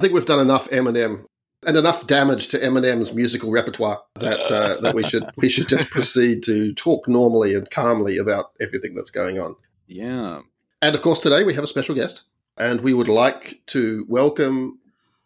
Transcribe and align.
I 0.00 0.02
think 0.02 0.14
we've 0.14 0.24
done 0.24 0.40
enough 0.40 0.70
Eminem 0.70 1.26
and 1.66 1.76
enough 1.76 2.06
damage 2.06 2.48
to 2.48 2.58
Eminem's 2.58 3.12
musical 3.12 3.50
repertoire 3.50 4.00
that 4.14 4.50
uh, 4.50 4.80
that 4.80 4.94
we 4.94 5.02
should 5.02 5.30
we 5.36 5.50
should 5.50 5.68
just 5.68 5.90
proceed 5.90 6.42
to 6.44 6.72
talk 6.72 7.06
normally 7.06 7.54
and 7.54 7.70
calmly 7.70 8.16
about 8.16 8.52
everything 8.62 8.94
that's 8.94 9.10
going 9.10 9.38
on. 9.38 9.56
Yeah. 9.88 10.40
And 10.80 10.94
of 10.94 11.02
course, 11.02 11.20
today 11.20 11.44
we 11.44 11.52
have 11.52 11.64
a 11.64 11.66
special 11.66 11.94
guest, 11.94 12.22
and 12.56 12.80
we 12.80 12.94
would 12.94 13.10
like 13.10 13.60
to 13.66 14.06
welcome 14.08 14.78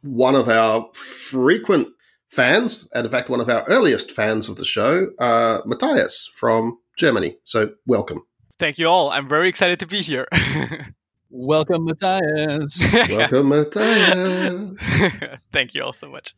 one 0.02 0.34
of 0.34 0.48
our 0.48 0.90
frequent 0.92 1.90
fans, 2.28 2.88
and 2.92 3.06
in 3.06 3.12
fact, 3.12 3.28
one 3.28 3.40
of 3.40 3.48
our 3.48 3.62
earliest 3.68 4.10
fans 4.10 4.48
of 4.48 4.56
the 4.56 4.64
show, 4.64 5.10
uh, 5.20 5.60
Matthias 5.64 6.28
from 6.34 6.78
Germany. 6.96 7.36
So, 7.44 7.74
welcome. 7.86 8.26
Thank 8.58 8.80
you 8.80 8.88
all. 8.88 9.10
I'm 9.10 9.28
very 9.28 9.48
excited 9.48 9.78
to 9.78 9.86
be 9.86 10.02
here. 10.02 10.26
Welcome, 11.44 11.86
Matthias. 11.86 12.80
Welcome, 13.10 13.48
Matthias. 13.48 14.70
Thank 15.52 15.74
you 15.74 15.82
all 15.82 15.92
so 15.92 16.08
much. 16.08 16.32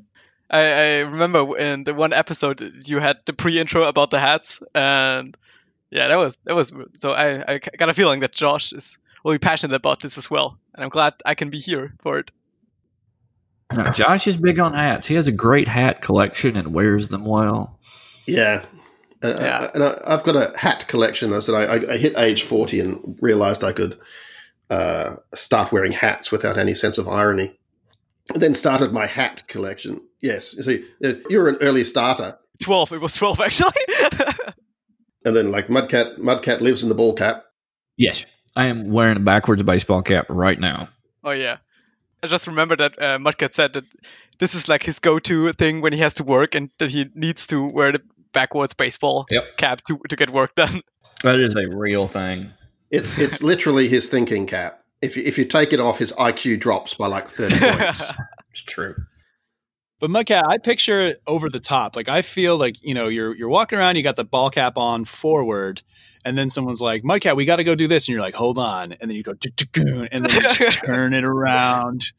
I, 0.48 0.60
I 0.60 0.86
remember 1.00 1.58
in 1.58 1.84
the 1.84 1.92
one 1.92 2.14
episode 2.14 2.62
you 2.86 2.98
had 2.98 3.18
the 3.26 3.34
pre-intro 3.34 3.82
about 3.86 4.10
the 4.10 4.18
hats, 4.18 4.62
and 4.74 5.36
yeah, 5.90 6.08
that 6.08 6.16
was 6.16 6.38
that 6.44 6.56
was 6.56 6.72
so. 6.94 7.12
I, 7.12 7.44
I 7.56 7.58
got 7.76 7.90
a 7.90 7.94
feeling 7.94 8.20
that 8.20 8.32
Josh 8.32 8.72
is 8.72 8.96
really 9.22 9.38
passionate 9.38 9.76
about 9.76 10.00
this 10.00 10.16
as 10.16 10.30
well, 10.30 10.58
and 10.74 10.82
I'm 10.82 10.88
glad 10.88 11.12
I 11.26 11.34
can 11.34 11.50
be 11.50 11.58
here 11.58 11.92
for 12.00 12.18
it. 12.18 12.30
Now, 13.74 13.90
Josh 13.92 14.26
is 14.26 14.38
big 14.38 14.58
on 14.60 14.72
hats. 14.72 15.06
He 15.06 15.16
has 15.16 15.26
a 15.26 15.32
great 15.32 15.68
hat 15.68 16.00
collection 16.00 16.56
and 16.56 16.72
wears 16.72 17.10
them 17.10 17.26
well. 17.26 17.78
Yeah. 18.26 18.64
Uh, 19.22 19.34
Yeah. 19.38 19.70
and 19.74 19.84
I, 19.84 20.00
I've 20.06 20.22
got 20.22 20.36
a 20.36 20.56
hat 20.56 20.88
collection. 20.88 21.34
I 21.34 21.40
said 21.40 21.54
I, 21.54 21.64
I, 21.64 21.94
I 21.94 21.96
hit 21.98 22.16
age 22.16 22.44
40 22.44 22.80
and 22.80 23.18
realized 23.20 23.62
I 23.62 23.72
could 23.72 23.98
uh, 24.70 25.16
start 25.34 25.72
wearing 25.72 25.92
hats 25.92 26.30
without 26.32 26.58
any 26.58 26.74
sense 26.74 26.98
of 26.98 27.08
irony. 27.08 27.56
And 28.32 28.42
then 28.42 28.54
started 28.54 28.92
my 28.92 29.06
hat 29.06 29.44
collection. 29.46 30.00
Yes. 30.20 30.54
You 30.54 30.62
see, 30.62 30.84
uh, 31.04 31.12
you're 31.30 31.48
an 31.48 31.58
early 31.60 31.84
starter. 31.84 32.36
Twelve. 32.60 32.92
It 32.92 33.00
was 33.00 33.14
twelve 33.14 33.40
actually. 33.40 33.72
And 35.24 35.34
then, 35.34 35.50
like, 35.50 35.66
Mudcat, 35.66 36.18
Mudcat 36.18 36.60
lives 36.60 36.84
in 36.84 36.88
the 36.88 36.94
ball 36.94 37.12
cap. 37.12 37.44
Yes, 37.96 38.24
I 38.54 38.66
am 38.66 38.90
wearing 38.92 39.16
a 39.16 39.20
backwards 39.20 39.62
baseball 39.64 40.02
cap 40.02 40.26
right 40.28 40.58
now. 40.58 40.88
oh 41.24 41.32
yeah. 41.32 41.56
I 42.22 42.28
just 42.28 42.46
remember 42.46 42.76
that 42.76 43.00
uh, 43.00 43.18
Mudcat 43.18 43.52
said 43.52 43.72
that 43.74 43.84
this 44.38 44.54
is 44.54 44.68
like 44.68 44.82
his 44.82 44.98
go-to 45.00 45.52
thing 45.52 45.80
when 45.80 45.92
he 45.92 45.98
has 46.00 46.14
to 46.14 46.24
work, 46.24 46.54
and 46.54 46.70
that 46.78 46.90
he 46.90 47.06
needs 47.14 47.46
to 47.48 47.66
wear 47.72 47.92
the 47.92 48.02
backwards 48.32 48.72
baseball 48.74 49.26
Yep. 49.30 49.56
cap 49.56 49.80
to 49.88 49.98
to 50.08 50.16
get 50.16 50.30
work 50.30 50.54
done. 50.54 50.82
That 51.22 51.38
is 51.40 51.56
a 51.56 51.68
real 51.68 52.06
thing. 52.06 52.52
It's, 52.90 53.18
it's 53.18 53.42
literally 53.42 53.88
his 53.88 54.08
thinking 54.08 54.46
cap. 54.46 54.82
If 55.02 55.16
you, 55.16 55.24
if 55.24 55.38
you 55.38 55.44
take 55.44 55.72
it 55.72 55.80
off, 55.80 55.98
his 55.98 56.12
IQ 56.12 56.60
drops 56.60 56.94
by 56.94 57.06
like 57.06 57.28
30 57.28 57.58
points. 57.78 58.02
It's 58.50 58.62
true. 58.62 58.96
But 59.98 60.10
Mudcat, 60.10 60.42
I 60.46 60.58
picture 60.58 61.00
it 61.00 61.18
over 61.26 61.48
the 61.48 61.60
top. 61.60 61.96
Like 61.96 62.08
I 62.08 62.20
feel 62.22 62.58
like 62.58 62.82
you 62.82 62.92
know 62.92 63.08
you're 63.08 63.34
you're 63.34 63.48
walking 63.48 63.78
around, 63.78 63.96
you 63.96 64.02
got 64.02 64.16
the 64.16 64.24
ball 64.24 64.50
cap 64.50 64.76
on 64.76 65.06
forward, 65.06 65.80
and 66.24 66.36
then 66.36 66.50
someone's 66.50 66.82
like, 66.82 67.02
"Mudcat, 67.02 67.34
we 67.34 67.46
got 67.46 67.56
to 67.56 67.64
go 67.64 67.74
do 67.74 67.88
this," 67.88 68.06
and 68.06 68.12
you're 68.12 68.20
like, 68.20 68.34
"Hold 68.34 68.58
on," 68.58 68.92
and 68.92 69.10
then 69.10 69.16
you 69.16 69.22
go, 69.22 69.32
"Tuk-tuk-goon," 69.32 70.08
and 70.12 70.24
then 70.24 70.34
you 70.34 70.42
just 70.42 70.78
turn 70.84 71.14
it 71.14 71.24
around. 71.24 72.12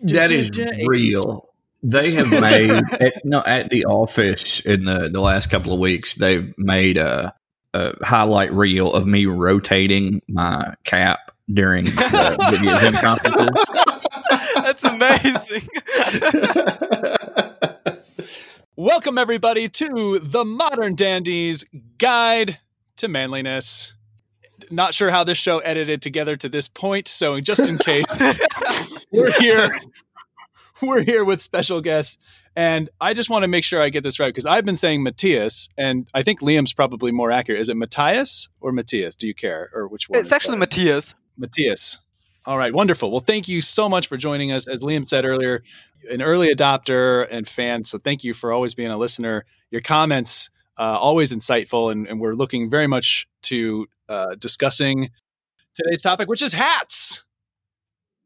That 0.00 0.30
is 0.30 0.50
real. 0.86 1.50
They 1.82 2.12
have 2.12 2.30
made 2.30 2.70
at, 2.92 3.24
no 3.24 3.42
at 3.44 3.68
the 3.68 3.84
office 3.84 4.60
in 4.60 4.84
the 4.84 5.10
the 5.12 5.20
last 5.20 5.50
couple 5.50 5.74
of 5.74 5.80
weeks. 5.80 6.14
They've 6.14 6.54
made 6.56 6.96
a, 6.96 7.34
a 7.74 7.94
highlight 8.04 8.52
reel 8.52 8.92
of 8.92 9.06
me 9.06 9.26
rotating 9.26 10.20
my 10.28 10.74
cap 10.84 11.32
during 11.52 11.84
the 11.86 12.36
video 12.50 12.74
Zoom 12.76 12.94
conferences. 12.94 13.48
That's 14.56 14.84
amazing. 14.84 15.68
Welcome 18.76 19.18
everybody 19.18 19.68
to 19.68 20.18
the 20.18 20.44
Modern 20.44 20.94
Dandies 20.94 21.64
Guide 21.98 22.58
to 22.96 23.08
Manliness. 23.08 23.94
Not 24.70 24.94
sure 24.94 25.10
how 25.10 25.24
this 25.24 25.38
show 25.38 25.58
edited 25.58 26.02
together 26.02 26.36
to 26.36 26.48
this 26.48 26.68
point, 26.68 27.08
so 27.08 27.40
just 27.40 27.68
in 27.68 27.78
case, 27.78 28.06
we're 29.12 29.32
here. 29.40 29.78
We're 30.80 31.02
here 31.02 31.24
with 31.24 31.40
special 31.42 31.80
guests, 31.80 32.18
and 32.54 32.90
I 33.00 33.14
just 33.14 33.30
want 33.30 33.44
to 33.44 33.48
make 33.48 33.64
sure 33.64 33.82
I 33.82 33.88
get 33.88 34.02
this 34.02 34.18
right 34.18 34.28
because 34.28 34.46
I've 34.46 34.64
been 34.64 34.76
saying 34.76 35.02
Matthias, 35.02 35.68
and 35.76 36.08
I 36.12 36.22
think 36.22 36.40
Liam's 36.40 36.72
probably 36.72 37.12
more 37.12 37.30
accurate. 37.30 37.60
Is 37.60 37.68
it 37.68 37.76
Matthias 37.76 38.48
or 38.60 38.72
Matthias? 38.72 39.16
Do 39.16 39.26
you 39.26 39.34
care, 39.34 39.70
or 39.74 39.88
which 39.88 40.08
one? 40.08 40.20
it's 40.20 40.32
actually? 40.32 40.58
Matthias. 40.58 41.14
Matthias. 41.36 41.98
All 42.44 42.58
right, 42.58 42.74
wonderful. 42.74 43.10
Well, 43.10 43.20
thank 43.20 43.46
you 43.46 43.60
so 43.60 43.88
much 43.88 44.08
for 44.08 44.16
joining 44.16 44.50
us. 44.50 44.66
As 44.66 44.82
Liam 44.82 45.06
said 45.06 45.24
earlier, 45.24 45.62
an 46.10 46.22
early 46.22 46.52
adopter 46.52 47.26
and 47.30 47.48
fan. 47.48 47.84
So 47.84 47.98
thank 47.98 48.24
you 48.24 48.34
for 48.34 48.52
always 48.52 48.74
being 48.74 48.90
a 48.90 48.98
listener. 48.98 49.44
Your 49.70 49.80
comments 49.80 50.50
uh, 50.76 50.98
always 50.98 51.32
insightful, 51.32 51.92
and, 51.92 52.08
and 52.08 52.20
we're 52.20 52.34
looking 52.34 52.68
very 52.68 52.88
much 52.88 53.28
to 53.42 53.86
uh, 54.08 54.34
discussing 54.34 55.10
today's 55.74 56.02
topic, 56.02 56.28
which 56.28 56.42
is 56.42 56.52
hats. 56.52 57.01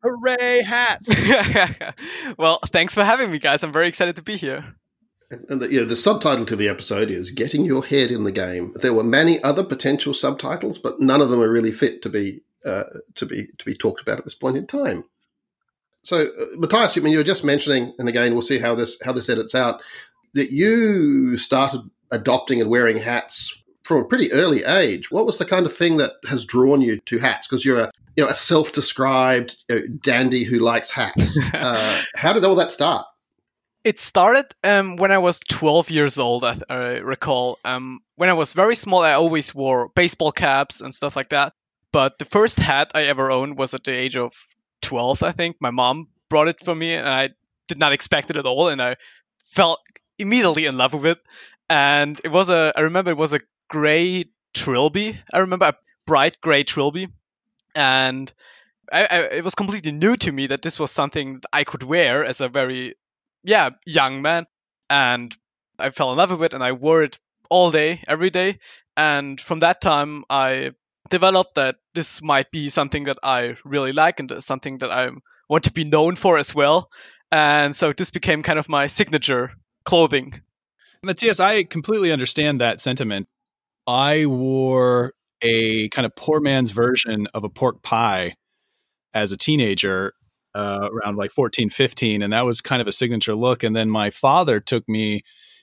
Hooray, 0.07 0.63
hats! 0.63 1.31
well, 2.39 2.61
thanks 2.67 2.95
for 2.95 3.03
having 3.03 3.31
me, 3.31 3.41
guys. 3.41 3.65
I'm 3.65 3.73
very 3.73 3.89
excited 3.89 4.17
to 4.17 4.23
be 4.23 4.37
here. 4.37 4.65
And 5.49 5.61
the, 5.61 5.69
you 5.69 5.81
know, 5.81 5.87
the 5.87 5.97
subtitle 5.97 6.47
to 6.47 6.55
the 6.55 6.69
episode 6.69 7.11
is 7.11 7.33
"Getting 7.33 7.65
Your 7.65 7.85
Head 7.85 8.13
in 8.13 8.23
the 8.23 8.31
Game." 8.31 8.73
There 8.77 8.95
were 8.95 9.03
many 9.03 9.43
other 9.43 9.65
potential 9.65 10.15
subtitles, 10.15 10.79
but 10.79 11.01
none 11.01 11.21
of 11.21 11.31
them 11.31 11.43
are 11.43 11.51
really 11.51 11.73
fit 11.73 12.03
to 12.03 12.09
be 12.09 12.43
uh, 12.65 12.85
to 13.17 13.27
be 13.27 13.49
to 13.59 13.65
be 13.65 13.75
talked 13.75 14.01
about 14.01 14.19
at 14.19 14.25
this 14.25 14.37
point 14.37 14.57
in 14.57 14.69
time. 14.69 15.05
So, 16.03 16.27
uh, 16.27 16.45
Matthias, 16.57 16.97
I 16.97 17.01
mean, 17.01 17.13
you 17.13 17.19
were 17.19 17.25
just 17.25 17.43
mentioning, 17.43 17.93
and 17.99 18.09
again, 18.09 18.33
we'll 18.33 18.43
see 18.43 18.59
how 18.59 18.77
this 18.77 19.01
how 19.05 19.13
this 19.13 19.29
edits 19.29 19.57
out. 19.57 19.81
That 20.35 20.53
you 20.53 21.37
started 21.37 21.81
adopting 22.13 22.61
and 22.61 22.71
wearing 22.71 22.99
hats 22.99 23.61
from 23.83 24.03
a 24.03 24.05
pretty 24.05 24.31
early 24.31 24.63
age. 24.63 25.11
What 25.11 25.27
was 25.27 25.39
the 25.39 25.45
kind 25.45 25.67
of 25.67 25.73
thing 25.73 25.97
that 25.97 26.13
has 26.29 26.45
drawn 26.45 26.81
you 26.81 27.01
to 27.01 27.19
hats? 27.19 27.49
Because 27.49 27.65
you're 27.65 27.81
a 27.81 27.91
you 28.17 28.25
know 28.25 28.31
a 28.31 28.35
self-described 28.35 29.57
you 29.69 29.75
know, 29.75 29.87
dandy 30.03 30.45
who 30.45 30.59
likes 30.59 30.91
hats. 30.91 31.39
Uh, 31.55 32.03
how 32.15 32.33
did 32.33 32.45
all 32.45 32.57
that 32.57 32.71
start? 32.71 33.07
It 33.85 33.99
started 33.99 34.47
um, 34.65 34.97
when 34.97 35.13
I 35.13 35.19
was 35.19 35.41
12 35.41 35.91
years 35.91 36.19
old, 36.19 36.45
I, 36.45 36.57
I 36.69 36.87
recall. 36.99 37.59
Um, 37.65 38.01
when 38.17 38.29
I 38.29 38.35
was 38.35 38.53
very 38.53 38.75
small, 38.75 39.03
I 39.03 39.13
always 39.13 39.55
wore 39.55 39.89
baseball 39.95 40.33
caps 40.33 40.81
and 40.81 40.95
stuff 40.95 41.17
like 41.17 41.31
that. 41.31 41.53
But 41.93 42.19
the 42.19 42.25
first 42.25 42.59
hat 42.59 42.91
I 42.95 43.05
ever 43.05 43.31
owned 43.31 43.57
was 43.57 43.75
at 43.75 43.85
the 43.85 43.93
age 43.93 44.17
of 44.17 44.33
12, 44.83 45.23
I 45.23 45.33
think. 45.33 45.57
My 45.61 45.71
mom 45.71 46.09
brought 46.29 46.49
it 46.49 46.61
for 46.63 46.75
me, 46.75 46.95
and 46.95 47.09
I 47.09 47.31
did 47.69 47.79
not 47.79 47.93
expect 47.93 48.31
it 48.31 48.37
at 48.37 48.47
all. 48.47 48.69
And 48.69 48.83
I 48.83 48.97
fell 49.39 49.79
immediately 50.19 50.67
in 50.67 50.77
love 50.77 50.93
with 50.93 51.07
it. 51.07 51.21
And 51.71 52.21
it 52.25 52.29
was 52.29 52.49
a, 52.49 52.73
I 52.77 52.83
remember 52.83 53.13
it 53.13 53.17
was 53.17 53.33
a 53.33 53.41
gray 53.69 54.27
trilby. 54.53 55.19
I 55.33 55.39
remember 55.39 55.67
a 55.67 55.75
bright 56.07 56.41
gray 56.41 56.65
trilby. 56.65 57.09
And 57.77 58.33
I, 58.93 59.07
I, 59.09 59.17
it 59.37 59.45
was 59.45 59.55
completely 59.55 59.93
new 59.93 60.17
to 60.17 60.33
me 60.33 60.49
that 60.49 60.63
this 60.63 60.81
was 60.81 60.91
something 60.91 61.43
I 61.53 61.65
could 61.65 61.83
wear 61.83 62.25
as 62.25 62.41
a 62.41 62.49
very 62.49 62.95
yeah, 63.45 63.71
young 63.87 64.23
man. 64.23 64.47
And 64.91 65.37
I 65.79 65.91
fell 65.91 66.11
in 66.13 66.19
love 66.19 66.31
with 66.31 66.43
it 66.43 66.55
and 66.55 66.63
I 66.63 66.73
wore 66.73 67.03
it 67.03 67.19
all 67.51 67.71
day, 67.71 68.03
every 68.09 68.31
day. 68.31 68.59
And 68.97 69.41
from 69.41 69.61
that 69.61 69.81
time, 69.81 70.25
I 70.31 70.73
developed 71.11 71.57
that 71.57 71.77
this 71.95 72.23
might 72.23 72.51
be 72.51 72.69
something 72.69 73.05
that 73.05 73.19
I 73.23 73.57
really 73.65 73.93
like 73.93 74.21
and 74.21 74.43
something 74.43 74.79
that 74.79 74.91
I 74.91 75.11
want 75.49 75.65
to 75.65 75.73
be 75.73 75.85
known 75.85 76.17
for 76.17 76.39
as 76.39 76.55
well. 76.55 76.91
And 77.31 77.75
so 77.75 77.93
this 77.93 78.11
became 78.11 78.43
kind 78.43 78.59
of 78.59 78.69
my 78.69 78.87
signature 78.87 79.53
clothing. 79.85 80.33
Matthias, 81.03 81.41
I 81.41 81.65
completely 81.65 82.11
understand 82.11 82.61
that 82.61 82.81
sentiment. 82.81 83.29
I 83.87 84.27
wore 84.27 85.13
a 85.43 85.89
kind 85.91 86.07
of 86.07 86.15
poor 86.17 86.41
man's 86.41 86.71
version 86.71 87.27
of 87.35 87.45
a 87.45 87.49
pork 87.49 87.83
pie 87.83 88.35
as 89.15 89.33
a 89.33 89.37
teenager 89.37 90.13
uh, 90.55 90.89
around 90.91 91.17
like 91.17 91.31
14, 91.31 91.71
15. 91.71 92.23
And 92.23 92.33
that 92.33 92.47
was 92.47 92.61
kind 92.61 92.81
of 92.81 92.89
a 92.89 92.93
signature 92.93 93.35
look. 93.35 93.63
And 93.63 93.77
then 93.77 93.91
my 93.91 94.11
father 94.11 94.59
took 94.61 94.89
me 94.89 95.23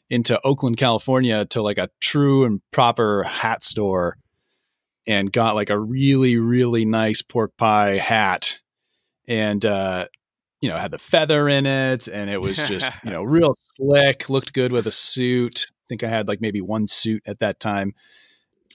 into 0.09 0.39
Oakland, 0.43 0.77
California 0.77 1.45
to 1.45 1.61
like 1.61 1.79
a 1.79 1.89
true 1.99 2.45
and 2.45 2.61
proper 2.71 3.23
hat 3.23 3.63
store 3.63 4.17
and 5.07 5.31
got 5.31 5.55
like 5.55 5.69
a 5.69 5.79
really, 5.79 6.37
really 6.37 6.85
nice 6.85 7.21
pork 7.21 7.57
pie 7.57 7.97
hat. 7.97 8.59
And, 9.27 9.65
uh, 9.65 10.07
you 10.61 10.69
know, 10.69 10.77
had 10.77 10.91
the 10.91 10.99
feather 10.99 11.49
in 11.49 11.65
it 11.65 12.07
and 12.07 12.29
it 12.29 12.39
was 12.39 12.57
just, 12.57 12.89
you 13.03 13.11
know, 13.11 13.23
real 13.23 13.55
slick, 13.57 14.29
looked 14.29 14.53
good 14.53 14.71
with 14.71 14.85
a 14.85 14.91
suit. 14.91 15.65
I 15.69 15.83
think 15.89 16.03
I 16.03 16.07
had 16.07 16.27
like 16.27 16.39
maybe 16.39 16.61
one 16.61 16.87
suit 16.87 17.23
at 17.25 17.39
that 17.39 17.59
time. 17.59 17.93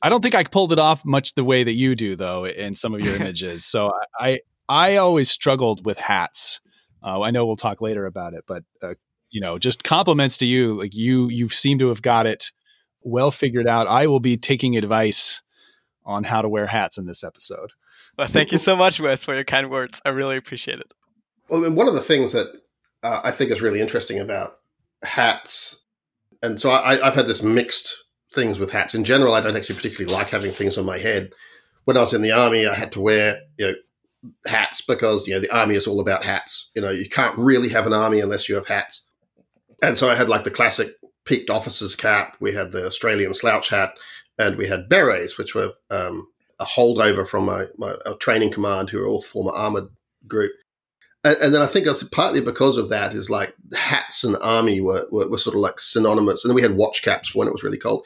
I 0.02 0.08
don't 0.08 0.22
think 0.22 0.34
I 0.34 0.44
pulled 0.44 0.72
it 0.72 0.78
off 0.78 1.04
much 1.04 1.34
the 1.34 1.44
way 1.44 1.64
that 1.64 1.72
you 1.72 1.94
do 1.94 2.16
though 2.16 2.46
in 2.46 2.74
some 2.74 2.94
of 2.94 3.00
your 3.00 3.16
images. 3.20 3.64
So 3.64 3.92
I, 4.18 4.40
I 4.68 4.96
always 4.96 5.30
struggled 5.30 5.84
with 5.84 5.98
hats. 5.98 6.60
Uh, 7.02 7.22
I 7.22 7.30
know 7.30 7.46
we'll 7.46 7.56
talk 7.56 7.80
later 7.80 8.06
about 8.06 8.34
it, 8.34 8.44
but 8.46 8.64
uh, 8.82 8.94
you 9.30 9.40
know, 9.40 9.58
just 9.58 9.84
compliments 9.84 10.38
to 10.38 10.46
you. 10.46 10.74
Like 10.74 10.94
you, 10.94 11.28
you 11.28 11.48
seem 11.48 11.78
to 11.78 11.88
have 11.88 12.02
got 12.02 12.26
it 12.26 12.52
well 13.02 13.30
figured 13.30 13.68
out. 13.68 13.86
I 13.86 14.06
will 14.06 14.20
be 14.20 14.36
taking 14.36 14.76
advice 14.76 15.42
on 16.04 16.24
how 16.24 16.42
to 16.42 16.48
wear 16.48 16.66
hats 16.66 16.98
in 16.98 17.06
this 17.06 17.22
episode. 17.22 17.70
Well, 18.16 18.26
thank 18.26 18.50
you 18.50 18.58
so 18.58 18.74
much, 18.74 19.00
Wes, 19.00 19.22
for 19.22 19.34
your 19.34 19.44
kind 19.44 19.70
words. 19.70 20.02
I 20.04 20.08
really 20.08 20.36
appreciate 20.36 20.80
it. 20.80 20.92
Well, 21.48 21.64
and 21.64 21.76
one 21.76 21.86
of 21.86 21.94
the 21.94 22.00
things 22.00 22.32
that 22.32 22.48
uh, 23.02 23.20
I 23.22 23.30
think 23.30 23.50
is 23.50 23.62
really 23.62 23.80
interesting 23.80 24.18
about 24.18 24.58
hats, 25.04 25.84
and 26.42 26.60
so 26.60 26.70
I, 26.70 27.06
I've 27.06 27.14
had 27.14 27.26
this 27.26 27.42
mixed 27.42 27.94
things 28.32 28.58
with 28.58 28.70
hats. 28.70 28.94
In 28.94 29.04
general, 29.04 29.34
I 29.34 29.40
don't 29.40 29.56
actually 29.56 29.76
particularly 29.76 30.12
like 30.12 30.28
having 30.28 30.52
things 30.52 30.78
on 30.78 30.86
my 30.86 30.98
head. 30.98 31.32
When 31.84 31.96
I 31.96 32.00
was 32.00 32.14
in 32.14 32.22
the 32.22 32.32
army, 32.32 32.66
I 32.66 32.74
had 32.74 32.92
to 32.92 33.00
wear 33.00 33.40
you 33.56 33.68
know 33.68 33.74
hats 34.46 34.80
because 34.80 35.26
you 35.26 35.34
know 35.34 35.40
the 35.40 35.54
army 35.56 35.74
is 35.74 35.86
all 35.86 36.00
about 36.00 36.24
hats. 36.24 36.70
You 36.74 36.82
know, 36.82 36.90
you 36.90 37.08
can't 37.08 37.36
really 37.38 37.68
have 37.70 37.86
an 37.86 37.92
army 37.92 38.20
unless 38.20 38.48
you 38.48 38.54
have 38.56 38.68
hats. 38.68 39.06
And 39.82 39.96
so 39.96 40.10
I 40.10 40.14
had 40.14 40.28
like 40.28 40.44
the 40.44 40.50
classic 40.50 40.94
peaked 41.24 41.50
officer's 41.50 41.94
cap. 41.94 42.36
We 42.40 42.52
had 42.52 42.72
the 42.72 42.86
Australian 42.86 43.34
slouch 43.34 43.68
hat, 43.68 43.92
and 44.38 44.56
we 44.56 44.66
had 44.66 44.88
berets, 44.88 45.38
which 45.38 45.54
were 45.54 45.72
um, 45.90 46.26
a 46.58 46.64
holdover 46.64 47.26
from 47.26 47.44
my, 47.44 47.66
my 47.76 47.94
training 48.18 48.52
command, 48.52 48.90
who 48.90 49.02
are 49.02 49.06
all 49.06 49.22
former 49.22 49.52
armored 49.52 49.88
group. 50.26 50.52
And, 51.24 51.36
and 51.38 51.54
then 51.54 51.62
I 51.62 51.66
think 51.66 51.86
partly 52.10 52.40
because 52.40 52.76
of 52.76 52.88
that 52.90 53.14
is 53.14 53.30
like 53.30 53.54
hats 53.74 54.24
and 54.24 54.36
army 54.40 54.80
were, 54.80 55.06
were, 55.10 55.28
were 55.28 55.38
sort 55.38 55.54
of 55.54 55.60
like 55.60 55.80
synonymous. 55.80 56.44
And 56.44 56.50
then 56.50 56.56
we 56.56 56.62
had 56.62 56.76
watch 56.76 57.02
caps 57.02 57.30
for 57.30 57.38
when 57.38 57.48
it 57.48 57.52
was 57.52 57.62
really 57.62 57.78
cold. 57.78 58.04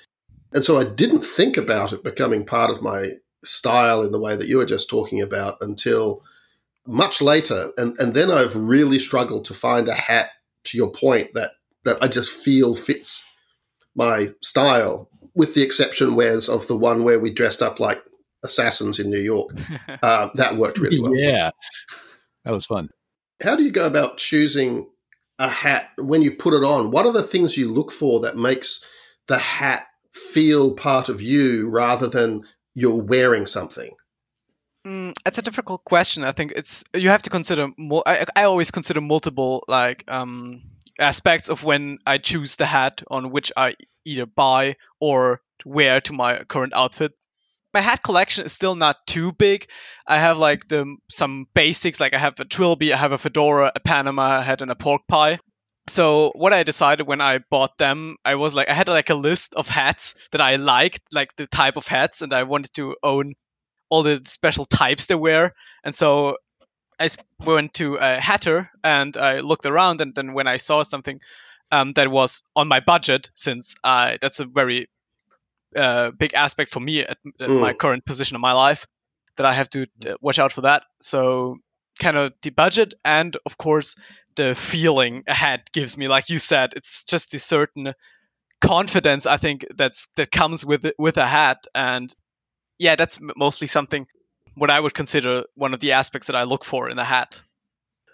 And 0.54 0.64
so 0.64 0.78
I 0.78 0.84
didn't 0.84 1.24
think 1.24 1.56
about 1.56 1.92
it 1.92 2.04
becoming 2.04 2.44
part 2.44 2.70
of 2.70 2.82
my 2.82 3.12
style 3.44 4.02
in 4.02 4.12
the 4.12 4.20
way 4.20 4.36
that 4.36 4.48
you 4.48 4.58
were 4.58 4.66
just 4.66 4.88
talking 4.88 5.20
about 5.20 5.56
until 5.60 6.22
much 6.86 7.20
later. 7.22 7.70
And, 7.76 7.98
and 7.98 8.14
then 8.14 8.30
I've 8.30 8.54
really 8.54 8.98
struggled 8.98 9.44
to 9.46 9.54
find 9.54 9.88
a 9.88 9.94
hat, 9.94 10.30
to 10.64 10.76
your 10.76 10.90
point, 10.90 11.34
that, 11.34 11.52
that 11.84 12.02
I 12.02 12.08
just 12.08 12.32
feel 12.32 12.74
fits 12.74 13.24
my 13.94 14.32
style, 14.42 15.08
with 15.34 15.54
the 15.54 15.62
exception, 15.62 16.14
Wes, 16.14 16.48
of 16.48 16.66
the 16.66 16.76
one 16.76 17.04
where 17.04 17.18
we 17.18 17.30
dressed 17.30 17.62
up 17.62 17.80
like 17.80 18.02
assassins 18.44 18.98
in 18.98 19.10
New 19.10 19.20
York. 19.20 19.50
Uh, 20.02 20.30
that 20.34 20.56
worked 20.56 20.78
really 20.78 21.00
well. 21.00 21.14
yeah, 21.14 21.50
that 22.44 22.52
was 22.52 22.66
fun. 22.66 22.88
How 23.40 23.54
do 23.54 23.62
you 23.62 23.70
go 23.70 23.86
about 23.86 24.16
choosing 24.16 24.88
a 25.38 25.48
hat 25.48 25.90
when 25.96 26.22
you 26.22 26.34
put 26.34 26.54
it 26.54 26.64
on? 26.64 26.90
What 26.90 27.06
are 27.06 27.12
the 27.12 27.22
things 27.22 27.56
you 27.56 27.72
look 27.72 27.92
for 27.92 28.18
that 28.20 28.36
makes 28.36 28.82
the 29.28 29.38
hat 29.38 29.86
feel 30.12 30.74
part 30.74 31.08
of 31.08 31.22
you 31.22 31.68
rather 31.68 32.06
than 32.06 32.44
you're 32.74 33.02
wearing 33.02 33.46
something? 33.46 33.94
Mm, 34.86 35.12
it's 35.24 35.38
a 35.38 35.42
difficult 35.42 35.84
question. 35.84 36.24
I 36.24 36.32
think 36.32 36.52
it's 36.56 36.84
you 36.94 37.10
have 37.10 37.22
to 37.22 37.30
consider. 37.30 37.68
Mo- 37.78 38.02
I, 38.04 38.24
I 38.34 38.44
always 38.44 38.70
consider 38.70 39.00
multiple 39.00 39.64
like 39.68 40.10
um, 40.10 40.62
aspects 40.98 41.48
of 41.48 41.62
when 41.62 41.98
I 42.04 42.18
choose 42.18 42.56
the 42.56 42.66
hat 42.66 43.02
on 43.08 43.30
which 43.30 43.52
I 43.56 43.74
either 44.04 44.26
buy 44.26 44.76
or 44.98 45.40
wear 45.64 46.00
to 46.02 46.12
my 46.12 46.42
current 46.44 46.74
outfit. 46.74 47.12
My 47.72 47.80
hat 47.80 48.02
collection 48.02 48.44
is 48.44 48.52
still 48.52 48.74
not 48.74 49.06
too 49.06 49.32
big. 49.32 49.66
I 50.06 50.18
have 50.18 50.38
like 50.38 50.68
the 50.68 50.96
some 51.08 51.46
basics, 51.54 52.00
like 52.00 52.12
I 52.12 52.18
have 52.18 52.38
a 52.40 52.44
trilby, 52.44 52.92
I 52.92 52.96
have 52.96 53.12
a 53.12 53.18
fedora, 53.18 53.72
a 53.74 53.80
Panama 53.80 54.42
hat, 54.42 54.62
and 54.62 54.70
a 54.70 54.74
pork 54.74 55.02
pie. 55.08 55.38
So 55.88 56.30
what 56.34 56.52
I 56.52 56.62
decided 56.62 57.06
when 57.06 57.20
I 57.20 57.38
bought 57.38 57.76
them, 57.76 58.16
I 58.24 58.36
was 58.36 58.54
like 58.54 58.68
I 58.68 58.74
had 58.74 58.88
like 58.88 59.10
a 59.10 59.14
list 59.14 59.54
of 59.54 59.68
hats 59.68 60.14
that 60.30 60.40
I 60.40 60.56
liked, 60.56 61.00
like 61.12 61.34
the 61.36 61.46
type 61.46 61.76
of 61.76 61.86
hats, 61.86 62.22
and 62.22 62.32
I 62.32 62.44
wanted 62.44 62.72
to 62.74 62.96
own 63.02 63.34
all 63.88 64.02
the 64.02 64.20
special 64.24 64.64
types 64.64 65.06
they 65.06 65.14
wear. 65.14 65.54
And 65.84 65.94
so 65.94 66.36
I 67.00 67.08
went 67.44 67.74
to 67.74 67.96
a 67.96 68.20
hatter 68.20 68.70
and 68.84 69.16
I 69.16 69.40
looked 69.40 69.66
around, 69.66 70.00
and 70.00 70.14
then 70.14 70.34
when 70.34 70.46
I 70.46 70.58
saw 70.58 70.84
something 70.84 71.20
um, 71.72 71.92
that 71.94 72.10
was 72.10 72.42
on 72.54 72.68
my 72.68 72.80
budget, 72.80 73.30
since 73.34 73.74
uh, 73.82 74.18
that's 74.20 74.38
a 74.38 74.44
very 74.44 74.88
uh, 75.74 76.12
big 76.12 76.34
aspect 76.34 76.70
for 76.70 76.80
me 76.80 77.00
at, 77.00 77.18
at 77.40 77.48
mm. 77.48 77.60
my 77.60 77.72
current 77.72 78.04
position 78.04 78.36
in 78.36 78.40
my 78.40 78.52
life, 78.52 78.86
that 79.36 79.46
I 79.46 79.52
have 79.52 79.70
to 79.70 79.86
uh, 80.06 80.14
watch 80.20 80.38
out 80.38 80.52
for 80.52 80.60
that. 80.60 80.84
So 81.00 81.58
kind 82.00 82.16
of 82.16 82.32
the 82.42 82.50
budget 82.50 82.94
and 83.04 83.36
of 83.44 83.58
course 83.58 83.96
the 84.36 84.54
feeling 84.54 85.24
a 85.26 85.34
hat 85.34 85.70
gives 85.72 85.96
me. 85.96 86.08
Like 86.08 86.30
you 86.30 86.38
said, 86.38 86.72
it's 86.76 87.04
just 87.04 87.34
a 87.34 87.38
certain 87.38 87.94
confidence 88.60 89.26
I 89.26 89.36
think 89.36 89.66
that's 89.74 90.08
that 90.16 90.30
comes 90.30 90.64
with 90.64 90.86
with 90.98 91.16
a 91.16 91.26
hat, 91.26 91.66
and 91.74 92.14
yeah, 92.78 92.96
that's 92.96 93.20
mostly 93.36 93.66
something 93.66 94.06
what 94.54 94.70
I 94.70 94.78
would 94.78 94.94
consider 94.94 95.44
one 95.54 95.74
of 95.74 95.80
the 95.80 95.92
aspects 95.92 96.26
that 96.26 96.36
I 96.36 96.44
look 96.44 96.64
for 96.64 96.88
in 96.90 96.98
a 96.98 97.04
hat. 97.04 97.40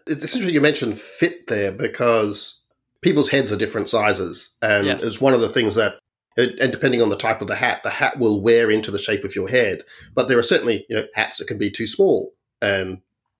It's 0.07 0.23
interesting 0.23 0.55
you 0.55 0.61
mentioned 0.61 0.97
fit 0.97 1.49
there 1.49 1.73
because 1.73 2.63
people's 3.03 3.29
heads 3.29 3.53
are 3.53 3.57
different 3.57 3.89
sizes, 3.89 4.55
and 4.63 4.87
yes. 4.87 5.03
it's 5.03 5.21
one 5.21 5.35
of 5.35 5.41
the 5.41 5.49
things 5.49 5.75
that. 5.75 5.95
And 6.37 6.71
depending 6.71 7.03
on 7.03 7.09
the 7.09 7.17
type 7.17 7.41
of 7.41 7.49
the 7.49 7.57
hat, 7.57 7.83
the 7.83 7.91
hat 7.91 8.21
will 8.21 8.41
wear 8.41 8.71
into 8.71 8.93
the 8.93 8.99
shape 9.01 9.25
of 9.25 9.35
your 9.35 9.49
head. 9.49 9.83
But 10.15 10.29
there 10.29 10.39
are 10.39 10.43
certainly, 10.45 10.87
you 10.89 10.95
know, 10.95 11.05
hats 11.15 11.39
that 11.39 11.49
can 11.49 11.59
be 11.59 11.69
too 11.69 11.89
small. 11.89 12.33
And 12.63 12.99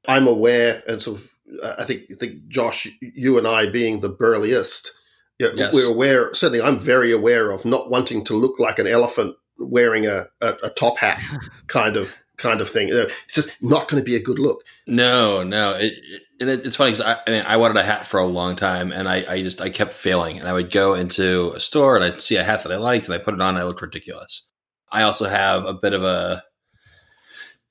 I'm 0.09 0.27
aware, 0.27 0.83
and 0.89 1.01
sort 1.01 1.21
of 1.21 1.38
I 1.79 1.85
think 1.85 2.03
I 2.11 2.15
think 2.15 2.49
Josh, 2.49 2.89
you 3.01 3.39
and 3.39 3.47
I 3.47 3.67
being 3.67 4.01
the 4.01 4.09
burliest, 4.09 4.93
yes. 5.39 5.75
we're 5.75 5.91
aware. 5.91 6.33
Certainly, 6.35 6.63
I'm 6.63 6.79
very 6.79 7.13
aware 7.13 7.51
of 7.51 7.65
not 7.65 7.91
wanting 7.91 8.25
to 8.25 8.35
look 8.35 8.59
like 8.59 8.79
an 8.79 8.87
elephant 8.87 9.37
wearing 9.59 10.07
a, 10.07 10.27
a, 10.41 10.57
a 10.65 10.71
top 10.71 10.99
hat, 10.99 11.21
kind 11.67 11.97
of 11.97 12.23
kind 12.37 12.61
of 12.61 12.71
thing. 12.71 12.93
Uh, 12.93 13.09
it's 13.25 13.35
just 13.35 13.63
not 13.63 13.89
going 13.89 14.01
to 14.01 14.05
be 14.05 14.17
a 14.17 14.23
good 14.23 14.39
look. 14.39 14.63
No, 14.87 15.43
no. 15.43 15.73
It, 15.73 15.93
it, 15.93 16.23
and 16.41 16.49
it, 16.49 16.65
it's 16.65 16.77
funny 16.77 16.93
because 16.93 17.05
I, 17.05 17.19
I, 17.27 17.31
mean, 17.31 17.45
I 17.47 17.57
wanted 17.57 17.77
a 17.77 17.83
hat 17.83 18.07
for 18.07 18.21
a 18.21 18.27
long 18.27 18.57
time, 18.57 18.93
and 18.93 19.09
I, 19.09 19.25
I 19.29 19.43
just 19.43 19.61
I 19.61 19.71
kept 19.71 19.93
failing. 19.93 20.39
And 20.39 20.49
I 20.49 20.53
would 20.53 20.71
go 20.71 20.95
into 20.95 21.53
a 21.55 21.61
store 21.61 21.97
and 21.97 22.05
I'd 22.05 22.23
see 22.23 22.37
a 22.37 22.45
hat 22.45 22.63
that 22.63 22.73
I 22.73 22.77
liked, 22.77 23.07
and 23.07 23.15
I 23.15 23.19
put 23.19 23.35
it 23.35 23.41
on, 23.41 23.57
and 23.57 23.63
it 23.63 23.67
looked 23.67 23.83
ridiculous. 23.83 24.47
I 24.91 25.03
also 25.03 25.29
have 25.29 25.67
a 25.67 25.75
bit 25.75 25.93
of 25.93 26.03
a 26.03 26.43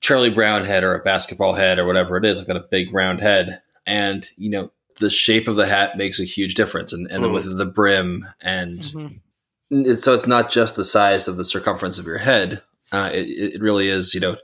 Charlie 0.00 0.30
Brown 0.30 0.64
head 0.64 0.84
or 0.84 0.94
a 0.94 1.02
basketball 1.02 1.54
head 1.54 1.78
or 1.78 1.86
whatever 1.86 2.16
it 2.16 2.24
is. 2.24 2.40
I've 2.40 2.46
got 2.46 2.56
a 2.56 2.64
big 2.70 2.92
round 2.92 3.20
head, 3.20 3.60
and 3.88 4.30
you 4.36 4.50
know 4.50 4.70
the 5.00 5.10
shape 5.10 5.48
of 5.48 5.56
the 5.56 5.66
hat 5.66 5.96
makes 5.96 6.20
a 6.20 6.24
huge 6.24 6.54
difference 6.54 6.92
and, 6.92 7.10
and 7.10 7.20
mm. 7.20 7.26
the 7.26 7.30
width 7.30 7.46
of 7.46 7.56
the 7.56 7.66
brim 7.66 8.26
and 8.40 8.80
mm-hmm. 8.80 9.94
so 9.94 10.14
it's 10.14 10.26
not 10.26 10.50
just 10.50 10.76
the 10.76 10.84
size 10.84 11.26
of 11.26 11.36
the 11.36 11.44
circumference 11.44 11.98
of 11.98 12.06
your 12.06 12.18
head 12.18 12.62
uh, 12.92 13.10
it, 13.12 13.54
it, 13.54 13.60
really 13.60 13.88
is 13.88 14.14
you 14.14 14.20
know 14.20 14.36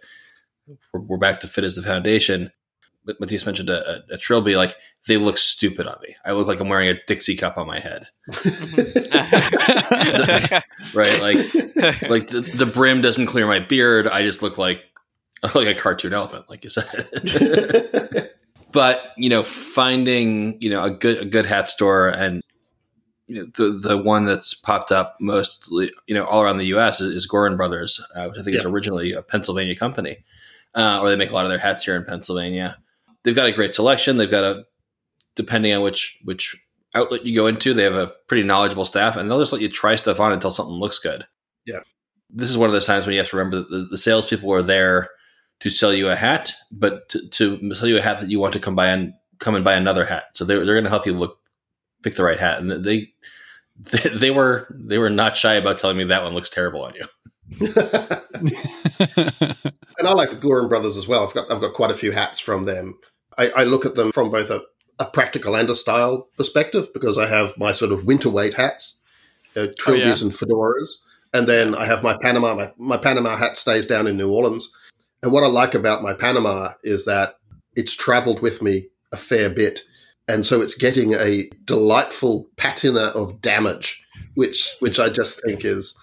we're, 0.93 1.01
we're, 1.01 1.19
back 1.19 1.41
to 1.41 1.49
fit 1.49 1.65
as 1.65 1.77
the 1.77 1.83
foundation. 1.83 2.53
But 3.05 3.21
Matthias 3.21 3.45
mentioned 3.45 3.69
a, 3.69 3.97
a, 3.97 4.15
a, 4.15 4.19
trilby 4.19 4.57
like 4.57 4.77
they 5.07 5.19
look 5.19 5.37
stupid 5.37 5.87
on 5.87 5.97
me. 6.03 6.17
I 6.25 6.33
look 6.33 6.49
like 6.49 6.59
I'm 6.59 6.71
wearing 6.71 6.89
a 6.89 6.99
Dixie 7.07 7.37
cup 7.37 7.59
on 7.59 7.67
my 7.67 7.79
head. 7.79 8.09
Right? 10.95 11.21
Like 11.21 11.37
like 12.09 12.29
the, 12.29 12.41
the 12.57 12.71
brim 12.73 13.01
doesn't 13.01 13.27
clear 13.27 13.47
my 13.47 13.59
beard. 13.59 14.07
I 14.07 14.23
just 14.23 14.43
look 14.43 14.59
like 14.59 14.83
like 15.55 15.67
a 15.67 15.75
cartoon 15.75 16.15
elephant 16.15 16.47
like 16.49 16.65
you 16.65 16.71
said 16.71 16.87
but 18.75 19.13
you 19.17 19.31
know, 19.31 19.43
finding 19.43 20.61
you 20.61 20.69
know 20.69 20.85
a 20.85 20.91
good 20.91 21.19
a 21.19 21.25
good 21.25 21.47
hat 21.47 21.71
store 21.71 22.09
and 22.09 22.43
you 23.27 23.37
know 23.37 23.47
the 23.55 23.71
the 23.71 23.97
one 23.97 24.27
that's 24.27 24.53
popped 24.53 24.93
up 24.93 25.17
mostly 25.21 25.91
you 26.07 26.15
know 26.15 26.27
all 26.27 26.43
around 26.43 26.59
the 26.59 26.67
U.S. 26.67 27.01
is, 27.01 27.15
is 27.15 27.31
Goorin 27.31 27.57
Brothers, 27.57 28.05
uh, 28.15 28.27
which 28.27 28.39
I 28.39 28.43
think 28.43 28.55
yeah. 28.55 28.61
is 28.61 28.67
originally 28.67 29.13
a 29.13 29.23
Pennsylvania 29.23 29.77
company, 29.77 30.19
uh, 30.75 31.01
or 31.01 31.09
they 31.09 31.17
make 31.17 31.31
a 31.31 31.35
lot 31.35 31.47
of 31.47 31.51
their 31.51 31.59
hats 31.59 31.85
here 31.85 31.97
in 31.97 32.05
Pennsylvania. 32.05 32.77
They've 33.23 33.35
got 33.35 33.47
a 33.47 33.53
great 33.53 33.75
selection. 33.75 34.19
They've 34.19 34.31
got 34.31 34.45
a 34.45 34.65
depending 35.37 35.73
on 35.73 35.83
which 35.83 36.19
which 36.25 36.57
outlet 36.95 37.25
you 37.25 37.35
go 37.35 37.47
into, 37.47 37.75
they 37.75 37.85
have 37.85 37.95
a 37.95 38.11
pretty 38.27 38.43
knowledgeable 38.43 38.85
staff, 38.85 39.17
and 39.17 39.31
they'll 39.31 39.39
just 39.39 39.53
let 39.53 39.63
you 39.63 39.69
try 39.69 39.97
stuff 39.97 40.21
on 40.21 40.33
until 40.33 40.51
something 40.51 40.75
looks 40.75 40.99
good. 40.99 41.27
Yeah, 41.65 41.81
this 42.29 42.51
is 42.51 42.59
one 42.59 42.69
of 42.69 42.73
those 42.73 42.87
times 42.87 43.07
when 43.07 43.15
you 43.15 43.21
have 43.21 43.31
to 43.31 43.37
remember 43.37 43.59
that 43.59 43.71
the, 43.71 43.87
the 43.91 43.99
salespeople 43.99 44.53
are 44.53 44.63
there 44.63 45.11
to 45.61 45.71
sell 45.71 45.93
you 45.93 46.09
a 46.09 46.17
hat, 46.17 46.53
but 46.71 47.09
to, 47.11 47.29
to 47.29 47.75
sell 47.75 47.89
you 47.89 47.99
a 47.99 48.03
hat 48.03 48.21
that 48.21 48.31
you 48.31 48.41
want 48.41 48.53
to 48.55 48.61
come 48.61 48.77
buy 48.77 48.89
and 48.89 49.15
come 49.39 49.55
and 49.55 49.65
buy 49.65 49.75
another 49.75 50.05
hat. 50.05 50.25
So 50.35 50.45
they're, 50.45 50.65
they're 50.65 50.75
going 50.75 50.85
to 50.85 50.91
help 50.91 51.07
you 51.07 51.15
look, 51.15 51.39
pick 52.03 52.15
the 52.17 52.25
right 52.25 52.39
hat. 52.39 52.61
And 52.61 52.71
they, 52.71 53.13
they, 53.79 54.09
they 54.15 54.31
were, 54.31 54.67
they 54.71 54.99
were 54.99 55.11
not 55.11 55.37
shy 55.37 55.55
about 55.55 55.79
telling 55.79 55.97
me 55.97 56.05
that 56.05 56.23
one 56.23 56.35
looks 56.35 56.51
terrible 56.51 56.83
on 56.83 56.95
you. 56.95 57.07
and 57.61 57.69
I 60.09 60.13
like 60.13 60.31
the 60.31 60.37
Goorin 60.37 60.69
brothers 60.69 60.97
as 60.97 61.07
well. 61.07 61.27
I've 61.27 61.35
got, 61.35 61.51
I've 61.51 61.61
got 61.61 61.75
quite 61.75 61.91
a 61.91 61.95
few 61.95 62.11
hats 62.11 62.41
from 62.41 62.65
them. 62.65 62.99
I, 63.37 63.51
I 63.51 63.65
look 63.65 63.85
at 63.85 63.97
them 63.97 64.13
from 64.13 64.31
both 64.31 64.51
a, 64.51 64.63
a 64.99 65.07
practical 65.07 65.55
and 65.55 65.69
a 65.69 65.75
style 65.75 66.29
perspective 66.37 66.89
because 66.93 67.19
I 67.19 67.27
have 67.27 67.57
my 67.59 67.73
sort 67.73 67.93
of 67.93 68.05
winter 68.05 68.31
weight 68.31 68.55
hats, 68.55 68.99
uh, 69.57 69.67
trilbies 69.81 69.87
oh, 69.89 69.95
yeah. 69.95 70.23
and 70.23 70.33
fedoras. 70.33 70.97
And 71.33 71.49
then 71.49 71.75
I 71.75 71.85
have 71.85 72.03
my 72.03 72.17
Panama, 72.23 72.55
my, 72.55 72.73
my 72.79 72.97
Panama 72.97 73.37
hat 73.37 73.57
stays 73.57 73.87
down 73.87 74.07
in 74.07 74.17
New 74.17 74.33
Orleans 74.33 74.73
and 75.25 75.33
what 75.33 75.43
I 75.43 75.47
like 75.47 75.75
about 75.75 76.03
my 76.03 76.13
Panama 76.13 76.75
is 76.85 77.07
that 77.07 77.39
it's 77.75 77.97
traveled 77.97 78.43
with 78.43 78.61
me 78.61 78.89
a 79.11 79.17
fair 79.17 79.49
bit. 79.49 79.81
And 80.29 80.45
so 80.45 80.61
it's 80.61 80.77
getting 80.77 81.15
a 81.15 81.49
delightful 81.65 82.47
patina 82.57 83.07
of 83.07 83.41
damage, 83.41 84.07
which 84.35 84.77
which 84.81 85.01
I 85.01 85.09
just 85.09 85.43
think 85.43 85.65
is 85.65 85.99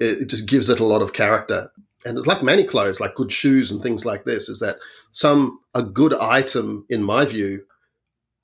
it 0.00 0.28
just 0.28 0.48
gives 0.48 0.68
it 0.68 0.80
a 0.80 0.84
lot 0.84 1.02
of 1.02 1.12
character. 1.12 1.70
And 2.04 2.18
it's 2.18 2.26
like 2.26 2.42
many 2.42 2.64
clothes, 2.64 2.98
like 2.98 3.14
good 3.14 3.32
shoes 3.32 3.70
and 3.70 3.80
things 3.80 4.04
like 4.04 4.24
this, 4.24 4.48
is 4.48 4.58
that 4.58 4.78
some 5.12 5.60
a 5.72 5.82
good 5.82 6.12
item, 6.14 6.84
in 6.90 7.02
my 7.04 7.24
view, 7.26 7.64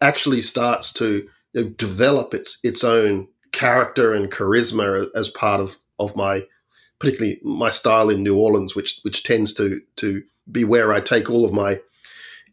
actually 0.01 0.43
starts 0.43 0.93
to 0.95 1.29
you 1.55 1.65
know, 1.65 1.71
develop 1.71 2.35
its 2.35 2.61
its 2.63 2.85
own 2.85 3.27
character 3.51 4.15
and 4.15 4.31
charisma 4.31 5.09
as 5.17 5.29
part 5.29 5.61
of 5.61 5.79
of 5.99 6.15
my 6.15 6.45
particularly 7.01 7.41
my 7.43 7.71
style 7.71 8.11
in 8.11 8.23
New 8.23 8.39
Orleans, 8.39 8.77
which 8.77 9.01
which 9.03 9.25
tends 9.25 9.53
to 9.55 9.81
to 9.97 10.23
be 10.51 10.65
where 10.65 10.93
I 10.93 11.01
take 11.01 11.29
all 11.29 11.45
of 11.45 11.53
my 11.53 11.81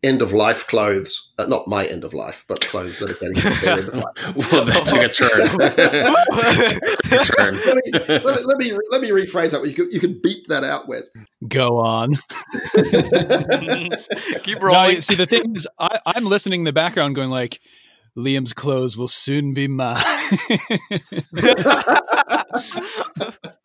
end 0.04 0.22
of 0.22 0.32
life 0.32 0.68
clothes. 0.68 1.34
Uh, 1.38 1.46
not 1.46 1.68
my 1.68 1.86
end 1.86 2.04
of 2.04 2.14
life, 2.14 2.44
but 2.48 2.62
clothes 2.62 3.00
that 3.00 3.10
are 3.12 3.14
getting 3.14 3.36
to 3.36 3.50
their 3.62 3.78
end 3.78 3.88
of 3.90 3.96
life. 3.96 4.36
well, 4.52 4.66
that 4.66 4.86
took 4.86 5.02
a 5.02 5.10
turn. 5.10 5.48
turn. 7.24 7.56
let, 7.66 7.76
me, 7.76 7.82
let, 7.94 8.24
me, 8.24 8.32
let, 8.44 8.58
me, 8.58 8.78
let 8.90 9.02
me 9.02 9.10
rephrase 9.10 9.52
that. 9.52 9.68
You 9.68 9.74
could 9.74 9.92
you 9.92 10.00
could 10.00 10.22
beep 10.22 10.48
that 10.48 10.64
out, 10.64 10.88
Wes. 10.88 11.10
Go 11.48 11.80
on. 11.80 12.16
Keep 14.44 14.62
rolling. 14.62 14.94
No, 14.96 15.00
see, 15.02 15.16
the 15.16 15.26
thing 15.26 15.56
is, 15.56 15.68
I, 15.80 16.00
I'm 16.06 16.26
listening 16.26 16.60
in 16.62 16.66
the 16.66 16.74
background, 16.74 17.16
going 17.16 17.30
like. 17.30 17.60
Liam's 18.18 18.52
clothes 18.52 18.98
will 18.98 19.08
soon 19.08 19.54
be 19.54 19.68
mine. 19.68 20.02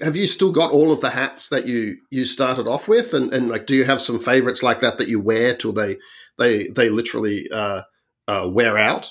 have 0.00 0.16
you 0.16 0.26
still 0.26 0.52
got 0.52 0.70
all 0.70 0.92
of 0.92 1.00
the 1.00 1.10
hats 1.10 1.48
that 1.48 1.66
you 1.66 1.96
you 2.10 2.24
started 2.24 2.66
off 2.66 2.88
with? 2.88 3.14
And 3.14 3.32
and 3.32 3.48
like 3.48 3.66
do 3.66 3.74
you 3.74 3.84
have 3.84 4.00
some 4.00 4.18
favorites 4.18 4.62
like 4.62 4.80
that 4.80 4.98
that 4.98 5.08
you 5.08 5.20
wear 5.20 5.54
till 5.54 5.72
they 5.72 5.96
they 6.38 6.68
they 6.68 6.88
literally 6.88 7.48
uh, 7.50 7.82
uh, 8.26 8.48
wear 8.50 8.76
out? 8.76 9.10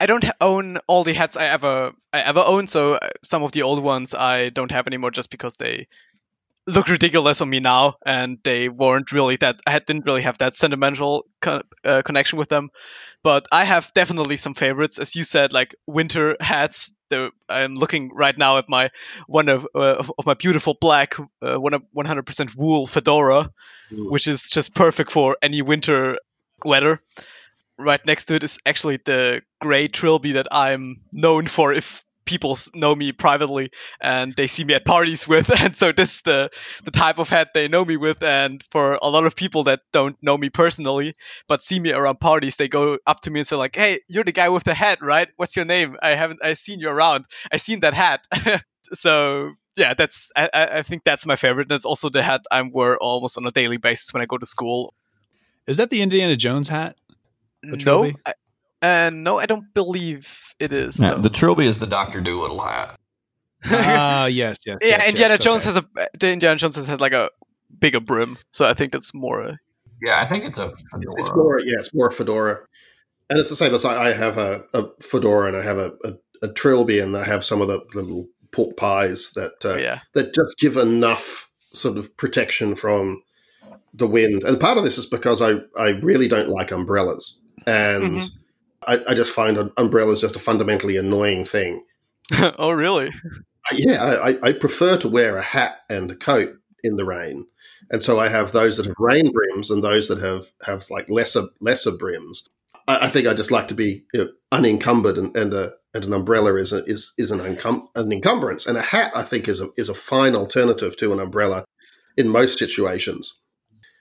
I 0.00 0.06
don't 0.06 0.24
own 0.40 0.78
all 0.86 1.04
the 1.04 1.12
hats 1.12 1.36
I 1.36 1.46
ever 1.46 1.92
I 2.12 2.20
ever 2.20 2.42
owned, 2.44 2.68
so 2.68 2.94
uh, 2.94 3.08
some 3.22 3.42
of 3.42 3.52
the 3.52 3.62
old 3.62 3.82
ones 3.82 4.14
I 4.14 4.48
don't 4.48 4.72
have 4.72 4.86
anymore 4.86 5.12
just 5.12 5.30
because 5.30 5.54
they 5.56 5.86
look 6.66 6.88
ridiculous 6.88 7.40
on 7.40 7.50
me 7.50 7.60
now, 7.60 7.94
and 8.04 8.38
they 8.42 8.68
weren't 8.68 9.12
really 9.12 9.36
that. 9.36 9.60
I 9.66 9.78
didn't 9.78 10.06
really 10.06 10.22
have 10.22 10.38
that 10.38 10.54
sentimental 10.54 11.26
con- 11.40 11.62
uh, 11.84 12.02
connection 12.02 12.38
with 12.38 12.48
them. 12.48 12.70
But 13.22 13.46
I 13.50 13.64
have 13.64 13.90
definitely 13.94 14.36
some 14.36 14.54
favorites, 14.54 14.98
as 14.98 15.16
you 15.16 15.24
said, 15.24 15.52
like 15.52 15.74
winter 15.86 16.36
hats. 16.40 16.94
The, 17.08 17.30
I'm 17.48 17.74
looking 17.74 18.10
right 18.14 18.36
now 18.36 18.58
at 18.58 18.68
my 18.68 18.90
one 19.26 19.48
of 19.48 19.66
uh, 19.74 20.04
of 20.18 20.26
my 20.26 20.34
beautiful 20.34 20.76
black 20.78 21.18
uh, 21.18 21.58
100% 21.58 22.56
wool 22.56 22.86
fedora, 22.86 23.50
Ooh. 23.92 24.10
which 24.10 24.28
is 24.28 24.50
just 24.50 24.74
perfect 24.74 25.10
for 25.10 25.36
any 25.42 25.62
winter 25.62 26.18
weather. 26.64 27.00
Right 27.78 28.04
next 28.06 28.26
to 28.26 28.34
it 28.34 28.44
is 28.44 28.58
actually 28.64 28.98
the 28.98 29.42
gray 29.60 29.88
trilby 29.88 30.32
that 30.32 30.48
I'm 30.52 31.00
known 31.10 31.46
for. 31.46 31.72
If 31.72 32.03
people 32.24 32.56
know 32.74 32.94
me 32.94 33.12
privately 33.12 33.70
and 34.00 34.32
they 34.34 34.46
see 34.46 34.64
me 34.64 34.74
at 34.74 34.84
parties 34.84 35.28
with 35.32 35.50
and 35.60 35.76
so 35.76 35.92
this 35.92 36.16
is 36.16 36.22
the 36.22 36.50
the 36.84 36.90
type 36.90 37.18
of 37.18 37.28
hat 37.28 37.48
they 37.54 37.68
know 37.68 37.84
me 37.84 37.96
with 37.96 38.22
and 38.22 38.62
for 38.70 38.98
a 39.00 39.08
lot 39.08 39.26
of 39.26 39.36
people 39.36 39.64
that 39.64 39.80
don't 39.92 40.16
know 40.22 40.36
me 40.36 40.50
personally 40.50 41.14
but 41.48 41.62
see 41.62 41.78
me 41.78 41.92
around 41.92 42.18
parties 42.20 42.56
they 42.56 42.68
go 42.68 42.98
up 43.06 43.20
to 43.20 43.30
me 43.30 43.40
and 43.40 43.46
say 43.46 43.56
like 43.56 43.76
hey 43.76 44.00
you're 44.08 44.24
the 44.24 44.32
guy 44.32 44.48
with 44.48 44.64
the 44.64 44.74
hat 44.74 44.98
right? 45.04 45.28
What's 45.36 45.56
your 45.56 45.64
name? 45.64 45.96
I 46.02 46.10
haven't 46.10 46.40
i 46.44 46.54
seen 46.54 46.80
you 46.80 46.88
around. 46.88 47.26
I 47.52 47.58
seen 47.58 47.80
that 47.80 47.94
hat. 47.94 48.26
So 48.92 49.54
yeah 49.76 49.94
that's 49.94 50.30
I, 50.36 50.50
I 50.52 50.82
think 50.82 51.04
that's 51.04 51.24
my 51.24 51.36
favorite. 51.36 51.70
That's 51.70 51.86
also 51.86 52.10
the 52.10 52.22
hat 52.22 52.42
i 52.50 52.60
wear 52.60 52.98
almost 52.98 53.38
on 53.38 53.46
a 53.46 53.50
daily 53.50 53.78
basis 53.78 54.12
when 54.12 54.20
i 54.20 54.26
go 54.26 54.36
to 54.36 54.44
school. 54.44 54.92
Is 55.66 55.78
that 55.78 55.88
the 55.88 56.02
indiana 56.02 56.36
jones 56.36 56.68
hat? 56.68 56.94
No 57.62 58.12
I, 58.26 58.34
and 58.84 59.24
no, 59.24 59.38
I 59.38 59.46
don't 59.46 59.72
believe 59.72 60.54
it 60.58 60.72
is. 60.72 61.00
Yeah, 61.00 61.14
the 61.14 61.30
trilby 61.30 61.66
is 61.66 61.78
the 61.78 61.86
Doctor 61.86 62.20
Dolittle 62.20 62.60
hat. 62.60 62.98
Ah, 63.64 64.22
uh, 64.22 64.26
yes, 64.26 64.58
yes. 64.66 64.76
Yeah, 64.82 64.88
yes, 64.88 65.08
Indiana 65.08 65.32
yes, 65.34 65.38
Jones 65.38 65.66
okay. 65.66 65.80
has 65.96 66.06
a 66.06 66.18
the 66.18 66.30
Indiana 66.30 66.58
Jones 66.58 66.76
has 66.76 67.00
like 67.00 67.14
a 67.14 67.30
bigger 67.80 68.00
brim, 68.00 68.36
so 68.50 68.66
I 68.66 68.74
think 68.74 68.92
that's 68.92 69.14
more. 69.14 69.40
A, 69.40 69.58
yeah, 70.02 70.20
I 70.20 70.26
think 70.26 70.44
it's 70.44 70.58
a 70.58 70.68
fedora. 70.68 71.14
It's 71.16 71.34
more, 71.34 71.60
yeah, 71.60 71.78
it's 71.78 71.94
more 71.94 72.10
fedora, 72.10 72.58
and 73.30 73.38
it's 73.38 73.48
the 73.48 73.56
same 73.56 73.74
as 73.74 73.86
I, 73.86 74.08
I 74.08 74.12
have 74.12 74.36
a, 74.36 74.64
a, 74.74 74.84
fedora 75.00 75.48
and 75.48 75.56
I 75.56 75.62
have 75.62 75.78
a, 75.78 75.92
a, 76.04 76.12
a, 76.42 76.52
trilby 76.52 76.98
and 76.98 77.16
I 77.16 77.24
have 77.24 77.42
some 77.42 77.62
of 77.62 77.68
the 77.68 77.80
little 77.94 78.28
pork 78.50 78.76
pies 78.76 79.30
that 79.34 79.64
uh, 79.64 79.76
yeah. 79.76 80.00
that 80.12 80.34
just 80.34 80.58
give 80.58 80.76
enough 80.76 81.48
sort 81.72 81.96
of 81.96 82.14
protection 82.18 82.74
from 82.74 83.22
the 83.94 84.06
wind. 84.06 84.42
And 84.42 84.60
part 84.60 84.76
of 84.76 84.84
this 84.84 84.98
is 84.98 85.06
because 85.06 85.40
I 85.40 85.60
I 85.74 85.92
really 86.02 86.28
don't 86.28 86.50
like 86.50 86.70
umbrellas 86.70 87.40
and. 87.66 88.04
Mm-hmm 88.04 88.40
I, 88.86 89.00
I 89.08 89.14
just 89.14 89.32
find 89.32 89.56
an 89.56 89.72
umbrella 89.76 90.12
is 90.12 90.20
just 90.20 90.36
a 90.36 90.40
fundamentally 90.40 90.96
annoying 90.96 91.44
thing. 91.44 91.84
oh, 92.58 92.70
really? 92.70 93.10
Yeah, 93.72 94.18
I, 94.22 94.38
I 94.42 94.52
prefer 94.52 94.96
to 94.98 95.08
wear 95.08 95.36
a 95.36 95.42
hat 95.42 95.80
and 95.88 96.10
a 96.10 96.16
coat 96.16 96.54
in 96.82 96.96
the 96.96 97.04
rain, 97.04 97.46
and 97.90 98.02
so 98.02 98.18
I 98.20 98.28
have 98.28 98.52
those 98.52 98.76
that 98.76 98.86
have 98.86 98.94
rain 98.98 99.32
brims 99.32 99.70
and 99.70 99.82
those 99.82 100.08
that 100.08 100.18
have 100.18 100.46
have 100.66 100.90
like 100.90 101.08
lesser 101.08 101.46
lesser 101.60 101.92
brims. 101.92 102.46
I, 102.86 103.06
I 103.06 103.08
think 103.08 103.26
I 103.26 103.32
just 103.32 103.50
like 103.50 103.68
to 103.68 103.74
be 103.74 104.04
you 104.12 104.24
know, 104.24 104.30
unencumbered, 104.52 105.16
and, 105.16 105.34
and 105.36 105.54
a 105.54 105.72
and 105.94 106.04
an 106.04 106.12
umbrella 106.12 106.56
is 106.56 106.72
a, 106.72 106.84
is 106.84 107.14
is 107.16 107.30
an, 107.30 107.40
encum- 107.40 107.88
an 107.94 108.12
encumbrance, 108.12 108.66
and 108.66 108.76
a 108.76 108.82
hat 108.82 109.12
I 109.14 109.22
think 109.22 109.48
is 109.48 109.62
a 109.62 109.70
is 109.78 109.88
a 109.88 109.94
fine 109.94 110.34
alternative 110.34 110.96
to 110.98 111.12
an 111.12 111.20
umbrella 111.20 111.64
in 112.18 112.28
most 112.28 112.58
situations, 112.58 113.34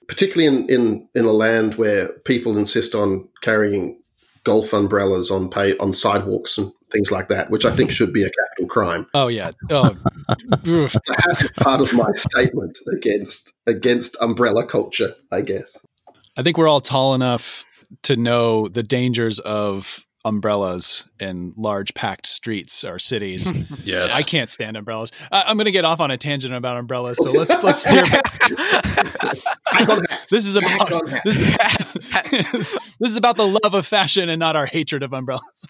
particularly 0.10 0.48
in 0.54 0.70
in 0.70 1.08
in 1.16 1.26
a 1.26 1.32
land 1.32 1.76
where 1.76 2.10
people 2.26 2.58
insist 2.58 2.96
on 2.96 3.30
carrying 3.42 4.03
golf 4.44 4.74
umbrellas 4.74 5.32
on 5.32 5.50
pay 5.50 5.78
on 5.78 5.94
sidewalks 5.94 6.58
and 6.58 6.72
things 6.92 7.12
like 7.12 7.28
that, 7.30 7.50
which 7.50 7.66
I 7.66 7.72
think 7.72 7.92
should 7.92 8.14
be 8.14 8.24
a 8.24 8.30
capital 8.30 8.68
crime. 8.68 9.08
Oh 9.14 9.28
yeah, 9.28 9.52
oh. 9.72 9.96
That's 10.64 11.50
part 11.58 11.82
of 11.82 11.94
my 11.94 12.12
statement 12.14 12.80
against 12.92 13.54
against 13.68 14.16
umbrella 14.22 14.66
culture, 14.66 15.14
I 15.32 15.42
guess. 15.42 15.78
I 16.38 16.44
think 16.44 16.58
we're 16.58 16.68
all 16.68 16.82
tall 16.82 17.14
enough 17.14 17.66
to 18.04 18.16
know 18.16 18.68
the 18.68 18.84
dangers 18.84 19.40
of 19.40 20.06
umbrellas 20.26 21.06
in 21.20 21.54
large 21.58 21.94
packed 21.94 22.28
streets 22.28 22.84
or 22.84 22.98
cities. 23.00 23.52
yes, 23.84 24.16
I 24.16 24.22
can't 24.22 24.50
stand 24.50 24.78
umbrellas. 24.78 25.12
I, 25.32 25.50
am 25.52 25.58
going 25.58 25.66
to 25.66 25.72
get 25.72 25.86
off 25.86 26.00
on 26.00 26.12
a 26.12 26.18
tangent 26.18 26.54
about 26.54 26.78
umbrellas, 26.78 27.18
so 27.18 27.32
let's 27.32 27.62
let's 27.64 27.82
steer 27.82 28.06
back. 28.06 28.40
this 30.30 30.46
is 30.46 30.56
about 30.56 30.90
this, 31.26 31.36
this 33.00 33.10
is 33.10 33.16
about 33.16 33.38
the 33.38 33.48
love 33.48 33.74
of 33.74 33.86
fashion 33.86 34.30
and 34.30 34.40
not 34.40 34.56
our 34.56 34.66
hatred 34.66 35.04
of 35.04 35.14
umbrellas. 35.14 35.66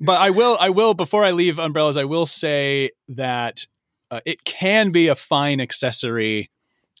but 0.00 0.20
I 0.20 0.30
will 0.30 0.56
I 0.58 0.70
will 0.70 0.94
before 0.94 1.24
I 1.24 1.32
leave 1.32 1.58
umbrellas, 1.58 1.96
I 1.96 2.04
will 2.04 2.26
say 2.26 2.90
that 3.08 3.66
uh, 4.10 4.20
it 4.24 4.44
can 4.44 4.90
be 4.90 5.08
a 5.08 5.14
fine 5.14 5.60
accessory 5.60 6.50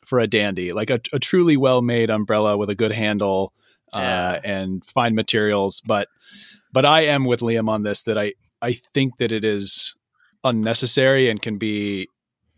for 0.04 0.18
a 0.18 0.26
dandy, 0.26 0.72
like 0.72 0.90
a, 0.90 1.00
a 1.12 1.18
truly 1.18 1.56
well 1.56 1.80
made 1.80 2.10
umbrella 2.10 2.56
with 2.56 2.68
a 2.68 2.74
good 2.74 2.92
handle 2.92 3.52
uh, 3.92 4.40
and 4.44 4.84
find 4.84 5.14
materials. 5.14 5.82
But 5.84 6.08
but 6.72 6.84
I 6.84 7.02
am 7.02 7.24
with 7.24 7.40
Liam 7.40 7.68
on 7.68 7.82
this 7.82 8.02
that 8.04 8.18
I 8.18 8.34
I 8.60 8.72
think 8.72 9.18
that 9.18 9.32
it 9.32 9.44
is 9.44 9.94
unnecessary 10.44 11.28
and 11.28 11.40
can 11.40 11.58
be 11.58 12.08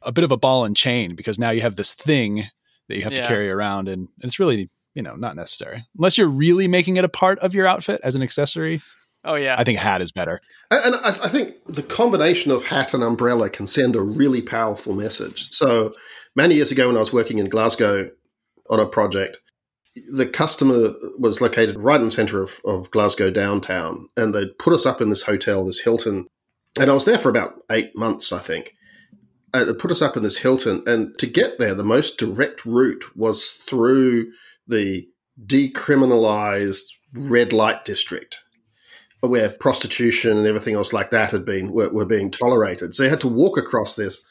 a 0.02 0.12
bit 0.12 0.24
of 0.24 0.32
a 0.32 0.36
ball 0.36 0.64
and 0.64 0.76
chain 0.76 1.14
because 1.14 1.38
now 1.38 1.50
you 1.50 1.60
have 1.60 1.76
this 1.76 1.94
thing 1.94 2.44
that 2.88 2.96
you 2.96 3.02
have 3.02 3.12
yeah. 3.12 3.22
to 3.22 3.28
carry 3.28 3.50
around 3.50 3.88
and, 3.88 4.00
and 4.20 4.24
it's 4.24 4.38
really 4.38 4.70
you 4.94 5.02
know 5.02 5.16
not 5.16 5.34
necessary 5.34 5.84
unless 5.96 6.16
you're 6.16 6.28
really 6.28 6.68
making 6.68 6.96
it 6.96 7.04
a 7.04 7.08
part 7.08 7.38
of 7.40 7.54
your 7.54 7.66
outfit 7.66 8.00
as 8.04 8.14
an 8.14 8.22
accessory. 8.22 8.80
Oh 9.26 9.36
yeah, 9.36 9.56
I 9.58 9.64
think 9.64 9.78
hat 9.78 10.02
is 10.02 10.12
better. 10.12 10.40
And, 10.70 10.96
I, 10.96 11.08
I 11.08 11.28
think 11.28 11.54
the 11.66 11.82
combination 11.82 12.50
of 12.50 12.64
hat 12.64 12.92
and 12.92 13.02
umbrella 13.02 13.48
can 13.48 13.66
send 13.66 13.96
a 13.96 14.02
really 14.02 14.42
powerful 14.42 14.92
message. 14.92 15.50
So 15.50 15.94
many 16.36 16.56
years 16.56 16.70
ago, 16.70 16.88
when 16.88 16.96
I 16.96 17.00
was 17.00 17.12
working 17.12 17.38
in 17.38 17.48
Glasgow 17.48 18.10
on 18.68 18.80
a 18.80 18.86
project, 18.86 19.38
the 20.12 20.26
customer 20.26 20.94
was 21.18 21.40
located 21.40 21.78
right 21.78 22.00
in 22.00 22.06
the 22.06 22.10
centre 22.10 22.42
of, 22.42 22.60
of 22.64 22.90
Glasgow 22.90 23.30
downtown, 23.30 24.08
and 24.16 24.34
they'd 24.34 24.58
put 24.58 24.72
us 24.72 24.86
up 24.86 25.00
in 25.00 25.10
this 25.10 25.22
hotel, 25.22 25.64
this 25.64 25.80
Hilton, 25.80 26.26
and 26.78 26.90
I 26.90 26.94
was 26.94 27.04
there 27.04 27.18
for 27.18 27.28
about 27.28 27.54
eight 27.70 27.96
months, 27.96 28.32
I 28.32 28.40
think. 28.40 28.74
Uh, 29.52 29.64
they 29.64 29.72
put 29.72 29.92
us 29.92 30.02
up 30.02 30.16
in 30.16 30.24
this 30.24 30.38
Hilton, 30.38 30.82
and 30.86 31.16
to 31.18 31.26
get 31.26 31.58
there, 31.58 31.74
the 31.74 31.84
most 31.84 32.18
direct 32.18 32.66
route 32.66 33.04
was 33.16 33.62
through 33.66 34.32
the 34.66 35.06
decriminalised 35.46 36.82
red 37.12 37.52
light 37.52 37.84
district, 37.84 38.40
where 39.20 39.48
prostitution 39.48 40.36
and 40.36 40.46
everything 40.46 40.74
else 40.74 40.92
like 40.92 41.10
that 41.10 41.30
had 41.30 41.44
been 41.44 41.70
were, 41.70 41.92
were 41.92 42.04
being 42.04 42.32
tolerated. 42.32 42.96
So 42.96 43.04
you 43.04 43.10
had 43.10 43.20
to 43.20 43.28
walk 43.28 43.56
across 43.56 43.94
this 43.94 44.24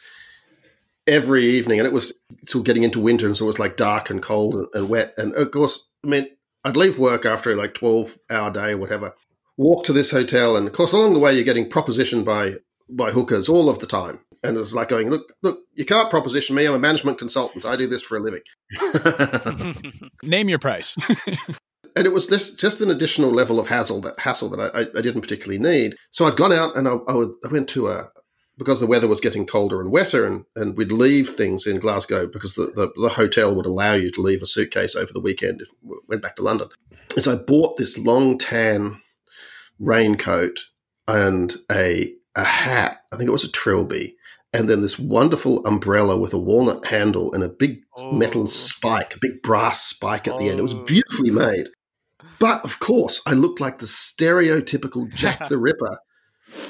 every 1.07 1.45
evening, 1.45 1.79
and 1.79 1.87
it 1.87 1.93
was 1.93 2.13
sort 2.45 2.61
of 2.61 2.65
getting 2.65 2.83
into 2.83 2.99
winter, 2.99 3.25
and 3.25 3.35
so 3.35 3.45
it 3.45 3.47
was 3.47 3.59
like 3.59 3.77
dark 3.77 4.09
and 4.09 4.21
cold 4.21 4.55
and, 4.55 4.67
and 4.73 4.89
wet. 4.89 5.13
And 5.17 5.33
of 5.33 5.51
course, 5.51 5.87
I 6.03 6.07
mean, 6.07 6.27
I'd 6.63 6.77
leave 6.77 6.97
work 6.97 7.25
after 7.25 7.51
a 7.51 7.55
like 7.55 7.73
twelve 7.73 8.17
hour 8.29 8.51
day 8.51 8.71
or 8.71 8.77
whatever, 8.77 9.13
walk 9.57 9.85
to 9.85 9.93
this 9.93 10.11
hotel, 10.11 10.55
and 10.55 10.67
of 10.67 10.73
course, 10.73 10.93
along 10.93 11.13
the 11.13 11.19
way, 11.19 11.33
you're 11.33 11.43
getting 11.43 11.69
propositioned 11.69 12.25
by 12.25 12.53
by 12.89 13.11
hookers 13.11 13.49
all 13.49 13.69
of 13.69 13.79
the 13.79 13.87
time. 13.87 14.19
And 14.45 14.57
it's 14.57 14.73
like 14.73 14.89
going, 14.89 15.09
look, 15.09 15.31
look, 15.41 15.59
you 15.73 15.85
can't 15.85 16.09
proposition 16.09 16.53
me. 16.53 16.65
I'm 16.65 16.73
a 16.73 16.79
management 16.79 17.17
consultant. 17.17 17.63
I 17.63 17.77
do 17.77 17.87
this 17.87 18.01
for 18.01 18.17
a 18.17 18.19
living. 18.19 18.41
Name 20.23 20.49
your 20.49 20.59
price. 20.59 20.97
and 21.95 22.05
it 22.05 22.11
was 22.11 22.27
this 22.27 22.53
just 22.53 22.81
an 22.81 22.89
additional 22.89 23.31
level 23.31 23.59
of 23.59 23.67
hassle 23.67 24.01
that 24.01 24.19
hassle 24.19 24.49
that 24.49 24.75
I, 24.75 24.81
I 24.97 25.01
didn't 25.01 25.21
particularly 25.21 25.59
need. 25.59 25.95
So 26.11 26.25
I'd 26.25 26.35
gone 26.35 26.51
out 26.51 26.75
and 26.75 26.87
I, 26.87 26.95
I, 27.07 27.13
would, 27.13 27.31
I 27.45 27.49
went 27.49 27.69
to 27.69 27.87
a, 27.87 28.09
because 28.57 28.79
the 28.79 28.87
weather 28.87 29.07
was 29.07 29.19
getting 29.19 29.45
colder 29.45 29.81
and 29.81 29.91
wetter, 29.91 30.25
and, 30.25 30.45
and 30.55 30.77
we'd 30.77 30.91
leave 30.91 31.29
things 31.29 31.65
in 31.65 31.79
Glasgow 31.79 32.27
because 32.27 32.53
the, 32.53 32.71
the, 32.75 32.91
the, 33.01 33.09
hotel 33.09 33.55
would 33.55 33.65
allow 33.65 33.93
you 33.93 34.11
to 34.11 34.21
leave 34.21 34.41
a 34.41 34.45
suitcase 34.45 34.95
over 34.95 35.11
the 35.11 35.19
weekend 35.19 35.61
if 35.61 35.69
we 35.81 35.97
went 36.07 36.21
back 36.21 36.35
to 36.35 36.43
London. 36.43 36.69
So 37.17 37.33
I 37.33 37.35
bought 37.35 37.77
this 37.77 37.97
long 37.97 38.37
tan 38.37 39.01
raincoat 39.79 40.67
and 41.07 41.55
a, 41.71 42.13
a 42.35 42.43
hat. 42.43 43.01
I 43.11 43.17
think 43.17 43.27
it 43.27 43.33
was 43.33 43.43
a 43.43 43.51
trilby 43.51 44.15
and 44.53 44.69
then 44.69 44.81
this 44.81 44.99
wonderful 44.99 45.65
umbrella 45.65 46.15
with 46.17 46.33
a 46.33 46.37
walnut 46.37 46.85
handle 46.85 47.33
and 47.33 47.43
a 47.43 47.49
big 47.49 47.79
Oh. 47.95 48.11
metal 48.11 48.47
spike, 48.47 49.15
a 49.15 49.19
big 49.21 49.43
brass 49.43 49.83
spike 49.83 50.27
at 50.27 50.37
the 50.39 50.49
end. 50.49 50.59
It 50.59 50.63
was 50.63 50.73
Oh. 50.73 50.83
beautifully 50.83 51.29
made. 51.29 51.67
But 52.39 52.63
of 52.65 52.79
course, 52.79 53.21
I 53.27 53.33
looked 53.33 53.59
like 53.59 53.77
the 53.79 53.85
stereotypical 53.85 55.07
Jack 55.13 55.47
the 55.47 55.59
Ripper 55.59 55.99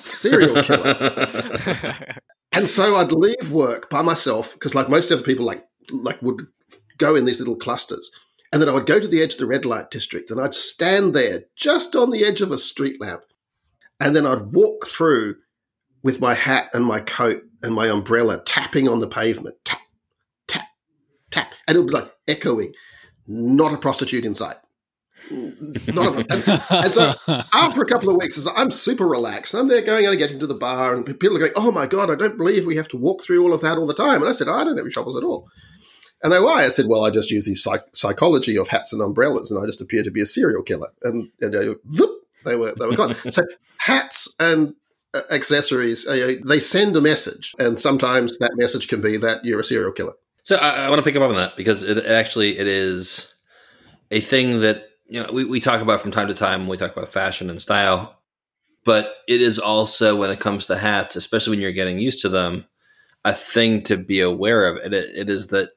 serial 0.04 0.64
killer. 0.64 1.96
And 2.54 2.70
so 2.70 2.96
I'd 2.96 3.12
leave 3.12 3.52
work 3.52 3.90
by 3.90 4.04
myself 4.04 4.54
because, 4.54 4.76
like 4.76 4.88
most 4.88 5.12
other 5.12 5.24
people, 5.24 5.44
like 5.46 5.66
like 5.92 6.22
would 6.22 6.48
go 6.98 7.16
in 7.16 7.26
these 7.26 7.40
little 7.40 7.56
clusters, 7.56 8.12
and 8.52 8.62
then 8.62 8.70
I 8.70 8.74
would 8.74 8.86
go 8.86 9.00
to 9.00 9.08
the 9.08 9.24
edge 9.24 9.34
of 9.34 9.40
the 9.40 9.48
red 9.48 9.66
light 9.66 9.90
district, 9.90 10.30
and 10.30 10.40
I'd 10.40 10.54
stand 10.54 11.16
there 11.16 11.46
just 11.56 11.96
on 11.96 12.12
the 12.12 12.24
edge 12.24 12.42
of 12.42 12.52
a 12.52 12.60
street 12.60 13.02
lamp, 13.02 13.24
and 14.00 14.16
then 14.16 14.28
I'd 14.28 14.54
walk 14.54 14.86
through 14.86 15.38
with 16.04 16.22
my 16.22 16.36
hat 16.36 16.70
and 16.74 16.86
my 16.86 17.00
coat 17.00 17.42
and 17.64 17.74
my 17.74 17.88
umbrella 17.88 18.44
tapping 18.46 18.88
on 18.88 19.00
the 19.00 19.08
pavement, 19.08 19.56
tap, 19.66 19.82
tap, 20.48 20.68
tap, 21.32 21.54
and 21.68 21.76
it 21.76 21.80
would 21.80 21.88
be 21.88 21.94
like 21.94 22.12
echoing. 22.28 22.74
Not 23.26 23.74
a 23.74 23.78
prostitute 23.78 24.26
in 24.26 24.36
sight. 24.36 24.58
Not 25.32 26.16
a, 26.16 26.26
and, 26.30 26.86
and 26.86 26.94
so 26.94 27.14
after 27.54 27.82
a 27.82 27.86
couple 27.86 28.10
of 28.10 28.18
weeks, 28.18 28.46
I'm 28.56 28.72
super 28.72 29.08
relaxed. 29.08 29.54
I'm 29.54 29.68
there 29.68 29.82
going 29.82 30.06
out 30.06 30.12
and 30.12 30.20
getting 30.20 30.40
to 30.40 30.48
the 30.48 30.54
bar, 30.54 30.96
and 30.96 31.06
people 31.06 31.36
are 31.36 31.40
going, 31.40 31.54
"Oh 31.56 31.72
my 31.72 31.88
god, 31.88 32.10
I 32.10 32.16
don't 32.16 32.38
believe 32.38 32.66
we 32.66 32.76
have 32.76 32.88
to 32.90 32.98
walk 32.98 33.24
through 33.24 33.44
all 33.44 33.54
of 33.54 33.62
that 33.62 33.78
all 33.78 33.88
the 33.88 33.94
time." 33.94 34.22
And 34.22 34.30
I 34.30 34.34
said, 34.34 34.48
"I 34.48 34.64
don't 34.64 34.78
have 34.78 34.86
any 34.86 34.92
troubles 34.92 35.18
at 35.18 35.24
all." 35.24 35.48
And 36.24 36.32
they 36.32 36.40
why? 36.40 36.66
I 36.66 36.70
said, 36.70 36.88
"Well, 36.88 37.06
I 37.06 37.10
just 37.10 37.32
use 37.32 37.46
the 37.46 37.56
psych- 37.56 37.96
psychology 37.96 38.58
of 38.58 38.68
hats 38.68 38.94
and 38.94 39.02
umbrellas, 39.02 39.52
and 39.52 39.62
I 39.62 39.66
just 39.66 39.82
appear 39.82 40.04
to 40.04 40.12
be 40.12 40.22
a 40.22 40.26
serial 40.26 40.64
killer." 40.64 40.90
And 41.04 41.30
and 41.42 41.54
they, 41.54 41.68
whoop, 41.68 42.12
they 42.46 42.56
were 42.56 42.74
they 42.78 42.86
were 42.86 42.96
gone. 42.96 43.16
so 43.30 43.44
hats 43.78 44.34
and 44.40 44.76
uh, 45.14 45.22
accessories, 45.32 46.08
uh, 46.08 46.36
they 46.46 46.60
send 46.60 46.96
a 46.96 47.02
message, 47.02 47.54
and 47.60 47.80
sometimes 47.80 48.38
that 48.40 48.52
message 48.56 48.88
can 48.88 49.02
be 49.02 49.18
that 49.18 49.46
you're 49.46 49.60
a 49.60 49.64
serial 49.64 49.92
killer. 49.92 50.14
So 50.44 50.56
I, 50.58 50.86
I 50.86 50.90
want 50.90 51.00
to 51.00 51.04
pick 51.04 51.16
up 51.16 51.22
on 51.22 51.36
that 51.36 51.56
because 51.56 51.84
it 51.84 52.06
actually 52.06 52.58
it 52.58 52.68
is 52.68 53.34
a 54.12 54.20
thing 54.20 54.62
that 54.62 54.90
you 55.14 55.22
know 55.22 55.32
we, 55.32 55.46
we 55.46 55.60
talk 55.60 55.80
about 55.80 56.02
from 56.02 56.10
time 56.10 56.28
to 56.28 56.34
time 56.34 56.62
when 56.62 56.70
we 56.70 56.78
talk 56.78 56.98
about 56.98 57.10
fashion 57.10 57.52
and 57.52 57.62
style, 57.62 58.20
but 58.84 59.14
it 59.28 59.42
is 59.42 59.60
also 59.60 60.16
when 60.16 60.32
it 60.32 60.40
comes 60.40 60.66
to 60.66 60.76
hats, 60.76 61.16
especially 61.16 61.52
when 61.52 61.62
you're 61.62 61.72
getting 61.72 62.00
used 62.00 62.24
to 62.24 62.30
them, 62.30 62.66
a 63.24 63.32
thing 63.32 63.84
to 63.84 63.96
be 63.96 64.22
aware 64.22 64.66
of. 64.66 64.78
It, 64.78 64.92
it 64.92 65.30
is 65.30 65.48
that 65.50 65.70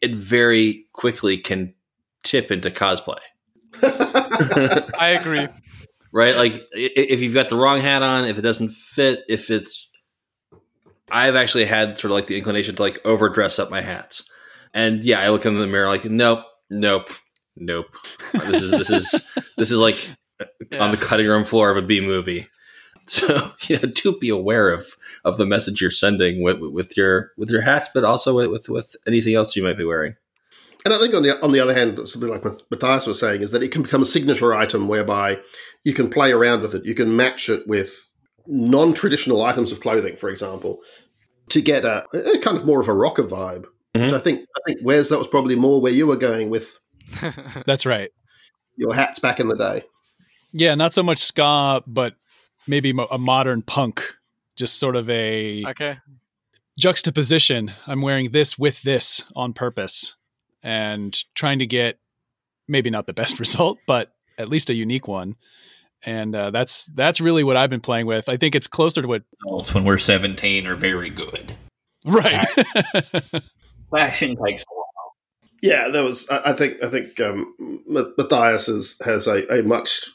it 0.00 0.14
very 0.14 0.86
quickly 0.94 1.36
can 1.36 1.74
tip 2.22 2.50
into 2.50 2.70
cosplay. 2.70 3.18
I 3.82 5.18
agree. 5.20 5.46
right? 6.10 6.36
Like 6.36 6.66
if 6.72 7.20
you've 7.20 7.34
got 7.34 7.50
the 7.50 7.56
wrong 7.56 7.82
hat 7.82 8.02
on, 8.02 8.24
if 8.24 8.38
it 8.38 8.42
doesn't 8.42 8.70
fit, 8.70 9.22
if 9.28 9.50
it's 9.50 9.90
I've 11.10 11.36
actually 11.36 11.66
had 11.66 11.98
sort 11.98 12.10
of 12.10 12.14
like 12.14 12.26
the 12.26 12.38
inclination 12.38 12.74
to 12.76 12.82
like 12.82 13.04
overdress 13.04 13.58
up 13.58 13.68
my 13.70 13.82
hats. 13.82 14.30
And 14.72 15.04
yeah, 15.04 15.20
I 15.20 15.28
look 15.28 15.44
in 15.44 15.58
the 15.58 15.66
mirror 15.66 15.88
like, 15.88 16.06
nope, 16.06 16.44
nope, 16.70 17.10
nope. 17.60 17.94
This 18.32 18.62
is 18.62 18.70
this 18.70 18.90
is 18.90 19.28
this 19.56 19.70
is 19.70 19.78
like 19.78 19.96
on 20.78 20.90
the 20.90 20.96
cutting 20.96 21.26
room 21.26 21.44
floor 21.44 21.70
of 21.70 21.76
a 21.76 21.82
B 21.82 22.00
movie. 22.00 22.48
So 23.10 23.52
you 23.62 23.78
know, 23.78 23.88
do 23.88 24.18
be 24.18 24.28
aware 24.28 24.68
of 24.68 24.94
of 25.24 25.38
the 25.38 25.46
message 25.46 25.80
you're 25.80 25.90
sending 25.90 26.42
with 26.42 26.58
with 26.60 26.94
your 26.94 27.32
with 27.38 27.48
your 27.48 27.62
hats, 27.62 27.88
but 27.94 28.04
also 28.04 28.34
with 28.34 28.50
with, 28.50 28.68
with 28.68 28.96
anything 29.06 29.34
else 29.34 29.56
you 29.56 29.62
might 29.62 29.78
be 29.78 29.84
wearing. 29.84 30.14
And 30.84 30.92
I 30.92 30.98
think 30.98 31.14
on 31.14 31.22
the 31.22 31.42
on 31.42 31.52
the 31.52 31.60
other 31.60 31.72
hand, 31.72 31.98
something 32.06 32.28
like 32.28 32.44
what 32.44 32.62
Matthias 32.70 33.06
was 33.06 33.18
saying 33.18 33.40
is 33.40 33.50
that 33.52 33.62
it 33.62 33.72
can 33.72 33.82
become 33.82 34.02
a 34.02 34.04
signature 34.04 34.52
item 34.52 34.88
whereby 34.88 35.38
you 35.84 35.94
can 35.94 36.10
play 36.10 36.32
around 36.32 36.60
with 36.60 36.74
it. 36.74 36.84
You 36.84 36.94
can 36.94 37.16
match 37.16 37.48
it 37.48 37.66
with 37.66 38.06
non-traditional 38.46 39.42
items 39.42 39.72
of 39.72 39.80
clothing, 39.80 40.16
for 40.16 40.28
example, 40.28 40.80
to 41.48 41.62
get 41.62 41.86
a, 41.86 42.06
a 42.12 42.38
kind 42.40 42.58
of 42.58 42.66
more 42.66 42.80
of 42.80 42.88
a 42.88 42.94
rocker 42.94 43.24
vibe. 43.24 43.64
Which 43.94 44.10
Mhm. 44.10 44.12
I 44.12 44.18
think 44.18 44.46
I 44.54 44.60
think 44.66 44.80
Wes, 44.82 45.08
that 45.08 45.18
was 45.18 45.28
probably 45.28 45.56
more 45.56 45.80
where 45.80 45.92
you 45.92 46.06
were 46.06 46.16
going 46.16 46.50
with 46.50 46.78
That's 47.66 47.86
right. 47.86 48.10
your 48.76 48.94
hats 48.94 49.18
back 49.18 49.40
in 49.40 49.48
the 49.48 49.56
day. 49.56 49.84
Yeah, 50.52 50.74
not 50.74 50.94
so 50.94 51.02
much 51.02 51.18
ska, 51.18 51.82
but 51.86 52.14
maybe 52.66 52.92
mo- 52.92 53.08
a 53.10 53.18
modern 53.18 53.62
punk. 53.62 54.14
Just 54.56 54.78
sort 54.78 54.96
of 54.96 55.08
a 55.08 55.64
okay. 55.66 55.98
juxtaposition. 56.78 57.70
I'm 57.86 58.02
wearing 58.02 58.30
this 58.30 58.58
with 58.58 58.82
this 58.82 59.24
on 59.36 59.52
purpose 59.52 60.16
and 60.62 61.16
trying 61.34 61.60
to 61.60 61.66
get 61.66 61.98
maybe 62.66 62.90
not 62.90 63.06
the 63.06 63.14
best 63.14 63.38
result, 63.40 63.78
but 63.86 64.12
at 64.36 64.48
least 64.48 64.70
a 64.70 64.74
unique 64.74 65.08
one. 65.08 65.36
And 66.04 66.34
uh, 66.34 66.50
that's 66.50 66.86
that's 66.86 67.20
really 67.20 67.42
what 67.42 67.56
I've 67.56 67.70
been 67.70 67.80
playing 67.80 68.06
with. 68.06 68.28
I 68.28 68.36
think 68.36 68.54
it's 68.54 68.68
closer 68.68 69.02
to 69.02 69.08
what 69.08 69.24
Adults 69.44 69.74
when 69.74 69.84
we're 69.84 69.98
17 69.98 70.66
are 70.66 70.76
very 70.76 71.10
good. 71.10 71.56
right. 72.04 72.46
Fashion 73.90 74.36
takes 74.44 74.62
a 74.62 74.74
while. 74.74 74.77
Yeah, 75.62 75.88
there 75.88 76.04
was. 76.04 76.28
I, 76.30 76.50
I 76.50 76.52
think. 76.52 76.82
I 76.82 76.88
think 76.88 77.18
um, 77.20 77.82
Matthias 77.86 78.68
is, 78.68 78.96
has 79.04 79.26
a, 79.26 79.46
a 79.52 79.62
much 79.62 80.08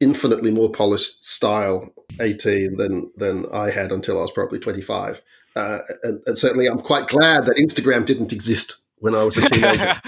infinitely 0.00 0.50
more 0.50 0.70
polished 0.70 1.26
style 1.26 1.92
eighteen 2.20 2.76
than 2.76 3.10
than 3.16 3.46
I 3.52 3.70
had 3.70 3.92
until 3.92 4.18
I 4.18 4.22
was 4.22 4.32
probably 4.32 4.58
twenty 4.58 4.82
five. 4.82 5.20
Uh, 5.56 5.78
and, 6.02 6.20
and 6.26 6.38
certainly, 6.38 6.66
I'm 6.66 6.80
quite 6.80 7.08
glad 7.08 7.46
that 7.46 7.56
Instagram 7.56 8.04
didn't 8.04 8.32
exist 8.32 8.76
when 8.98 9.14
I 9.14 9.22
was 9.22 9.36
a 9.36 9.42
teenager. 9.48 10.00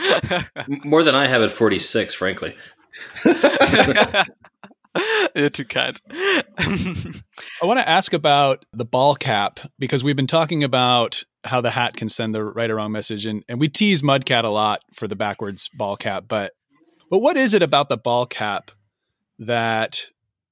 More 0.85 1.03
than 1.03 1.15
I 1.15 1.27
have 1.27 1.43
at 1.43 1.51
46, 1.51 2.15
frankly. 2.15 2.57
You're 5.35 5.51
too 5.51 5.67
kind. 5.67 6.01
I 6.11 7.23
want 7.63 7.79
to 7.79 7.89
ask 7.89 8.13
about 8.15 8.65
the 8.73 8.87
ball 8.87 9.15
cap 9.15 9.61
because 9.79 10.03
we've 10.03 10.17
been 10.17 10.27
talking 10.27 10.65
about 10.65 11.23
how 11.47 11.61
the 11.61 11.71
hat 11.71 11.97
can 11.97 12.09
send 12.09 12.35
the 12.35 12.45
right 12.45 12.71
or 12.71 12.77
wrong 12.77 12.93
message, 12.93 13.27
and, 13.27 13.45
and 13.49 13.61
we 13.61 13.69
tease 13.69 14.03
Mudcat 14.03 14.45
a 14.45 14.49
lot 14.49 14.83
for 14.93 15.09
the 15.09 15.17
backwards 15.17 15.71
ball 15.75 15.97
cap. 15.97 16.25
But 16.29 16.53
but 17.11 17.19
what 17.19 17.37
is 17.37 17.55
it 17.55 17.63
about 17.63 17.89
the 17.89 17.97
ball 17.97 18.27
cap 18.27 18.71
that 19.39 20.07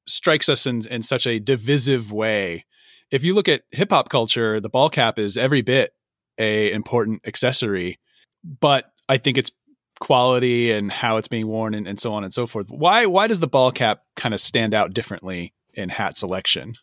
strikes 0.07 0.49
us 0.49 0.67
in, 0.67 0.87
in 0.89 1.03
such 1.03 1.27
a 1.27 1.39
divisive 1.39 2.13
way? 2.13 2.65
If 3.11 3.25
you 3.25 3.35
look 3.35 3.49
at 3.49 3.63
hip 3.73 3.91
hop 3.91 4.09
culture, 4.09 4.61
the 4.61 4.69
ball 4.69 4.89
cap 4.89 5.19
is 5.19 5.37
every 5.37 5.63
bit 5.63 5.93
a 6.39 6.73
important 6.73 7.27
accessory, 7.27 7.99
but 8.61 8.91
I 9.09 9.19
think 9.19 9.39
it's 9.39 9.53
quality 10.01 10.73
and 10.73 10.91
how 10.91 11.17
it's 11.17 11.29
being 11.29 11.47
worn 11.47 11.75
and, 11.75 11.87
and 11.87 12.01
so 12.01 12.13
on 12.13 12.25
and 12.25 12.33
so 12.33 12.47
forth. 12.47 12.67
Why 12.69 13.07
why 13.07 13.27
does 13.27 13.41
the 13.41 13.47
ball 13.47 13.71
cap 13.71 14.03
kind 14.17 14.35
of 14.35 14.41
stand 14.41 14.75
out 14.75 14.93
differently 14.93 15.55
in 15.75 15.89
hat 15.89 16.17
selection? 16.17 16.75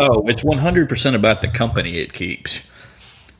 Oh, 0.00 0.24
it's 0.28 0.44
100% 0.44 1.14
about 1.14 1.42
the 1.42 1.48
company 1.48 1.98
it 1.98 2.12
keeps. 2.12 2.62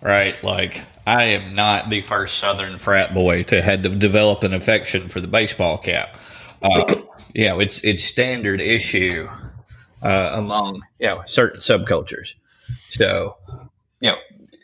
Right? 0.00 0.42
Like, 0.44 0.84
I 1.08 1.24
am 1.24 1.54
not 1.54 1.88
the 1.88 2.02
first 2.02 2.38
Southern 2.38 2.76
frat 2.78 3.14
boy 3.14 3.42
to 3.44 3.62
had 3.62 3.82
to 3.84 3.88
develop 3.88 4.44
an 4.44 4.52
affection 4.52 5.08
for 5.08 5.20
the 5.20 5.26
baseball 5.26 5.78
cap. 5.78 6.18
Uh, 6.62 6.96
you 7.34 7.48
know, 7.48 7.60
it's 7.60 7.82
it's 7.82 8.04
standard 8.04 8.60
issue 8.60 9.26
uh, 10.02 10.30
among 10.34 10.82
you 10.98 11.06
know 11.06 11.22
certain 11.24 11.60
subcultures. 11.60 12.34
So, 12.90 13.38
you 14.00 14.10
know, 14.10 14.16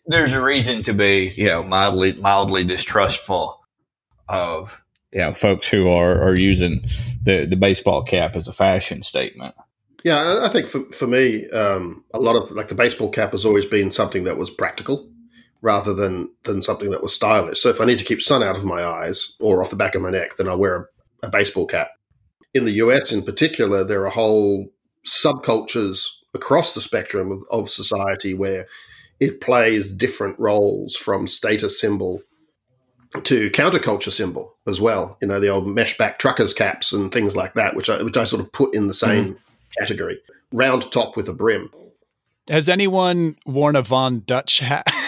there's 0.07 0.35
a 0.35 0.41
reason 0.43 0.83
to 0.83 0.93
be 0.93 1.33
you 1.35 1.47
know 1.47 1.63
mildly 1.63 2.13
mildly 2.13 2.63
distrustful 2.65 3.65
of 4.29 4.85
you 5.13 5.21
know 5.21 5.33
folks 5.33 5.69
who 5.69 5.89
are 5.89 6.23
are 6.23 6.37
using 6.37 6.83
the 7.23 7.47
the 7.49 7.57
baseball 7.57 8.03
cap 8.03 8.37
as 8.37 8.49
a 8.49 8.53
fashion 8.53 9.03
statement. 9.03 9.55
Yeah, 10.05 10.41
I- 10.43 10.51
think 10.51 10.67
for, 10.67 10.81
for 10.91 11.07
me, 11.07 11.49
um, 11.49 12.05
a 12.13 12.21
lot 12.21 12.37
of 12.37 12.51
like 12.51 12.69
the 12.69 12.75
baseball 12.75 13.09
cap 13.09 13.33
has 13.33 13.47
always 13.47 13.65
been 13.65 13.91
something 13.91 14.25
that 14.25 14.37
was 14.37 14.51
practical 14.51 15.09
rather 15.65 15.95
than 15.95 16.29
than 16.43 16.61
something 16.61 16.91
that 16.91 17.03
was 17.03 17.15
stylish. 17.15 17.61
So 17.61 17.71
if 17.71 17.81
I 17.81 17.87
need 17.87 17.99
to 17.99 18.05
keep 18.05 18.21
sun 18.21 18.43
out 18.43 18.57
of 18.57 18.67
my 18.67 18.85
eyes 18.85 19.35
or 19.41 19.63
off 19.63 19.71
the 19.71 19.77
back 19.77 19.95
of 19.95 20.03
my 20.03 20.11
neck, 20.11 20.37
then 20.37 20.47
I 20.47 20.55
wear 20.55 20.91
a, 21.23 21.27
a 21.27 21.31
baseball 21.31 21.67
cap. 21.67 21.89
In 22.53 22.67
the 22.67 22.73
US, 22.73 23.11
in 23.11 23.23
particular, 23.23 23.83
there 23.83 24.05
are 24.05 24.11
whole 24.11 24.69
subcultures 25.07 26.07
across 26.35 26.75
the 26.75 26.83
spectrum 26.83 27.33
of, 27.33 27.43
of 27.51 27.71
society 27.71 28.35
where 28.35 28.67
it 29.21 29.41
plays 29.41 29.91
different 29.91 30.39
roles 30.39 30.97
from 30.97 31.27
status 31.27 31.81
symbol 31.81 32.21
to 33.23 33.49
counterculture 33.51 34.13
symbol 34.13 34.57
as 34.67 34.83
well. 34.83 35.17
You 35.23 35.29
know, 35.29 35.41
the 35.41 35.49
old 35.49 35.67
mesh 35.67 35.97
back 35.97 36.19
truckers 36.19 36.53
caps 36.53 36.93
and 36.93 37.11
things 37.11 37.35
like 37.35 37.55
that, 37.55 37.75
which 37.75 37.89
I, 37.89 38.03
which 38.03 38.19
I 38.19 38.25
sort 38.25 38.43
of 38.43 38.53
put 38.53 38.75
in 38.75 38.89
the 38.89 38.93
mm-hmm. 38.93 39.29
same 39.29 39.39
category. 39.79 40.21
Round 40.53 40.91
top 40.93 41.17
with 41.17 41.29
a 41.29 41.33
brim. 41.33 41.71
Has 42.49 42.69
anyone 42.69 43.37
worn 43.47 43.77
a 43.77 43.83
Von 43.83 44.23
Dutch 44.27 44.59
hat? 44.59 44.87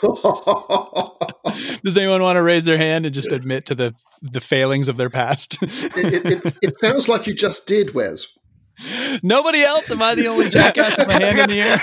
Does 1.82 1.96
anyone 1.96 2.22
want 2.22 2.36
to 2.36 2.42
raise 2.42 2.64
their 2.64 2.78
hand 2.78 3.06
and 3.06 3.14
just 3.14 3.32
admit 3.32 3.66
to 3.66 3.74
the 3.74 3.94
the 4.22 4.40
failings 4.40 4.88
of 4.88 4.96
their 4.96 5.10
past? 5.10 5.58
it, 5.62 6.44
it, 6.44 6.56
it 6.62 6.78
sounds 6.78 7.08
like 7.08 7.26
you 7.26 7.34
just 7.34 7.66
did, 7.66 7.94
Wes. 7.94 8.26
Nobody 9.22 9.62
else? 9.62 9.90
Am 9.90 10.00
I 10.02 10.14
the 10.14 10.28
only 10.28 10.48
jackass 10.48 10.98
with 10.98 11.08
my 11.08 11.20
hand 11.20 11.38
in 11.40 11.48
the 11.48 11.60
air? 11.60 11.80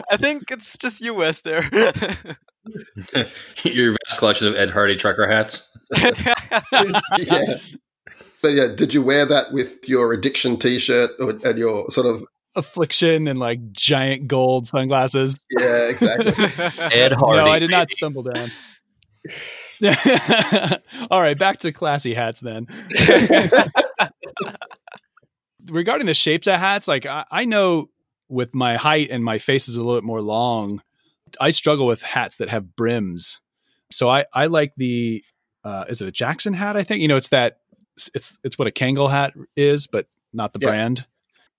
I 0.10 0.16
think 0.16 0.50
it's 0.50 0.76
just 0.78 1.00
you, 1.02 1.14
Wes, 1.14 1.42
there. 1.42 1.62
Your 3.62 3.92
vast 3.92 4.18
collection 4.18 4.46
of 4.48 4.56
Ed 4.56 4.70
Hardy 4.70 4.96
trucker 4.96 5.26
hats. 5.26 5.70
yeah. 6.00 7.58
But 8.42 8.48
yeah, 8.48 8.68
did 8.74 8.94
you 8.94 9.02
wear 9.02 9.26
that 9.26 9.52
with 9.52 9.88
your 9.88 10.12
addiction 10.12 10.56
T-shirt 10.56 11.10
or, 11.18 11.38
and 11.44 11.58
your 11.58 11.90
sort 11.90 12.06
of 12.06 12.24
affliction 12.56 13.28
and 13.28 13.38
like 13.38 13.72
giant 13.72 14.26
gold 14.28 14.66
sunglasses. 14.68 15.44
Yeah, 15.50 15.88
exactly. 15.88 16.32
Ed 16.92 17.12
Hardy. 17.12 17.38
No, 17.44 17.46
I 17.46 17.58
did 17.58 17.70
not 17.70 17.90
stumble 17.90 18.22
down. 18.22 18.48
All 21.10 21.20
right, 21.20 21.38
back 21.38 21.58
to 21.60 21.72
classy 21.72 22.14
hats 22.14 22.40
then. 22.40 22.66
Regarding 25.70 26.06
the 26.06 26.14
shapes 26.14 26.46
of 26.46 26.54
hats, 26.54 26.86
like 26.86 27.06
I, 27.06 27.24
I 27.30 27.44
know 27.44 27.90
with 28.28 28.54
my 28.54 28.76
height 28.76 29.10
and 29.10 29.24
my 29.24 29.38
face 29.38 29.68
is 29.68 29.76
a 29.76 29.80
little 29.82 29.96
bit 29.96 30.04
more 30.04 30.20
long, 30.22 30.80
I 31.40 31.50
struggle 31.50 31.86
with 31.86 32.02
hats 32.02 32.36
that 32.36 32.48
have 32.48 32.76
brims. 32.76 33.40
So 33.90 34.08
I, 34.08 34.26
I 34.32 34.46
like 34.46 34.72
the 34.76 35.24
uh, 35.64 35.84
is 35.88 36.00
it 36.00 36.08
a 36.08 36.12
Jackson 36.12 36.52
hat? 36.54 36.76
I 36.76 36.84
think 36.84 37.00
you 37.02 37.08
know 37.08 37.16
it's 37.16 37.30
that 37.30 37.58
it's 38.14 38.38
it's 38.44 38.58
what 38.58 38.68
a 38.68 38.70
Kangol 38.70 39.10
hat 39.10 39.34
is, 39.56 39.88
but 39.88 40.06
not 40.32 40.52
the 40.52 40.60
Yeah. 40.62 40.68
brand. 40.68 41.06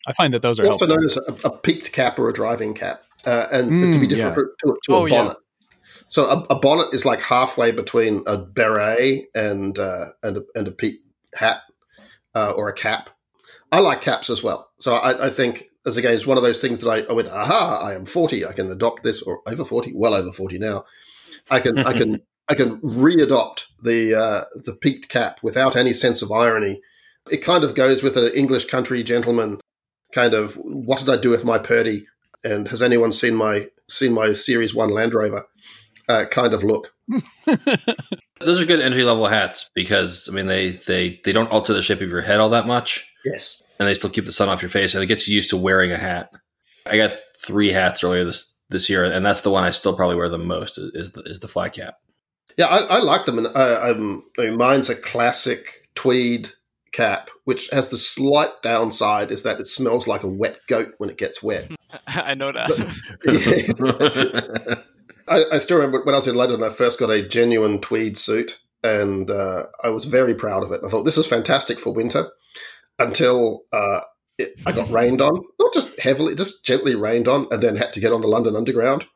I 0.05 0.13
find 0.13 0.33
that 0.33 0.41
those 0.41 0.59
are 0.59 0.65
also 0.65 0.85
helpful. 0.85 0.97
known 0.97 1.05
as 1.05 1.45
a, 1.45 1.47
a 1.47 1.57
peaked 1.57 1.91
cap 1.91 2.19
or 2.19 2.29
a 2.29 2.33
driving 2.33 2.73
cap, 2.73 3.01
uh, 3.25 3.47
and 3.51 3.71
Mm, 3.71 3.93
to 3.93 3.99
be 3.99 4.07
different 4.07 4.35
yeah. 4.37 4.43
to, 4.71 4.77
to, 4.83 4.93
Oh, 4.93 5.05
a 5.05 5.09
yeah. 5.09 5.15
bonnet. 5.17 5.37
So 6.07 6.25
a, 6.29 6.55
a 6.55 6.59
bonnet 6.59 6.93
is 6.93 7.05
like 7.05 7.21
halfway 7.21 7.71
between 7.71 8.23
a 8.27 8.37
beret 8.37 9.25
and 9.35 9.77
uh, 9.77 10.05
and 10.23 10.37
a, 10.37 10.43
and 10.55 10.67
a 10.67 10.71
peaked 10.71 11.03
hat 11.35 11.61
uh, 12.35 12.51
or 12.51 12.69
a 12.69 12.73
cap. 12.73 13.09
I 13.71 13.79
like 13.79 14.01
caps 14.01 14.29
as 14.29 14.43
well. 14.43 14.69
So 14.79 14.95
I, 14.95 15.27
I 15.27 15.29
think 15.29 15.65
as 15.85 15.97
again, 15.97 16.13
it's 16.13 16.27
one 16.27 16.37
of 16.37 16.43
those 16.43 16.59
things 16.59 16.81
that 16.81 16.89
I, 16.89 17.09
I 17.09 17.13
went, 17.13 17.29
aha, 17.29 17.79
I 17.81 17.95
am 17.95 18.05
forty, 18.05 18.45
I 18.45 18.53
can 18.53 18.71
adopt 18.71 19.03
this, 19.03 19.21
or 19.21 19.41
over 19.47 19.65
forty, 19.65 19.93
well 19.95 20.13
over 20.13 20.31
forty 20.31 20.57
now. 20.57 20.85
I 21.49 21.59
can 21.59 21.79
I 21.79 21.93
can 21.93 22.21
I 22.49 22.55
can 22.55 22.79
re-adopt 22.81 23.67
the 23.83 24.15
uh, 24.15 24.43
the 24.55 24.73
peaked 24.73 25.09
cap 25.09 25.39
without 25.43 25.75
any 25.75 25.93
sense 25.93 26.21
of 26.21 26.31
irony. 26.31 26.81
It 27.29 27.43
kind 27.43 27.65
of 27.65 27.75
goes 27.75 28.01
with 28.01 28.15
an 28.15 28.31
English 28.33 28.65
country 28.65 29.03
gentleman 29.03 29.59
kind 30.13 30.33
of 30.33 30.55
what 30.55 30.99
did 30.99 31.09
I 31.09 31.17
do 31.17 31.29
with 31.29 31.43
my 31.45 31.57
Purdey? 31.59 32.03
And 32.43 32.67
has 32.69 32.81
anyone 32.81 33.11
seen 33.11 33.35
my 33.35 33.67
seen 33.89 34.13
my 34.13 34.33
Series 34.33 34.73
One 34.75 34.89
Land 34.89 35.13
Rover? 35.13 35.45
Uh, 36.09 36.25
kind 36.29 36.53
of 36.53 36.63
look. 36.63 36.93
Those 38.39 38.61
are 38.61 38.65
good 38.65 38.81
entry 38.81 39.03
level 39.03 39.25
hats 39.27 39.69
because 39.73 40.29
I 40.31 40.33
mean 40.35 40.47
they 40.47 40.69
they 40.69 41.19
they 41.25 41.31
don't 41.31 41.51
alter 41.51 41.73
the 41.73 41.81
shape 41.81 42.01
of 42.01 42.09
your 42.09 42.21
head 42.21 42.39
all 42.39 42.49
that 42.49 42.67
much, 42.67 43.11
Yes. 43.25 43.61
and 43.79 43.87
they 43.87 43.93
still 43.93 44.09
keep 44.11 44.25
the 44.25 44.31
sun 44.31 44.47
off 44.49 44.61
your 44.61 44.69
face, 44.69 44.93
and 44.93 45.03
it 45.03 45.07
gets 45.07 45.27
you 45.27 45.35
used 45.35 45.49
to 45.49 45.57
wearing 45.57 45.91
a 45.91 45.97
hat. 45.97 46.29
I 46.85 46.97
got 46.97 47.13
three 47.43 47.71
hats 47.71 48.03
earlier 48.03 48.23
this 48.23 48.55
this 48.69 48.89
year, 48.89 49.03
and 49.03 49.25
that's 49.25 49.41
the 49.41 49.49
one 49.49 49.63
I 49.63 49.71
still 49.71 49.95
probably 49.95 50.15
wear 50.15 50.29
the 50.29 50.37
most 50.37 50.77
is, 50.77 50.91
is 50.93 51.11
the 51.13 51.21
is 51.23 51.39
the 51.39 51.47
fly 51.47 51.69
cap. 51.69 51.95
Yeah, 52.57 52.67
I, 52.67 52.77
I 52.97 52.99
like 52.99 53.25
them, 53.25 53.39
and 53.39 53.47
uh, 53.47 53.79
um, 53.83 54.23
I 54.37 54.43
mean, 54.43 54.57
mine's 54.57 54.89
a 54.89 54.95
classic 54.95 55.87
tweed 55.95 56.49
cap, 56.91 57.29
which 57.43 57.69
has 57.71 57.89
the 57.89 57.97
slight 57.97 58.49
downside 58.61 59.31
is 59.31 59.43
that 59.43 59.59
it 59.59 59.67
smells 59.67 60.07
like 60.07 60.23
a 60.23 60.27
wet 60.27 60.59
goat 60.67 60.93
when 60.97 61.09
it 61.09 61.17
gets 61.17 61.43
wet. 61.43 61.69
I 62.07 62.33
know 62.33 62.51
that. 62.51 62.69
I, 65.27 65.43
I 65.51 65.57
still 65.57 65.77
remember 65.77 66.03
when 66.03 66.15
I 66.15 66.19
was 66.19 66.27
in 66.27 66.35
London, 66.35 66.63
I 66.63 66.69
first 66.69 66.99
got 66.99 67.09
a 67.09 67.27
genuine 67.27 67.79
tweed 67.79 68.17
suit, 68.17 68.59
and 68.83 69.29
uh, 69.29 69.63
I 69.83 69.89
was 69.89 70.05
very 70.05 70.33
proud 70.33 70.63
of 70.63 70.71
it. 70.71 70.81
I 70.85 70.89
thought 70.89 71.03
this 71.03 71.17
is 71.17 71.27
fantastic 71.27 71.79
for 71.79 71.93
winter 71.93 72.27
until 72.99 73.63
uh, 73.71 74.01
it, 74.37 74.59
I 74.65 74.71
got 74.71 74.89
rained 74.89 75.21
on, 75.21 75.41
not 75.59 75.73
just 75.73 75.99
heavily, 75.99 76.35
just 76.35 76.63
gently 76.63 76.95
rained 76.95 77.27
on, 77.27 77.47
and 77.49 77.61
then 77.61 77.75
had 77.75 77.93
to 77.93 77.99
get 77.99 78.13
on 78.13 78.21
the 78.21 78.27
London 78.27 78.55
Underground. 78.55 79.07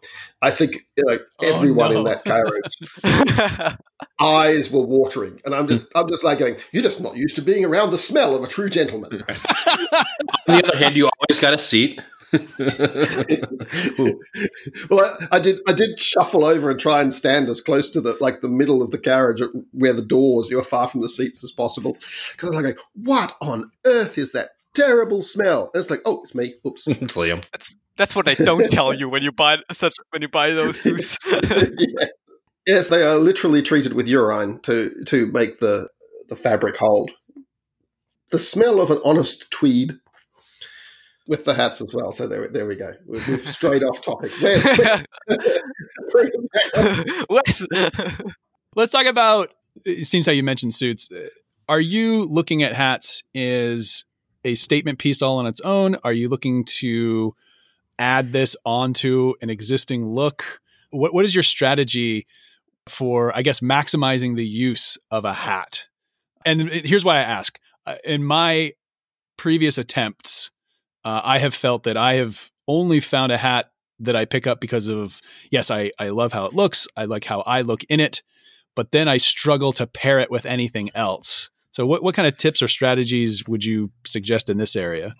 I 0.41 0.49
think 0.49 0.87
you 0.97 1.03
know, 1.05 1.19
Oh, 1.43 1.47
everyone 1.47 1.95
in 1.95 2.03
that 2.05 2.25
carriage 2.25 3.77
eyes 4.19 4.71
were 4.71 4.85
watering, 4.85 5.39
and 5.45 5.53
I'm 5.53 5.67
just, 5.67 5.87
I'm 5.95 6.07
just 6.09 6.23
like 6.23 6.39
going, 6.39 6.57
"You're 6.71 6.83
just 6.83 6.99
not 6.99 7.15
used 7.15 7.35
to 7.35 7.43
being 7.43 7.63
around 7.65 7.91
the 7.91 7.99
smell 7.99 8.35
of 8.35 8.43
a 8.43 8.47
true 8.47 8.69
gentleman." 8.69 9.23
On 9.27 9.27
the 10.47 10.63
other 10.67 10.77
hand, 10.77 10.97
you 10.97 11.05
always 11.05 11.39
got 11.39 11.53
a 11.53 11.59
seat. 11.59 12.01
well, 14.89 15.05
I, 15.05 15.35
I 15.35 15.39
did. 15.39 15.59
I 15.67 15.73
did 15.73 15.99
shuffle 15.99 16.45
over 16.45 16.71
and 16.71 16.79
try 16.79 17.01
and 17.01 17.13
stand 17.13 17.49
as 17.49 17.61
close 17.61 17.89
to 17.91 18.01
the 18.01 18.17
like 18.19 18.41
the 18.41 18.49
middle 18.49 18.81
of 18.81 18.89
the 18.89 18.97
carriage 18.97 19.41
where 19.71 19.93
the 19.93 20.01
doors, 20.01 20.49
you 20.49 20.57
know, 20.57 20.63
far 20.63 20.87
from 20.87 21.01
the 21.01 21.09
seats 21.09 21.43
as 21.43 21.51
possible. 21.51 21.97
Because 22.31 22.49
I 22.49 22.55
was 22.55 22.65
like, 22.65 22.79
"What 22.93 23.35
on 23.41 23.69
earth 23.85 24.17
is 24.17 24.31
that 24.31 24.51
terrible 24.73 25.21
smell?" 25.21 25.71
And 25.73 25.81
it's 25.81 25.89
like, 25.89 26.01
"Oh, 26.05 26.21
it's 26.21 26.35
me. 26.35 26.55
Oops." 26.65 26.87
it's 26.87 27.17
Liam. 27.17 27.43
That's 27.51 27.75
that's 27.97 28.15
what 28.15 28.25
they 28.25 28.35
don't 28.35 28.69
tell 28.71 28.93
you 28.93 29.09
when 29.09 29.23
you 29.23 29.31
buy 29.31 29.59
such 29.71 29.95
when 30.09 30.21
you 30.21 30.27
buy 30.27 30.51
those 30.51 30.79
suits. 30.81 31.17
Yeah. 31.31 31.65
Yes, 32.67 32.89
they 32.89 33.01
are 33.01 33.17
literally 33.17 33.63
treated 33.63 33.93
with 33.93 34.07
urine 34.07 34.59
to 34.61 35.03
to 35.05 35.25
make 35.31 35.59
the 35.59 35.89
the 36.29 36.35
fabric 36.35 36.77
hold. 36.77 37.09
The 38.31 38.37
smell 38.37 38.79
of 38.79 38.91
an 38.91 38.99
honest 39.03 39.49
tweed. 39.49 39.93
With 41.27 41.45
the 41.45 41.55
hats 41.55 41.81
as 41.81 41.91
well, 41.93 42.11
so 42.11 42.27
there, 42.27 42.49
there 42.49 42.67
we 42.67 42.75
go. 42.75 42.93
We've, 43.07 43.25
we've 43.27 43.47
strayed 43.47 43.83
off 43.83 44.01
topic. 44.01 44.31
Where's 44.41 44.63
bring 44.63 46.29
it 46.33 46.51
back. 46.51 47.29
Wes. 47.29 47.65
Let's 48.75 48.91
talk 48.91 49.05
about. 49.05 49.53
It 49.85 50.05
seems 50.05 50.25
how 50.25 50.31
you 50.31 50.43
mentioned 50.43 50.73
suits. 50.73 51.09
Are 51.69 51.79
you 51.79 52.25
looking 52.25 52.63
at 52.63 52.73
hats 52.73 53.23
as 53.35 54.03
a 54.43 54.55
statement 54.55 54.99
piece 54.99 55.21
all 55.21 55.37
on 55.37 55.47
its 55.47 55.61
own? 55.61 55.97
Are 56.03 56.13
you 56.13 56.29
looking 56.29 56.65
to 56.79 57.35
add 57.99 58.31
this 58.31 58.55
onto 58.65 59.33
an 59.41 59.49
existing 59.49 60.05
look? 60.05 60.61
What 60.89 61.13
What 61.13 61.25
is 61.25 61.35
your 61.35 61.43
strategy 61.43 62.25
for, 62.87 63.35
I 63.35 63.41
guess, 63.41 63.59
maximizing 63.59 64.35
the 64.35 64.45
use 64.45 64.97
of 65.09 65.25
a 65.25 65.33
hat? 65.33 65.87
And 66.45 66.61
here's 66.69 67.05
why 67.05 67.17
I 67.17 67.21
ask. 67.21 67.59
Uh, 67.85 67.95
In 68.03 68.23
my 68.23 68.73
previous 69.37 69.77
attempts, 69.77 70.51
uh, 71.05 71.21
I 71.23 71.39
have 71.39 71.53
felt 71.53 71.83
that 71.83 71.97
I 71.97 72.15
have 72.15 72.49
only 72.67 72.99
found 72.99 73.31
a 73.31 73.37
hat 73.37 73.71
that 73.99 74.15
I 74.15 74.25
pick 74.25 74.47
up 74.47 74.59
because 74.59 74.87
of 74.87 75.21
yes, 75.51 75.69
I 75.69 75.91
I 75.99 76.09
love 76.09 76.33
how 76.33 76.45
it 76.45 76.53
looks. 76.53 76.87
I 76.97 77.05
like 77.05 77.23
how 77.23 77.41
I 77.41 77.61
look 77.61 77.83
in 77.83 77.99
it, 77.99 78.23
but 78.75 78.91
then 78.91 79.07
I 79.07 79.17
struggle 79.17 79.73
to 79.73 79.85
pair 79.85 80.19
it 80.19 80.31
with 80.31 80.47
anything 80.47 80.89
else. 80.95 81.50
So 81.71 81.85
what 81.85 82.03
what 82.03 82.15
kind 82.15 82.27
of 82.27 82.37
tips 82.37 82.61
or 82.61 82.67
strategies 82.67 83.47
would 83.47 83.63
you 83.63 83.91
suggest 84.05 84.49
in 84.49 84.57
this 84.57 84.75
area? 84.75 85.15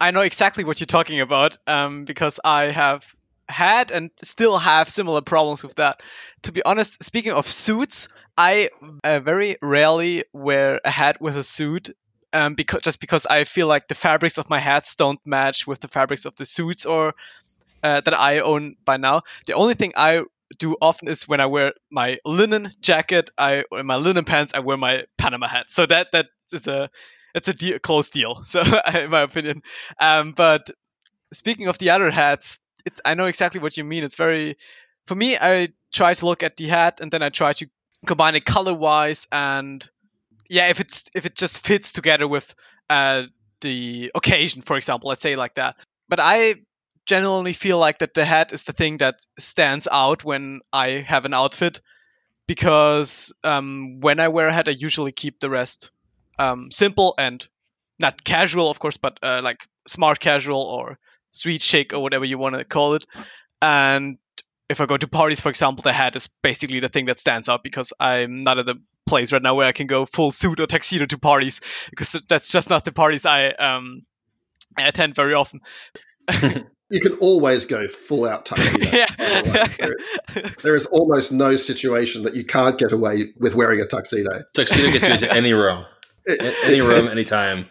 I 0.00 0.12
know 0.12 0.22
exactly 0.22 0.64
what 0.64 0.80
you're 0.80 0.86
talking 0.86 1.20
about 1.20 1.58
um, 1.66 2.04
because 2.04 2.40
I 2.42 2.64
have 2.64 3.04
had 3.48 3.90
and 3.90 4.10
still 4.22 4.56
have 4.56 4.88
similar 4.88 5.20
problems 5.20 5.62
with 5.62 5.74
that. 5.74 6.02
To 6.44 6.52
be 6.52 6.62
honest, 6.62 7.04
speaking 7.04 7.32
of 7.32 7.46
suits, 7.46 8.08
I 8.38 8.70
uh, 9.04 9.20
very 9.20 9.56
rarely 9.60 10.24
wear 10.32 10.80
a 10.84 10.90
hat 10.90 11.20
with 11.20 11.36
a 11.36 11.44
suit. 11.44 11.90
Um, 12.32 12.54
because 12.54 12.82
just 12.82 13.00
because 13.00 13.26
I 13.26 13.42
feel 13.42 13.66
like 13.66 13.88
the 13.88 13.96
fabrics 13.96 14.38
of 14.38 14.48
my 14.48 14.60
hats 14.60 14.94
don't 14.94 15.18
match 15.26 15.66
with 15.66 15.80
the 15.80 15.88
fabrics 15.88 16.26
of 16.26 16.36
the 16.36 16.44
suits 16.44 16.86
or 16.86 17.16
uh, 17.82 18.00
that 18.00 18.18
I 18.18 18.38
own 18.38 18.76
by 18.84 18.98
now. 18.98 19.22
The 19.48 19.54
only 19.54 19.74
thing 19.74 19.94
I 19.96 20.22
do 20.58 20.76
often 20.80 21.08
is 21.08 21.28
when 21.28 21.40
I 21.40 21.46
wear 21.46 21.72
my 21.90 22.18
linen 22.24 22.70
jacket, 22.80 23.30
I 23.38 23.64
or 23.70 23.82
my 23.82 23.96
linen 23.96 24.24
pants, 24.24 24.54
I 24.54 24.60
wear 24.60 24.76
my 24.76 25.04
Panama 25.18 25.46
hat. 25.46 25.70
So 25.70 25.86
that 25.86 26.12
that 26.12 26.26
is 26.52 26.66
a 26.66 26.90
it's 27.34 27.48
a 27.48 27.54
deal, 27.54 27.78
close 27.78 28.10
deal. 28.10 28.42
So 28.44 28.62
in 28.94 29.10
my 29.10 29.22
opinion, 29.22 29.62
um, 30.00 30.32
but 30.32 30.70
speaking 31.32 31.68
of 31.68 31.78
the 31.78 31.90
other 31.90 32.10
hats, 32.10 32.58
it's 32.84 33.00
I 33.04 33.14
know 33.14 33.26
exactly 33.26 33.60
what 33.60 33.76
you 33.76 33.84
mean. 33.84 34.04
It's 34.04 34.16
very 34.16 34.56
for 35.06 35.14
me. 35.14 35.36
I 35.36 35.68
try 35.92 36.14
to 36.14 36.26
look 36.26 36.42
at 36.42 36.56
the 36.56 36.68
hat 36.68 37.00
and 37.00 37.10
then 37.10 37.22
I 37.22 37.28
try 37.30 37.52
to 37.54 37.66
combine 38.06 38.34
it 38.34 38.44
color 38.44 38.74
wise 38.74 39.26
and 39.30 39.88
yeah, 40.48 40.68
if 40.68 40.80
it's 40.80 41.10
if 41.14 41.26
it 41.26 41.36
just 41.36 41.60
fits 41.64 41.92
together 41.92 42.26
with 42.26 42.54
uh, 42.88 43.24
the 43.60 44.10
occasion, 44.14 44.62
for 44.62 44.76
example, 44.76 45.08
let's 45.08 45.22
say 45.22 45.36
like 45.36 45.54
that. 45.54 45.76
But 46.08 46.20
I 46.20 46.56
generally 47.06 47.52
feel 47.52 47.78
like 47.78 47.98
that 47.98 48.14
the 48.14 48.24
hat 48.24 48.52
is 48.52 48.64
the 48.64 48.72
thing 48.72 48.98
that 48.98 49.16
stands 49.38 49.88
out 49.90 50.24
when 50.24 50.60
I 50.72 51.04
have 51.06 51.24
an 51.24 51.34
outfit 51.34 51.80
because 52.46 53.32
um, 53.44 54.00
when 54.00 54.20
I 54.20 54.28
wear 54.28 54.48
a 54.48 54.52
hat, 54.52 54.68
I 54.68 54.72
usually 54.72 55.12
keep 55.12 55.38
the 55.38 55.50
rest 55.50 55.90
um, 56.38 56.70
simple 56.70 57.14
and 57.18 57.46
not 57.98 58.24
casual, 58.24 58.70
of 58.70 58.78
course, 58.78 58.96
but 58.96 59.18
uh, 59.22 59.40
like 59.44 59.66
smart 59.86 60.20
casual 60.20 60.62
or 60.62 60.98
street 61.30 61.62
chic 61.62 61.92
or 61.92 62.00
whatever 62.00 62.24
you 62.24 62.38
want 62.38 62.56
to 62.56 62.64
call 62.64 62.94
it. 62.94 63.06
And 63.62 64.18
if 64.68 64.80
I 64.80 64.86
go 64.86 64.96
to 64.96 65.08
parties, 65.08 65.40
for 65.40 65.48
example, 65.48 65.82
the 65.82 65.92
hat 65.92 66.16
is 66.16 66.28
basically 66.42 66.80
the 66.80 66.88
thing 66.88 67.06
that 67.06 67.18
stands 67.18 67.48
out 67.48 67.62
because 67.62 67.92
I'm 68.00 68.42
not 68.42 68.58
at 68.58 68.66
the 68.66 68.76
place 69.06 69.32
right 69.32 69.42
now 69.42 69.54
where 69.54 69.66
I 69.66 69.72
can 69.72 69.86
go 69.86 70.06
full 70.06 70.30
suit 70.30 70.60
or 70.60 70.66
tuxedo 70.66 71.06
to 71.06 71.18
parties 71.18 71.60
because 71.90 72.12
that's 72.28 72.50
just 72.50 72.70
not 72.70 72.84
the 72.84 72.92
parties 72.92 73.26
I 73.26 73.48
um, 73.48 74.02
I 74.76 74.88
attend 74.88 75.14
very 75.14 75.34
often. 75.34 75.60
You 76.90 77.00
can 77.00 77.12
always 77.18 77.64
go 77.66 77.86
full 77.88 78.24
out 78.28 78.46
tuxedo. 78.46 78.88
yeah. 78.92 79.06
the. 79.18 79.74
There 79.78 79.94
is- 79.94 80.54
there 80.62 80.76
is 80.76 80.86
almost 80.86 81.32
no 81.32 81.56
situation 81.56 82.22
that 82.24 82.34
you 82.34 82.44
can't 82.44 82.78
get 82.78 82.92
away 82.92 83.32
with 83.38 83.54
wearing 83.54 83.80
a 83.80 83.86
tuxedo. 83.86 84.42
Tuxedo 84.54 84.90
gets 84.92 85.06
you 85.08 85.14
into 85.14 85.32
any 85.32 85.52
room, 85.52 85.84
It, 86.24 86.40
A- 86.40 86.66
any 86.66 86.80
room, 86.80 87.08
anytime. 87.08 87.66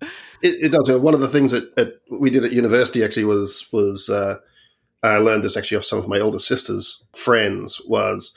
It, 0.00 0.08
it 0.42 0.72
does. 0.72 0.90
One 1.00 1.14
of 1.14 1.20
the 1.20 1.28
things 1.28 1.52
that, 1.52 1.74
that 1.76 2.00
we 2.10 2.28
did 2.30 2.44
at 2.44 2.52
university 2.52 3.02
actually 3.04 3.24
was 3.24 3.66
was 3.72 4.10
uh, 4.10 4.36
I 5.02 5.16
learned 5.18 5.44
this 5.44 5.56
actually 5.56 5.78
off 5.78 5.84
some 5.84 5.98
of 5.98 6.08
my 6.08 6.18
older 6.18 6.38
sister's 6.40 7.04
friends 7.14 7.80
was 7.86 8.32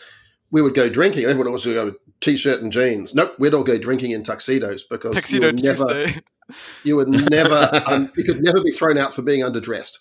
we 0.52 0.62
would 0.62 0.76
go 0.76 0.88
drinking. 0.90 1.26
Everyone 1.26 1.48
else 1.52 1.66
would 1.66 1.74
go 1.74 1.94
t-shirt 2.22 2.62
and 2.62 2.72
jeans. 2.72 3.14
Nope, 3.16 3.36
we'd 3.40 3.54
all 3.54 3.64
go 3.64 3.78
drinking 3.78 4.12
in 4.12 4.24
tuxedos 4.24 4.84
because 4.84 5.16
Tuxedo 5.16 5.48
you 5.48 5.54
would 5.54 5.64
never 5.64 6.14
You 6.84 6.96
would 6.96 7.10
never, 7.32 7.84
um, 7.88 8.12
you 8.16 8.24
could 8.24 8.42
never 8.44 8.64
be 8.64 8.72
thrown 8.72 8.98
out 8.98 9.14
for 9.14 9.22
being 9.24 9.42
underdressed. 9.42 9.98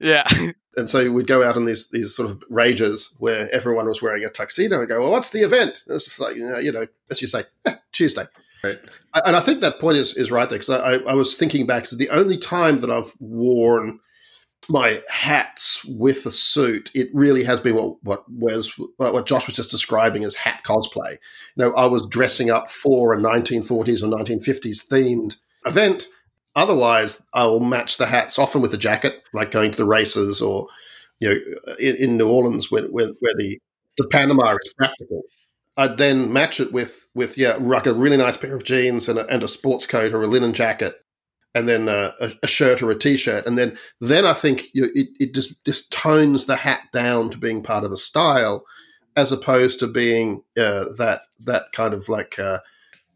Yeah. 0.00 0.28
And 0.76 0.88
so 0.88 1.10
we'd 1.10 1.26
go 1.26 1.42
out 1.42 1.56
on 1.56 1.64
these 1.64 1.88
these 1.88 2.14
sort 2.14 2.30
of 2.30 2.40
rages 2.48 3.12
where 3.18 3.52
everyone 3.52 3.88
was 3.88 4.00
wearing 4.00 4.24
a 4.24 4.28
tuxedo 4.28 4.78
and 4.78 4.88
go, 4.88 5.00
well, 5.00 5.10
what's 5.10 5.30
the 5.30 5.40
event? 5.40 5.82
And 5.86 5.96
it's 5.96 6.04
just 6.04 6.20
like, 6.20 6.36
you 6.36 6.42
know, 6.42 6.58
you 6.58 6.70
know 6.70 6.86
as 7.10 7.20
you 7.20 7.26
say, 7.26 7.44
eh, 7.64 7.74
Tuesday. 7.90 8.26
Right. 8.62 8.78
And 9.24 9.34
I 9.34 9.40
think 9.40 9.60
that 9.60 9.80
point 9.80 9.98
is, 9.98 10.16
is 10.16 10.30
right 10.30 10.48
there 10.48 10.58
because 10.58 10.70
I, 10.70 10.94
I 11.10 11.14
was 11.14 11.36
thinking 11.36 11.66
back. 11.66 11.86
So 11.86 11.96
the 11.96 12.10
only 12.10 12.38
time 12.38 12.80
that 12.80 12.90
I've 12.90 13.12
worn 13.18 14.00
my 14.68 15.02
hats 15.08 15.84
with 15.84 16.26
a 16.26 16.32
suit, 16.32 16.90
it 16.94 17.08
really 17.14 17.42
has 17.44 17.58
been 17.58 17.74
what 17.74 18.02
what 18.04 18.24
was 18.30 18.72
what 18.98 19.26
Josh 19.26 19.46
was 19.46 19.56
just 19.56 19.70
describing 19.70 20.24
as 20.24 20.34
hat 20.34 20.60
cosplay. 20.64 21.12
You 21.56 21.64
know, 21.64 21.72
I 21.72 21.86
was 21.86 22.06
dressing 22.06 22.50
up 22.50 22.70
for 22.70 23.14
a 23.14 23.16
1940s 23.16 24.02
or 24.02 24.16
1950s 24.16 24.86
themed 24.86 25.36
event 25.66 26.06
Otherwise, 26.58 27.22
I 27.32 27.46
will 27.46 27.60
match 27.60 27.98
the 27.98 28.06
hats 28.06 28.36
often 28.36 28.60
with 28.60 28.74
a 28.74 28.78
jacket, 28.78 29.22
like 29.32 29.52
going 29.52 29.70
to 29.70 29.76
the 29.76 29.84
races 29.84 30.42
or, 30.42 30.66
you 31.20 31.28
know, 31.28 31.74
in, 31.78 31.96
in 31.96 32.16
New 32.16 32.28
Orleans 32.28 32.68
where, 32.68 32.88
where, 32.88 33.12
where, 33.20 33.34
the, 33.36 33.60
the 33.96 34.08
Panama 34.08 34.56
is 34.60 34.74
practical. 34.76 35.22
I'd 35.76 35.98
then 35.98 36.32
match 36.32 36.58
it 36.58 36.72
with, 36.72 37.06
with 37.14 37.38
yeah, 37.38 37.54
like 37.60 37.86
a 37.86 37.92
really 37.94 38.16
nice 38.16 38.36
pair 38.36 38.56
of 38.56 38.64
jeans 38.64 39.08
and 39.08 39.20
a, 39.20 39.26
and 39.28 39.44
a 39.44 39.48
sports 39.48 39.86
coat 39.86 40.12
or 40.12 40.22
a 40.22 40.26
linen 40.26 40.52
jacket 40.52 40.96
and 41.54 41.68
then 41.68 41.88
a, 41.88 42.12
a, 42.42 42.46
shirt 42.48 42.82
or 42.82 42.90
a 42.90 42.98
t-shirt, 42.98 43.46
and 43.46 43.56
then 43.56 43.78
then 44.00 44.26
I 44.26 44.32
think 44.32 44.66
you, 44.74 44.90
it, 44.94 45.08
it 45.18 45.34
just 45.34 45.54
just 45.64 45.90
tones 45.90 46.44
the 46.44 46.56
hat 46.56 46.82
down 46.92 47.30
to 47.30 47.38
being 47.38 47.62
part 47.62 47.84
of 47.84 47.90
the 47.90 47.96
style, 47.96 48.64
as 49.16 49.32
opposed 49.32 49.78
to 49.80 49.86
being 49.86 50.42
uh, 50.58 50.84
that 50.98 51.22
that 51.40 51.72
kind 51.72 51.94
of 51.94 52.08
like 52.08 52.38
uh, 52.38 52.58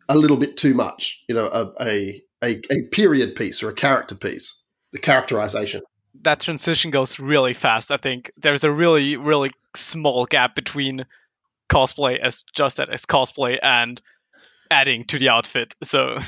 a 0.09 0.16
little 0.16 0.38
bit 0.38 0.57
too 0.57 0.74
much, 0.74 1.22
you 1.28 1.35
know, 1.35 1.48
a, 1.48 1.72
a 1.85 2.22
a, 2.42 2.61
a 2.70 2.83
period 2.90 3.37
piece 3.37 3.62
or 3.62 3.68
a 3.68 3.74
character 3.74 4.14
piece, 4.14 4.61
the 4.92 4.98
characterization. 4.98 5.83
That 6.22 6.40
transition 6.40 6.90
goes 6.90 7.18
really 7.18 7.55
fast. 7.55 7.90
I 7.90 7.96
think 7.96 8.33
there's 8.37 8.64
a 8.64 8.72
really, 8.72 9.16
really 9.16 9.50
small 9.74 10.26
gap 10.26 10.55
between 10.55 11.07
cosplay, 11.70 12.18
as 12.18 12.44
just 12.55 12.76
said, 12.76 12.90
as 12.90 13.07
cosplay 13.07 13.59
and 13.62 14.00
adding 14.70 15.05
to 15.05 15.18
the 15.18 15.31
outfit. 15.31 15.74
So 15.83 16.18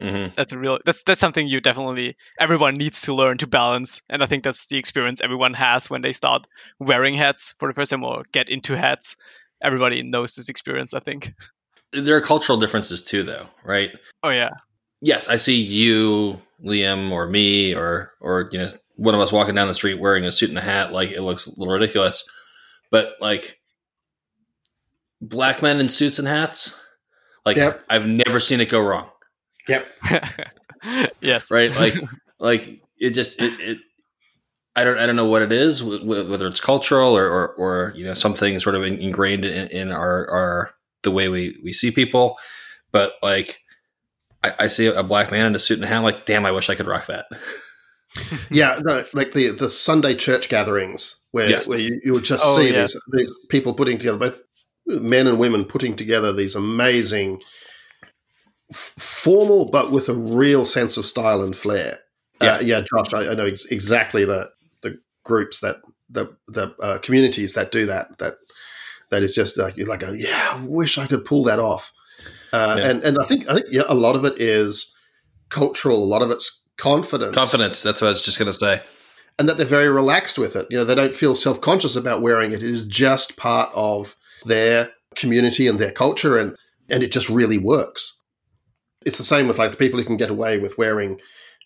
mm-hmm. 0.00 0.32
that's 0.34 0.52
a 0.52 0.58
real 0.58 0.78
that's 0.84 1.02
that's 1.04 1.20
something 1.20 1.46
you 1.46 1.60
definitely 1.60 2.16
everyone 2.38 2.74
needs 2.74 3.02
to 3.02 3.14
learn 3.14 3.38
to 3.38 3.46
balance. 3.46 4.02
And 4.08 4.22
I 4.22 4.26
think 4.26 4.44
that's 4.44 4.66
the 4.66 4.76
experience 4.76 5.20
everyone 5.20 5.54
has 5.54 5.88
when 5.88 6.02
they 6.02 6.12
start 6.12 6.46
wearing 6.78 7.14
hats 7.14 7.54
for 7.58 7.68
the 7.68 7.74
first 7.74 7.90
time 7.90 8.04
or 8.04 8.24
get 8.32 8.50
into 8.50 8.76
hats. 8.76 9.16
Everybody 9.62 10.02
knows 10.02 10.34
this 10.34 10.50
experience, 10.50 10.92
I 10.92 11.00
think. 11.00 11.32
There 11.92 12.16
are 12.16 12.20
cultural 12.20 12.58
differences 12.58 13.02
too, 13.02 13.22
though, 13.22 13.46
right? 13.64 13.90
Oh 14.22 14.28
yeah 14.28 14.50
yes, 15.00 15.28
I 15.28 15.36
see 15.36 15.60
you, 15.60 16.40
Liam, 16.64 17.10
or 17.10 17.26
me, 17.26 17.74
or 17.74 18.12
or 18.20 18.48
you 18.52 18.58
know, 18.58 18.70
one 18.96 19.14
of 19.14 19.20
us 19.20 19.32
walking 19.32 19.54
down 19.54 19.68
the 19.68 19.74
street 19.74 20.00
wearing 20.00 20.24
a 20.24 20.32
suit 20.32 20.48
and 20.48 20.58
a 20.58 20.62
hat. 20.62 20.92
Like 20.92 21.10
it 21.10 21.22
looks 21.22 21.46
a 21.46 21.50
little 21.50 21.74
ridiculous, 21.74 22.28
but 22.90 23.12
like 23.20 23.58
black 25.20 25.62
men 25.62 25.80
in 25.80 25.88
suits 25.88 26.18
and 26.18 26.28
hats, 26.28 26.78
like 27.44 27.56
yep. 27.56 27.84
I've 27.88 28.06
never 28.06 28.40
seen 28.40 28.60
it 28.60 28.68
go 28.68 28.80
wrong. 28.80 29.08
Yep. 29.68 29.86
yes. 31.20 31.50
Right. 31.50 31.74
Like 31.76 31.94
like 32.38 32.80
it 32.98 33.10
just 33.10 33.40
it, 33.40 33.60
it 33.60 33.78
I 34.74 34.84
don't 34.84 34.98
I 34.98 35.06
don't 35.06 35.16
know 35.16 35.26
what 35.26 35.42
it 35.42 35.52
is 35.52 35.82
whether 35.82 36.46
it's 36.46 36.60
cultural 36.60 37.16
or 37.16 37.28
or, 37.28 37.48
or 37.54 37.92
you 37.96 38.04
know 38.04 38.14
something 38.14 38.58
sort 38.60 38.74
of 38.74 38.84
ingrained 38.84 39.44
in, 39.44 39.68
in 39.68 39.92
our 39.92 40.30
our 40.30 40.70
the 41.02 41.10
way 41.10 41.28
we 41.28 41.56
we 41.62 41.72
see 41.72 41.90
people, 41.90 42.36
but 42.92 43.12
like 43.22 43.60
I, 44.46 44.64
I, 44.64 44.66
see 44.68 44.86
a 44.86 45.02
black 45.02 45.30
man 45.30 45.46
in 45.46 45.54
a 45.54 45.58
suit 45.58 45.78
and 45.78 45.84
a 45.84 45.88
hat, 45.88 46.02
like, 46.02 46.26
damn, 46.26 46.46
I 46.46 46.50
wish 46.52 46.68
I 46.68 46.74
could 46.74 46.86
rock 46.86 47.06
that. 47.06 47.26
yeah, 48.50 48.76
the, 48.76 49.08
like 49.14 49.32
the 49.32 49.50
the 49.50 49.68
Sunday 49.68 50.14
church 50.14 50.48
gatherings 50.48 51.16
where, 51.32 51.50
yes. 51.50 51.68
where 51.68 51.78
you, 51.78 52.00
you 52.04 52.12
would 52.12 52.24
just 52.24 52.44
oh, 52.46 52.56
see 52.56 52.72
yeah. 52.72 52.82
these, 52.82 52.96
these 53.12 53.32
people 53.50 53.74
putting 53.74 53.98
together, 53.98 54.18
both 54.18 54.40
men 54.86 55.26
and 55.26 55.38
women 55.38 55.64
putting 55.64 55.96
together 55.96 56.32
these 56.32 56.54
amazing, 56.54 57.42
f- 58.72 58.94
formal 58.98 59.66
but 59.66 59.90
with 59.90 60.08
a 60.08 60.14
real 60.14 60.64
sense 60.64 60.96
of 60.96 61.04
style 61.04 61.42
and 61.42 61.56
flair. 61.56 61.98
Yeah, 62.40 62.54
uh, 62.54 62.60
yeah, 62.60 62.80
Josh, 62.80 63.14
I, 63.14 63.30
I 63.30 63.34
know 63.34 63.46
ex- 63.46 63.66
exactly 63.66 64.24
the 64.24 64.48
the 64.82 64.98
groups 65.24 65.60
that 65.60 65.76
the 66.08 66.36
the 66.48 66.74
uh, 66.80 66.98
communities 66.98 67.54
that 67.54 67.72
do 67.72 67.86
that. 67.86 68.18
That 68.18 68.34
that 69.10 69.22
is 69.22 69.34
just 69.34 69.58
like 69.58 69.76
you're 69.76 69.86
like, 69.86 70.02
a, 70.02 70.16
yeah, 70.16 70.50
I 70.52 70.64
wish 70.64 70.98
I 70.98 71.06
could 71.06 71.24
pull 71.24 71.44
that 71.44 71.58
off. 71.58 71.92
Uh, 72.52 72.76
yeah. 72.78 72.90
and 72.90 73.02
and 73.04 73.18
I 73.20 73.24
think 73.24 73.48
I 73.48 73.54
think 73.54 73.66
yeah, 73.70 73.82
a 73.88 73.94
lot 73.94 74.16
of 74.16 74.24
it 74.24 74.40
is 74.40 74.94
cultural. 75.48 76.02
A 76.02 76.04
lot 76.04 76.22
of 76.22 76.30
it's 76.30 76.62
confidence. 76.76 77.34
Confidence. 77.34 77.82
That's 77.82 78.00
what 78.00 78.08
I 78.08 78.10
was 78.10 78.22
just 78.22 78.38
going 78.38 78.52
to 78.52 78.58
say. 78.58 78.80
And 79.38 79.48
that 79.48 79.58
they're 79.58 79.66
very 79.66 79.90
relaxed 79.90 80.38
with 80.38 80.56
it. 80.56 80.66
You 80.70 80.78
know, 80.78 80.84
they 80.84 80.94
don't 80.94 81.14
feel 81.14 81.36
self 81.36 81.60
conscious 81.60 81.96
about 81.96 82.22
wearing 82.22 82.52
it. 82.52 82.62
It 82.62 82.70
is 82.70 82.84
just 82.84 83.36
part 83.36 83.70
of 83.74 84.16
their 84.44 84.90
community 85.14 85.66
and 85.66 85.78
their 85.78 85.92
culture, 85.92 86.38
and 86.38 86.56
and 86.88 87.02
it 87.02 87.12
just 87.12 87.28
really 87.28 87.58
works. 87.58 88.18
It's 89.04 89.18
the 89.18 89.24
same 89.24 89.46
with 89.46 89.58
like 89.58 89.70
the 89.70 89.76
people 89.76 89.98
who 89.98 90.06
can 90.06 90.16
get 90.16 90.30
away 90.30 90.58
with 90.58 90.78
wearing, 90.78 91.20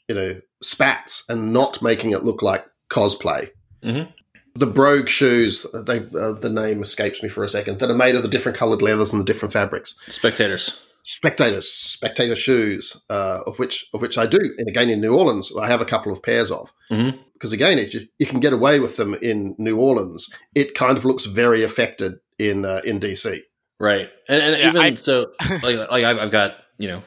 you 0.08 0.14
know, 0.14 0.40
spats 0.62 1.24
and 1.28 1.52
not 1.52 1.80
making 1.80 2.10
it 2.10 2.22
look 2.22 2.42
like 2.42 2.66
cosplay. 2.90 3.48
Mm-hmm 3.82 4.10
the 4.54 4.66
brogue 4.66 5.08
shoes 5.08 5.66
they 5.72 5.98
uh, 5.98 6.32
the 6.32 6.50
name 6.52 6.82
escapes 6.82 7.22
me 7.22 7.28
for 7.28 7.44
a 7.44 7.48
second 7.48 7.78
that 7.78 7.90
are 7.90 7.94
made 7.94 8.14
of 8.14 8.22
the 8.22 8.28
different 8.28 8.58
colored 8.58 8.82
leathers 8.82 9.12
and 9.12 9.20
the 9.20 9.24
different 9.24 9.52
fabrics. 9.52 9.94
Spectators. 10.08 10.84
Spectators. 11.02 11.70
Spectator 11.70 12.36
shoes 12.36 12.96
uh, 13.08 13.40
of 13.46 13.58
which 13.58 13.86
of 13.94 14.00
which 14.00 14.18
i 14.18 14.26
do. 14.26 14.38
And 14.58 14.68
again 14.68 14.90
in 14.90 15.00
new 15.00 15.16
orleans 15.16 15.52
i 15.60 15.68
have 15.68 15.80
a 15.80 15.86
couple 15.86 16.12
of 16.12 16.22
pairs 16.22 16.50
of. 16.50 16.72
Mm-hmm. 16.90 17.18
because 17.34 17.52
again 17.52 17.78
if 17.78 17.94
you, 17.94 18.00
you, 18.18 18.26
can 18.26 18.40
get 18.40 18.52
away 18.52 18.80
with 18.80 18.96
them 18.96 19.14
in 19.14 19.54
new 19.58 19.78
orleans 19.78 20.28
it 20.54 20.74
kind 20.74 20.98
of 20.98 21.04
looks 21.04 21.26
very 21.26 21.62
affected 21.62 22.18
in 22.38 22.64
uh, 22.64 22.80
in 22.84 22.98
dc 22.98 23.38
right. 23.78 24.10
And, 24.28 24.42
and 24.42 24.60
yeah, 24.60 24.68
even 24.68 24.82
I, 24.82 24.94
so 24.94 25.30
like 25.62 25.90
like 25.90 26.04
I've, 26.04 26.18
I've 26.18 26.30
got 26.32 26.56
you 26.78 26.88
know 26.88 27.02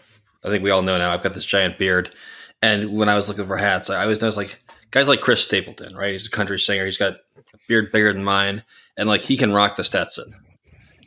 i 0.45 0.49
think 0.49 0.63
we 0.63 0.71
all 0.71 0.81
know 0.81 0.97
now 0.97 1.11
i've 1.11 1.23
got 1.23 1.33
this 1.33 1.45
giant 1.45 1.77
beard. 1.77 2.11
And 2.61 2.95
when 2.95 3.09
i 3.09 3.15
was 3.15 3.27
looking 3.27 3.47
for 3.47 3.57
hats 3.57 3.89
i 3.89 4.01
always 4.01 4.21
noticed 4.21 4.37
like 4.37 4.59
guys 4.93 5.07
like 5.07 5.21
Chris 5.21 5.43
Stapleton, 5.43 5.95
right? 5.95 6.11
He's 6.11 6.27
a 6.27 6.29
country 6.29 6.59
singer. 6.59 6.85
He's 6.85 6.99
got 6.99 7.13
a 7.13 7.19
beard 7.67 7.91
bigger 7.91 8.13
than 8.13 8.23
mine, 8.23 8.63
and 8.97 9.09
like 9.09 9.21
he 9.21 9.37
can 9.37 9.53
rock 9.53 9.75
the 9.75 9.83
Stetson. 9.83 10.33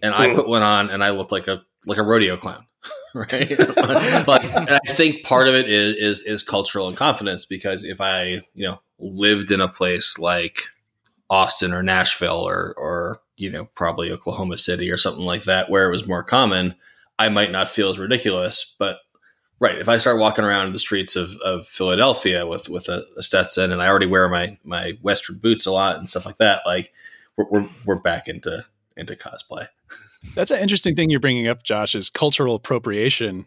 And 0.03 0.15
I 0.15 0.29
hmm. 0.29 0.37
put 0.37 0.49
one 0.49 0.63
on, 0.63 0.91
and 0.91 1.03
I 1.03 1.11
looked 1.11 1.33
like 1.33 1.49
a 1.49 1.63
like 1.87 1.99
a 1.99 2.03
rodeo 2.03 2.37
clown, 2.37 2.67
right? 3.15 3.59
like, 4.27 4.51
I 4.51 4.79
think 4.89 5.25
part 5.25 5.49
of 5.49 5.55
it 5.55 5.69
is 5.69 5.97
is 5.97 6.23
is 6.23 6.43
cultural 6.43 6.89
and 6.89 6.97
confidence 6.97 7.45
because 7.45 7.85
if 7.85 8.01
I 8.01 8.43
you 8.55 8.67
know 8.67 8.81
lived 8.99 9.51
in 9.51 9.61
a 9.61 9.69
place 9.69 10.19
like 10.19 10.65
Austin 11.31 11.73
or 11.73 11.83
Nashville 11.83 12.47
or 12.47 12.75
or 12.77 13.21
you 13.37 13.51
know 13.51 13.67
probably 13.75 14.11
Oklahoma 14.11 14.59
City 14.59 14.91
or 14.91 14.97
something 14.97 15.25
like 15.25 15.45
that 15.45 15.71
where 15.71 15.87
it 15.87 15.93
was 15.93 16.07
more 16.07 16.23
common, 16.23 16.75
I 17.19 17.29
might 17.29 17.53
not 17.53 17.69
feel 17.69 17.89
as 17.89 17.99
ridiculous, 17.99 18.75
but 18.79 18.99
Right. 19.59 19.79
If 19.79 19.89
I 19.89 19.97
start 19.97 20.19
walking 20.19 20.45
around 20.45 20.73
the 20.73 20.79
streets 20.79 21.17
of, 21.17 21.37
of 21.39 21.67
Philadelphia 21.67 22.47
with, 22.47 22.69
with 22.69 22.89
a, 22.89 23.05
a, 23.17 23.23
Stetson 23.23 23.73
and 23.73 23.83
I 23.83 23.89
already 23.89 24.07
wear 24.07 24.29
my, 24.29 24.59
my 24.65 24.99
Western 25.01 25.39
boots 25.39 25.65
a 25.65 25.73
lot 25.73 25.97
and 25.97 26.11
stuff 26.11 26.27
like 26.27 26.37
that, 26.37 26.61
like 26.67 26.93
we're, 27.37 27.47
we're, 27.49 27.69
we're 27.87 27.97
back 27.97 28.29
into, 28.29 28.65
into 28.99 29.17
cosplay. 29.17 29.69
That's 30.35 30.51
an 30.51 30.61
interesting 30.61 30.95
thing 30.95 31.09
you're 31.09 31.21
bringing 31.21 31.49
up, 31.49 31.63
Josh, 31.63 31.95
is 31.95 32.11
cultural 32.11 32.55
appropriation 32.55 33.47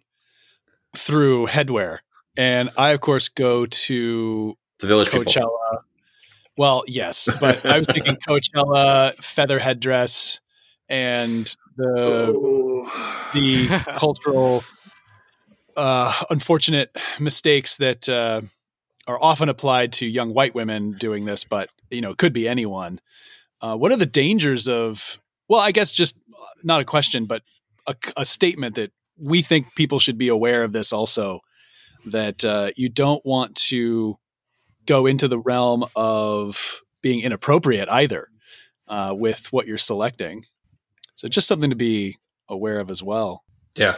through 0.96 1.48
headwear. 1.48 2.00
And 2.38 2.70
I, 2.78 2.92
of 2.92 3.02
course, 3.02 3.28
go 3.30 3.66
to 3.66 4.58
the 4.80 4.88
Village 4.88 5.10
Coachella. 5.10 5.34
People. 5.36 5.84
Well, 6.58 6.84
yes, 6.88 7.30
but 7.40 7.66
I 7.66 7.80
was 7.80 7.88
thinking 7.88 8.16
Coachella, 8.28 9.16
feather 9.24 9.60
headdress, 9.60 10.40
and 10.90 11.56
the 11.78 12.34
the 13.34 13.68
cultural 13.96 14.64
uh, 15.80 16.14
unfortunate 16.30 16.96
mistakes 17.20 17.78
that 17.78 18.10
uh, 18.10 18.42
are 19.08 19.18
often 19.22 19.48
applied 19.48 19.94
to 19.94 20.06
young 20.06 20.34
white 20.34 20.54
women 20.54 20.92
doing 20.92 21.24
this, 21.24 21.46
but 21.46 21.70
you 21.90 22.02
know, 22.02 22.12
it 22.12 22.18
could 22.18 22.34
be 22.34 22.48
anyone. 22.48 23.00
Uh, 23.62 23.78
what 23.78 23.92
are 23.92 23.98
the 23.98 24.06
dangers 24.06 24.68
of? 24.68 25.20
Well, 25.48 25.62
I 25.62 25.72
guess 25.72 25.94
just 25.94 26.20
not 26.64 26.82
a 26.82 26.86
question, 26.86 27.26
but 27.26 27.44
a, 27.88 27.96
a 28.18 28.26
statement 28.26 28.76
that 28.76 28.92
we 29.18 29.42
think 29.42 29.74
people 29.76 30.00
should 30.00 30.18
be 30.18 30.28
aware 30.28 30.64
of 30.64 30.74
this 30.74 30.94
also. 30.94 31.40
That 32.06 32.46
uh, 32.46 32.72
you 32.76 32.90
don't 32.90 33.26
want 33.26 33.56
to 33.68 34.18
go 34.86 35.06
into 35.06 35.28
the 35.28 35.40
realm 35.40 35.86
of 35.96 36.82
being 37.02 37.22
inappropriate 37.22 37.90
either 37.90 38.30
uh, 38.88 39.14
with 39.18 39.52
what 39.52 39.68
you're 39.68 39.78
selecting. 39.78 40.46
So 41.16 41.28
just 41.28 41.48
something 41.48 41.70
to 41.70 41.76
be 41.76 42.18
aware 42.48 42.80
of 42.80 42.90
as 42.90 43.04
well. 43.04 43.44
Yeah, 43.76 43.98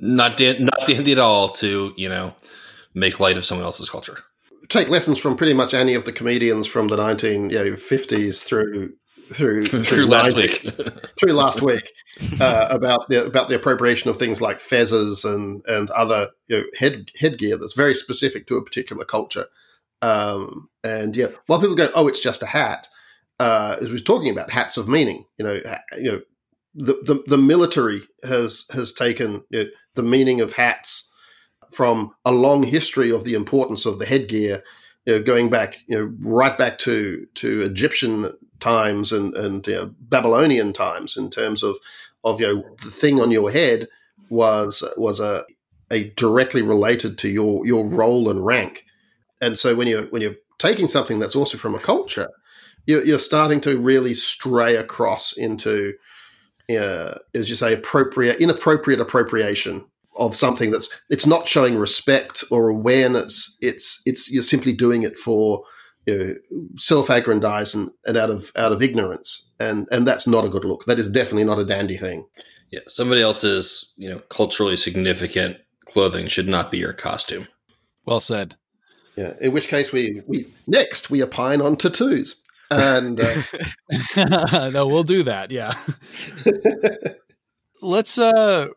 not 0.00 0.36
da- 0.36 0.58
not 0.58 0.86
dandy 0.86 1.12
at 1.12 1.18
all 1.18 1.48
to 1.50 1.92
you 1.96 2.08
know 2.08 2.34
make 2.94 3.20
light 3.20 3.36
of 3.36 3.44
someone 3.44 3.64
else's 3.64 3.90
culture. 3.90 4.18
Take 4.68 4.88
lessons 4.88 5.18
from 5.18 5.36
pretty 5.36 5.54
much 5.54 5.74
any 5.74 5.94
of 5.94 6.04
the 6.04 6.12
comedians 6.12 6.66
from 6.66 6.88
the 6.88 6.96
1950s 6.96 8.44
through 8.44 8.94
through 9.32 9.64
through, 9.66 9.82
through 9.82 10.06
last 10.06 10.36
week 10.36 10.66
through 11.18 11.32
last 11.32 11.62
week 11.62 11.92
uh, 12.40 12.68
about 12.70 13.08
the 13.08 13.24
about 13.26 13.48
the 13.48 13.54
appropriation 13.54 14.10
of 14.10 14.16
things 14.16 14.40
like 14.40 14.58
fezzes 14.58 15.24
and 15.24 15.62
and 15.66 15.90
other 15.90 16.30
you 16.48 16.58
know, 16.58 16.64
head 16.78 17.10
headgear 17.18 17.56
that's 17.56 17.74
very 17.74 17.94
specific 17.94 18.46
to 18.46 18.56
a 18.56 18.64
particular 18.64 19.04
culture. 19.04 19.46
Um, 20.02 20.68
and 20.82 21.16
yeah, 21.16 21.28
while 21.46 21.60
people 21.60 21.76
go, 21.76 21.88
"Oh, 21.94 22.08
it's 22.08 22.20
just 22.20 22.42
a 22.42 22.46
hat," 22.46 22.88
uh, 23.40 23.76
as 23.80 23.90
we 23.90 23.96
are 23.96 24.00
talking 24.00 24.30
about 24.30 24.50
hats 24.50 24.76
of 24.76 24.88
meaning, 24.88 25.24
you 25.38 25.44
know, 25.44 25.60
you 25.98 26.12
know, 26.12 26.20
the 26.74 26.94
the, 27.04 27.22
the 27.26 27.38
military 27.38 28.02
has 28.28 28.64
has 28.72 28.92
taken 28.92 29.44
you 29.50 29.64
know, 29.64 29.70
the 29.94 30.02
meaning 30.02 30.40
of 30.40 30.54
hats 30.54 31.10
from 31.70 32.12
a 32.24 32.32
long 32.32 32.62
history 32.62 33.10
of 33.10 33.24
the 33.24 33.34
importance 33.34 33.84
of 33.86 33.98
the 33.98 34.06
headgear, 34.06 34.62
you 35.06 35.14
know, 35.14 35.22
going 35.22 35.50
back, 35.50 35.78
you 35.86 35.96
know, 35.96 36.12
right 36.20 36.56
back 36.56 36.78
to 36.78 37.26
to 37.34 37.62
Egyptian 37.62 38.32
times 38.60 39.12
and 39.12 39.36
and 39.36 39.66
you 39.66 39.74
know, 39.74 39.94
Babylonian 40.00 40.72
times 40.72 41.16
in 41.16 41.30
terms 41.30 41.62
of 41.62 41.76
of 42.22 42.40
you 42.40 42.46
know 42.46 42.64
the 42.82 42.90
thing 42.90 43.20
on 43.20 43.30
your 43.30 43.50
head 43.50 43.88
was 44.30 44.82
was 44.96 45.20
a 45.20 45.44
a 45.90 46.10
directly 46.10 46.62
related 46.62 47.18
to 47.18 47.28
your 47.28 47.66
your 47.66 47.86
role 47.86 48.28
and 48.28 48.44
rank, 48.44 48.84
and 49.40 49.58
so 49.58 49.74
when 49.74 49.86
you're 49.86 50.06
when 50.06 50.22
you're 50.22 50.36
taking 50.58 50.88
something 50.88 51.18
that's 51.18 51.36
also 51.36 51.58
from 51.58 51.74
a 51.74 51.80
culture, 51.80 52.28
you're, 52.86 53.04
you're 53.04 53.18
starting 53.18 53.60
to 53.62 53.78
really 53.78 54.14
stray 54.14 54.76
across 54.76 55.32
into, 55.32 55.94
uh, 56.70 57.14
as 57.34 57.50
you 57.50 57.56
say, 57.56 57.74
appropriate 57.74 58.40
inappropriate 58.40 59.00
appropriation 59.00 59.84
of 60.16 60.36
something 60.36 60.70
that's 60.70 60.88
it's 61.10 61.26
not 61.26 61.48
showing 61.48 61.76
respect 61.76 62.44
or 62.50 62.68
awareness. 62.68 63.56
It's 63.60 64.00
it's 64.06 64.30
you're 64.30 64.42
simply 64.42 64.72
doing 64.72 65.02
it 65.02 65.18
for 65.18 65.64
you 66.06 66.18
know, 66.18 66.34
self-aggrandizement 66.76 67.92
and 68.04 68.16
out 68.16 68.30
of 68.30 68.52
out 68.56 68.72
of 68.72 68.82
ignorance, 68.82 69.46
and 69.58 69.86
and 69.90 70.06
that's 70.06 70.26
not 70.26 70.44
a 70.44 70.48
good 70.48 70.64
look. 70.64 70.84
That 70.86 70.98
is 70.98 71.10
definitely 71.10 71.44
not 71.44 71.58
a 71.58 71.64
dandy 71.64 71.96
thing. 71.96 72.26
Yeah, 72.70 72.80
somebody 72.88 73.20
else's 73.20 73.92
you 73.96 74.08
know 74.08 74.18
culturally 74.30 74.76
significant 74.76 75.58
clothing 75.86 76.28
should 76.28 76.48
not 76.48 76.70
be 76.70 76.78
your 76.78 76.92
costume. 76.92 77.48
Well 78.06 78.20
said. 78.20 78.56
Yeah. 79.16 79.34
In 79.40 79.52
which 79.52 79.68
case, 79.68 79.92
we 79.92 80.22
we 80.26 80.46
next 80.66 81.10
we 81.10 81.22
opine 81.22 81.60
on 81.60 81.76
tattoos, 81.76 82.36
and 82.80 83.20
uh, 83.20 84.70
no, 84.70 84.86
we'll 84.86 85.04
do 85.04 85.22
that. 85.24 85.50
Yeah. 85.50 85.74
Let's 87.82 88.18
uh 88.18 88.68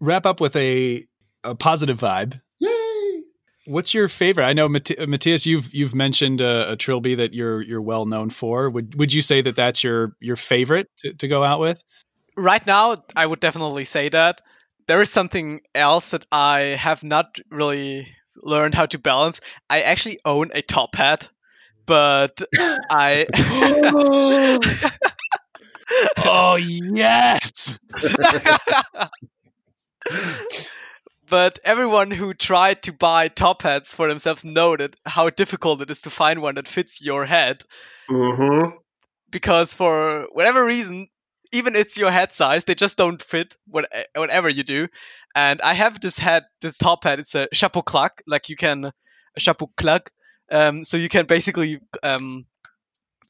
wrap 0.00 0.26
up 0.26 0.40
with 0.40 0.56
a 0.56 1.06
a 1.44 1.54
positive 1.54 1.98
vibe. 1.98 2.40
Yay! 2.58 3.22
What's 3.66 3.94
your 3.94 4.08
favorite? 4.08 4.44
I 4.44 4.52
know 4.52 4.68
Matthias, 4.68 5.46
you've 5.46 5.72
you've 5.72 5.94
mentioned 5.94 6.40
a, 6.40 6.72
a, 6.72 6.76
trilby 6.76 7.16
that 7.16 7.32
you're 7.34 7.62
you're 7.62 7.82
well 7.82 8.06
known 8.06 8.30
for. 8.30 8.68
Would 8.70 8.98
would 8.98 9.12
you 9.12 9.22
say 9.22 9.40
that 9.42 9.56
that's 9.56 9.82
your 9.82 10.16
your 10.20 10.36
favorite 10.36 10.88
to, 10.98 11.14
to 11.14 11.28
go 11.28 11.44
out 11.44 11.60
with? 11.60 11.82
Right 12.36 12.66
now, 12.66 12.96
I 13.14 13.26
would 13.26 13.40
definitely 13.40 13.84
say 13.84 14.08
that. 14.08 14.40
There 14.88 15.00
is 15.00 15.10
something 15.10 15.60
else 15.74 16.10
that 16.10 16.26
I 16.32 16.60
have 16.60 17.04
not 17.04 17.38
really 17.50 18.08
learned 18.36 18.74
how 18.74 18.86
to 18.86 18.98
balance. 18.98 19.40
I 19.70 19.82
actually 19.82 20.18
own 20.24 20.50
a 20.54 20.62
top 20.62 20.96
hat, 20.96 21.28
but 21.86 22.42
I. 22.90 23.26
oh 26.18 26.56
yes! 26.56 27.78
but 31.28 31.58
everyone 31.64 32.10
who 32.10 32.34
tried 32.34 32.82
to 32.82 32.92
buy 32.92 33.28
top 33.28 33.62
hats 33.62 33.94
for 33.94 34.08
themselves 34.08 34.44
noted 34.44 34.96
how 35.04 35.30
difficult 35.30 35.80
it 35.80 35.90
is 35.90 36.02
to 36.02 36.10
find 36.10 36.40
one 36.40 36.56
that 36.56 36.68
fits 36.68 37.04
your 37.04 37.24
head. 37.24 37.62
Mm-hmm. 38.10 38.76
Because 39.30 39.72
for 39.72 40.28
whatever 40.32 40.64
reason, 40.64 41.08
even 41.52 41.76
it's 41.76 41.96
your 41.96 42.10
head 42.10 42.32
size, 42.32 42.64
they 42.64 42.74
just 42.74 42.98
don't 42.98 43.22
fit 43.22 43.56
what, 43.66 43.86
whatever 44.14 44.48
you 44.48 44.62
do. 44.62 44.88
And 45.34 45.60
I 45.62 45.74
have 45.74 46.00
this 46.00 46.18
hat, 46.18 46.44
this 46.60 46.76
top 46.76 47.04
hat. 47.04 47.18
It's 47.18 47.34
a 47.34 47.48
chapeau 47.52 47.82
claque, 47.82 48.22
like 48.26 48.48
you 48.48 48.56
can 48.56 48.84
a 48.84 49.40
chapeau 49.40 49.70
claque. 49.76 50.10
Um, 50.52 50.84
so 50.84 50.96
you 50.96 51.08
can 51.08 51.26
basically 51.26 51.80
um, 52.02 52.46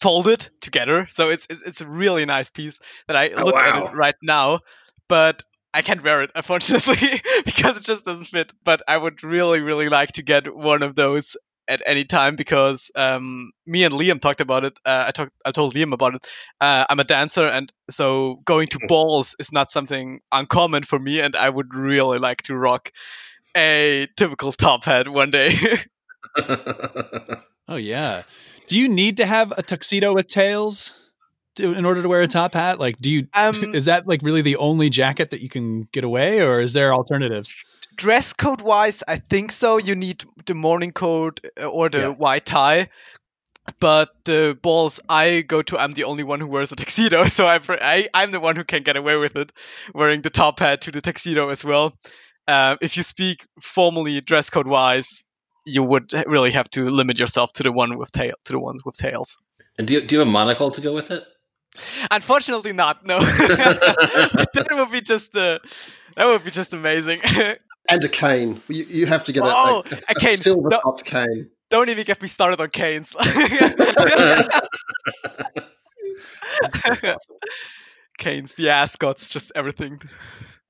fold 0.01 0.29
it 0.29 0.51
together. 0.61 1.07
So 1.09 1.31
it's, 1.31 1.47
it's, 1.49 1.63
it's 1.63 1.81
a 1.81 1.89
really 1.89 2.25
nice 2.25 2.51
piece 2.51 2.81
that 3.07 3.17
I 3.17 3.31
oh, 3.31 3.45
look 3.45 3.55
wow. 3.55 3.61
at 3.63 3.93
it 3.93 3.97
right 3.97 4.17
now. 4.23 4.61
But 5.09 5.43
I 5.75 5.83
can't 5.83 6.03
wear 6.03 6.23
it, 6.23 6.31
unfortunately, 6.35 7.23
because 7.45 7.77
it 7.77 7.85
just 7.85 8.05
doesn't 8.05 8.27
fit. 8.27 8.53
But 8.65 8.83
I 8.87 8.97
would 8.97 9.23
really, 9.23 9.61
really 9.61 9.89
like 9.89 10.13
to 10.13 10.23
get 10.23 10.55
one 10.55 10.83
of 10.83 10.95
those 10.95 11.37
at 11.69 11.83
any 11.87 12.05
time 12.05 12.37
because 12.37 12.91
um, 12.97 13.53
me 13.67 13.85
and 13.85 13.95
Liam 13.95 14.21
talked 14.21 14.41
about 14.41 14.65
it. 14.65 14.79
Uh, 14.85 15.05
I 15.09 15.11
talked, 15.13 15.33
I 15.45 15.53
told 15.53 15.75
Liam 15.75 15.93
about 15.93 16.17
it. 16.17 16.27
Uh, 16.61 16.85
I'm 16.91 17.01
a 17.01 17.05
dancer, 17.05 17.47
and 17.47 17.73
so 17.89 18.41
going 18.45 18.69
to 18.69 18.79
hmm. 18.79 18.87
balls 18.89 19.37
is 19.39 19.53
not 19.53 19.71
something 19.71 20.21
uncommon 20.31 20.83
for 20.83 20.99
me. 20.99 21.21
And 21.21 21.37
I 21.37 21.49
would 21.49 21.75
really 21.75 22.19
like 22.19 22.43
to 22.43 22.57
rock 22.57 22.91
a 23.57 24.09
typical 24.17 24.53
top 24.53 24.85
hat 24.85 25.09
one 25.09 25.31
day. 25.31 25.53
oh 27.69 27.77
yeah. 27.77 28.23
Do 28.69 28.79
you 28.79 28.89
need 28.89 29.19
to 29.19 29.27
have 29.27 29.53
a 29.57 29.63
tuxedo 29.63 30.15
with 30.15 30.29
tails? 30.29 30.95
to, 31.57 31.73
in 31.75 31.85
order 31.85 32.03
to 32.03 32.09
wear 32.09 32.23
a 32.23 32.29
top 32.29 32.55
hat? 32.55 32.79
Like, 32.79 32.97
do 32.97 33.11
you 33.11 33.29
um, 33.35 33.75
is 33.75 33.87
that 33.87 34.07
like 34.07 34.23
really 34.23 34.43
the 34.43 34.57
only 34.57 34.91
jacket 34.91 35.31
that 35.31 35.41
you 35.41 35.49
can 35.49 35.83
get 35.93 36.05
away, 36.05 36.41
or 36.41 36.61
is 36.61 36.73
there 36.73 36.93
alternatives? 36.93 37.55
Dress 37.97 38.33
code 38.33 38.63
wise, 38.63 39.03
I 39.07 39.17
think 39.17 39.53
so. 39.53 39.77
You 39.77 39.95
need 39.95 40.25
the 40.47 40.55
morning 40.55 40.93
coat 40.93 41.41
uh, 41.61 41.67
or 41.67 41.89
the 41.89 41.99
yeah. 41.99 42.09
white 42.09 42.47
tie. 42.47 42.89
But 43.79 44.09
the 44.25 44.59
balls 44.61 44.99
I 45.09 45.43
go 45.43 45.63
to, 45.63 45.79
I'm 45.79 45.93
the 45.93 46.05
only 46.05 46.25
one 46.25 46.41
who 46.41 46.49
wears 46.49 46.73
a 46.73 46.77
tuxedo, 46.77 47.25
so 47.27 47.47
I, 47.47 47.61
I 47.69 48.09
I'm 48.13 48.33
the 48.33 48.41
one 48.41 48.57
who 48.57 48.65
can 48.65 48.83
get 48.83 48.97
away 48.97 49.17
with 49.17 49.37
it, 49.37 49.53
wearing 49.95 50.23
the 50.23 50.31
top 50.31 50.59
hat 50.59 50.83
to 50.83 50.91
the 50.91 51.01
tuxedo 51.01 51.49
as 51.49 51.65
well. 51.65 51.95
Uh, 52.49 52.77
if 52.81 52.97
you 52.97 53.05
speak 53.05 53.47
formally 53.61 54.21
dress 54.21 54.51
code 54.51 54.67
wise, 54.67 55.23
you 55.65 55.83
would 55.83 56.13
really 56.27 56.53
have 56.53 56.69
to 56.71 56.85
limit 56.89 57.19
yourself 57.19 57.53
to 57.55 57.63
the 57.63 57.73
one 57.73 57.97
with 57.99 58.13
tail 58.13 58.35
to 58.45 58.53
the 58.53 58.59
ones 58.59 58.85
with 58.85 58.97
tails. 58.97 59.43
And 59.79 59.87
do 59.87 59.95
you, 59.95 60.01
do 60.03 60.15
you 60.15 60.19
have 60.21 60.29
a 60.29 60.31
monocle 60.31 60.71
to 60.73 60.81
go 60.81 60.95
with 60.95 61.11
it? 61.11 61.25
Unfortunately, 62.11 62.73
not. 62.73 63.07
No, 63.07 63.19
that 63.21 64.69
would 64.71 64.93
be 64.93 65.01
just 65.01 65.35
uh, 65.35 65.59
that 66.17 66.27
would 66.27 66.45
be 66.45 66.51
just 66.51 66.75
amazing. 66.75 67.21
and 67.89 68.05
a 68.05 68.09
cane. 68.09 68.61
You, 68.69 68.85
you 68.85 69.07
have 69.07 69.25
to 69.25 69.33
get 69.33 69.43
oh, 69.47 69.83
a, 69.91 69.95
a, 69.95 69.99
a, 70.11 70.15
cane. 70.15 70.37
silver 70.37 70.69
topped 70.71 71.05
cane. 71.05 71.51
Don't 71.71 71.89
even 71.89 72.05
get 72.05 72.21
me 72.21 72.29
started 72.29 72.61
on 72.61 72.69
canes. 72.69 73.17
canes, 78.19 78.55
the 78.55 78.69
ascots, 78.71 79.31
just 79.31 79.53
everything. 79.57 79.99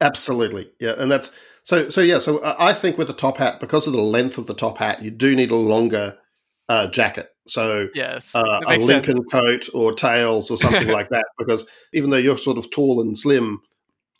Absolutely, 0.03 0.71
yeah, 0.81 0.95
and 0.99 1.11
that's 1.11 1.31
so. 1.63 1.89
So 1.89 2.01
yeah, 2.01 2.19
so 2.19 2.41
I 2.45 2.73
think 2.73 2.99
with 2.99 3.07
the 3.07 3.15
top 3.15 3.39
hat, 3.39 3.61
because 3.61 3.87
of 3.87 3.93
the 3.93 4.03
length 4.03 4.37
of 4.37 4.47
the 4.47 4.55
top 4.55 4.79
hat, 4.79 5.03
you 5.03 5.11
do 5.11 5.37
need 5.37 5.51
a 5.51 5.57
longer 5.57 6.19
uh, 6.69 6.89
jacket. 6.89 7.29
So 7.47 7.89
yes, 7.95 8.35
uh, 8.35 8.61
a 8.67 8.77
Lincoln 8.79 9.19
sense. 9.19 9.33
coat 9.33 9.69
or 9.75 9.93
tails 9.93 10.51
or 10.51 10.59
something 10.59 10.89
like 10.99 11.09
that. 11.11 11.27
Because 11.39 11.67
even 11.93 12.11
though 12.11 12.17
you're 12.17 12.39
sort 12.39 12.59
of 12.59 12.71
tall 12.71 13.01
and 13.01 13.17
slim, 13.17 13.61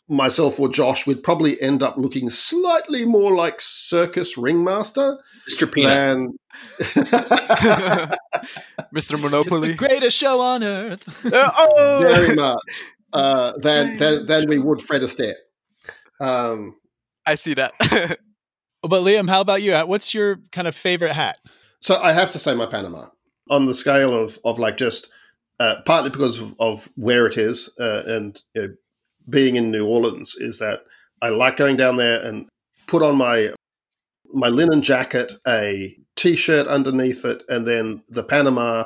myself 0.07 0.59
or 0.59 0.69
Josh 0.69 1.05
would 1.07 1.23
probably 1.23 1.59
end 1.61 1.83
up 1.83 1.97
looking 1.97 2.29
slightly 2.29 3.05
more 3.05 3.35
like 3.35 3.59
circus 3.59 4.37
ringmaster, 4.37 5.17
Mr. 5.49 5.71
Peanut, 5.71 5.97
than 5.97 6.37
Mr. 8.93 9.19
Monopoly, 9.21 9.69
the 9.69 9.75
greatest 9.75 10.17
show 10.17 10.39
on 10.41 10.63
earth. 10.63 11.25
uh, 11.25 11.51
oh! 11.57 11.99
Very 12.01 12.35
much 12.35 12.59
uh, 13.13 13.53
than, 13.57 13.97
than 13.97 14.25
than 14.25 14.49
we 14.49 14.59
would 14.59 14.81
Fred 14.81 15.01
Astaire. 15.01 15.35
Um, 16.23 16.75
I 17.25 17.35
see 17.35 17.53
that. 17.55 17.73
but 18.81 19.01
Liam, 19.01 19.29
how 19.29 19.41
about 19.41 19.61
you? 19.61 19.75
What's 19.79 20.13
your 20.13 20.37
kind 20.51 20.67
of 20.67 20.75
favorite 20.75 21.13
hat? 21.13 21.37
So 21.81 21.99
I 22.01 22.13
have 22.13 22.31
to 22.31 22.39
say 22.39 22.55
my 22.55 22.65
Panama 22.65 23.07
on 23.49 23.65
the 23.65 23.73
scale 23.73 24.13
of 24.13 24.39
of 24.45 24.57
like 24.57 24.77
just 24.77 25.11
uh, 25.59 25.75
partly 25.85 26.09
because 26.09 26.39
of, 26.39 26.55
of, 26.59 26.89
where 26.95 27.27
it 27.27 27.37
is 27.37 27.69
uh, 27.79 28.03
and 28.07 28.41
you 28.55 28.61
know, 28.61 28.73
being 29.29 29.55
in 29.55 29.69
New 29.69 29.85
Orleans 29.85 30.35
is 30.35 30.59
that 30.59 30.81
I 31.21 31.29
like 31.29 31.57
going 31.57 31.77
down 31.77 31.97
there 31.97 32.21
and 32.21 32.47
put 32.87 33.03
on 33.03 33.15
my 33.17 33.53
my 34.33 34.47
linen 34.47 34.81
jacket, 34.81 35.33
a 35.45 35.95
t-shirt 36.15 36.67
underneath 36.67 37.23
it, 37.23 37.43
and 37.49 37.67
then 37.67 38.03
the 38.09 38.23
Panama, 38.23 38.85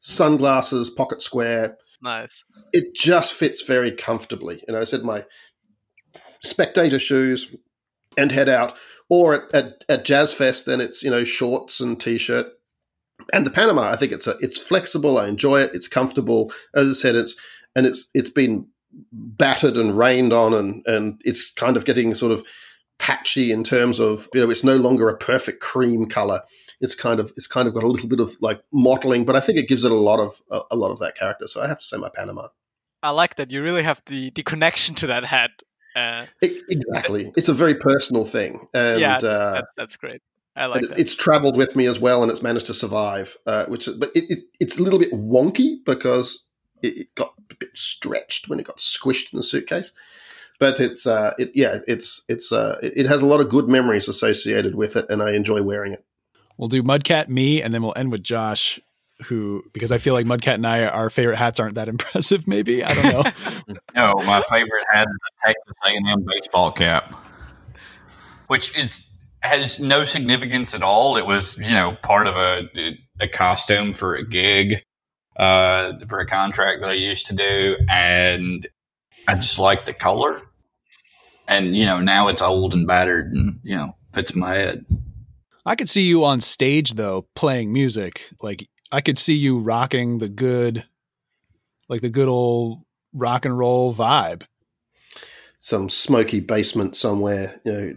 sunglasses, 0.00 0.88
pocket 0.88 1.20
square. 1.20 1.76
Nice. 2.00 2.44
It 2.72 2.94
just 2.94 3.34
fits 3.34 3.62
very 3.62 3.90
comfortably. 3.90 4.62
And 4.68 4.76
I 4.76 4.84
said 4.84 5.02
my 5.02 5.24
spectator 6.44 6.98
shoes 6.98 7.54
and 8.16 8.30
head 8.30 8.48
out 8.48 8.74
or 9.08 9.34
at, 9.34 9.54
at, 9.54 9.84
at 9.88 10.04
Jazz 10.04 10.32
Fest, 10.32 10.66
then 10.66 10.80
it's 10.80 11.02
you 11.02 11.10
know 11.10 11.24
shorts 11.24 11.80
and 11.80 12.00
t-shirt. 12.00 12.46
And 13.32 13.46
the 13.46 13.50
Panama, 13.50 13.90
I 13.90 13.96
think 13.96 14.12
it's 14.12 14.26
a, 14.26 14.36
it's 14.40 14.58
flexible. 14.58 15.18
I 15.18 15.28
enjoy 15.28 15.60
it. 15.60 15.70
It's 15.72 15.88
comfortable. 15.88 16.52
As 16.74 16.88
I 16.88 16.92
said, 16.92 17.14
it's 17.14 17.34
and 17.76 17.86
it's 17.86 18.08
it's 18.14 18.30
been 18.30 18.66
battered 19.12 19.76
and 19.76 19.96
rained 19.96 20.32
on, 20.32 20.54
and 20.54 20.82
and 20.86 21.20
it's 21.24 21.52
kind 21.52 21.76
of 21.76 21.84
getting 21.84 22.14
sort 22.14 22.32
of 22.32 22.44
patchy 22.98 23.50
in 23.50 23.64
terms 23.64 24.00
of 24.00 24.28
you 24.34 24.40
know 24.40 24.50
it's 24.50 24.64
no 24.64 24.76
longer 24.76 25.08
a 25.08 25.16
perfect 25.16 25.60
cream 25.60 26.06
color. 26.06 26.40
it's 26.80 26.94
kind 26.94 27.20
of 27.20 27.32
it's 27.36 27.46
kind 27.46 27.66
of 27.68 27.74
got 27.74 27.82
a 27.82 27.88
little 27.88 28.08
bit 28.08 28.20
of 28.20 28.36
like 28.40 28.62
mottling, 28.72 29.24
but 29.24 29.36
I 29.36 29.40
think 29.40 29.58
it 29.58 29.68
gives 29.68 29.84
it 29.84 29.92
a 29.92 29.96
lot 29.96 30.20
of 30.20 30.40
a, 30.50 30.60
a 30.72 30.76
lot 30.76 30.90
of 30.90 30.98
that 31.00 31.16
character. 31.16 31.46
So 31.46 31.60
I 31.60 31.68
have 31.68 31.78
to 31.78 31.84
say 31.84 31.96
my 31.96 32.10
Panama. 32.14 32.48
I 33.02 33.10
like 33.10 33.36
that 33.36 33.52
you 33.52 33.62
really 33.62 33.82
have 33.82 34.02
the 34.06 34.30
the 34.30 34.42
connection 34.42 34.94
to 34.96 35.08
that 35.08 35.24
hat. 35.24 35.62
Uh, 35.94 36.26
it, 36.42 36.62
exactly, 36.68 37.32
it's 37.36 37.48
a 37.48 37.54
very 37.54 37.74
personal 37.74 38.24
thing, 38.24 38.66
and 38.74 39.00
yeah, 39.00 39.16
uh, 39.16 39.52
that's, 39.54 39.74
that's 39.76 39.96
great. 39.96 40.22
I 40.56 40.66
like 40.66 40.84
it, 40.84 40.90
that. 40.90 40.98
It's 40.98 41.14
traveled 41.14 41.56
with 41.56 41.74
me 41.74 41.86
as 41.86 41.98
well, 41.98 42.22
and 42.22 42.30
it's 42.30 42.42
managed 42.42 42.66
to 42.66 42.74
survive. 42.74 43.36
Uh, 43.46 43.66
which, 43.66 43.88
but 43.98 44.10
it, 44.14 44.24
it, 44.28 44.38
it's 44.60 44.78
a 44.78 44.82
little 44.82 44.98
bit 44.98 45.12
wonky 45.12 45.76
because 45.84 46.44
it, 46.82 46.98
it, 46.98 47.14
got 47.14 47.34
a 47.50 47.54
bit 47.56 47.76
stretched 47.76 48.48
when 48.48 48.60
it 48.60 48.66
got 48.66 48.78
squished 48.78 49.32
in 49.32 49.36
the 49.36 49.42
suitcase. 49.42 49.92
But 50.60 50.78
it's, 50.78 51.06
uh, 51.06 51.34
it, 51.38 51.50
yeah, 51.54 51.78
it's, 51.88 52.24
it's, 52.28 52.52
uh, 52.52 52.78
it 52.80 53.06
has 53.06 53.22
a 53.22 53.26
lot 53.26 53.40
of 53.40 53.48
good 53.48 53.68
memories 53.68 54.08
associated 54.08 54.76
with 54.76 54.94
it, 54.96 55.06
and 55.10 55.20
I 55.20 55.32
enjoy 55.32 55.62
wearing 55.62 55.92
it. 55.92 56.04
We'll 56.56 56.68
do 56.68 56.84
Mudcat, 56.84 57.28
me, 57.28 57.60
and 57.60 57.74
then 57.74 57.82
we'll 57.82 57.94
end 57.96 58.12
with 58.12 58.22
Josh, 58.22 58.78
who 59.22 59.62
because 59.72 59.92
I 59.92 59.98
feel 59.98 60.14
like 60.14 60.26
Mudcat 60.26 60.54
and 60.54 60.66
I, 60.66 60.84
our 60.84 61.10
favorite 61.10 61.36
hats 61.36 61.60
aren't 61.60 61.76
that 61.76 61.88
impressive. 61.94 62.46
Maybe 62.46 62.82
I 62.82 62.94
don't 62.94 63.12
know. 63.12 63.74
no, 63.94 64.14
my 64.26 64.42
favorite 64.50 64.84
hat 64.92 65.06
is 65.08 65.16
a 65.16 65.46
Texas 65.46 65.74
A&M 65.86 66.26
baseball 66.26 66.72
cap, 66.72 67.14
which 68.48 68.76
is 68.76 69.08
has 69.40 69.78
no 69.78 70.04
significance 70.04 70.74
at 70.74 70.82
all. 70.82 71.16
It 71.16 71.26
was, 71.26 71.58
you 71.58 71.74
know, 71.74 71.96
part 72.02 72.26
of 72.26 72.36
a 72.36 72.68
a 73.20 73.28
costume 73.28 73.92
for 73.92 74.14
a 74.14 74.26
gig, 74.26 74.82
uh, 75.36 75.92
for 76.08 76.18
a 76.18 76.26
contract 76.26 76.80
that 76.80 76.90
I 76.90 76.94
used 76.94 77.26
to 77.26 77.34
do, 77.34 77.76
and 77.88 78.66
I 79.28 79.34
just 79.34 79.58
like 79.58 79.84
the 79.84 79.92
color. 79.92 80.40
And 81.46 81.76
you 81.76 81.84
know, 81.84 82.00
now 82.00 82.28
it's 82.28 82.42
old 82.42 82.72
and 82.72 82.86
battered, 82.86 83.32
and 83.32 83.60
you 83.62 83.76
know, 83.76 83.94
fits 84.12 84.34
my 84.34 84.54
head. 84.54 84.86
I 85.66 85.76
could 85.76 85.88
see 85.88 86.02
you 86.02 86.24
on 86.24 86.40
stage 86.40 86.92
though, 86.92 87.26
playing 87.34 87.72
music. 87.72 88.30
Like 88.42 88.66
I 88.94 89.00
could 89.00 89.18
see 89.18 89.34
you 89.34 89.58
rocking 89.58 90.18
the 90.18 90.28
good, 90.28 90.84
like 91.88 92.00
the 92.00 92.10
good 92.10 92.28
old 92.28 92.82
rock 93.12 93.44
and 93.44 93.58
roll 93.58 93.92
vibe. 93.92 94.44
Some 95.58 95.88
smoky 95.88 96.38
basement 96.38 96.94
somewhere, 96.94 97.60
you 97.64 97.72
know, 97.72 97.94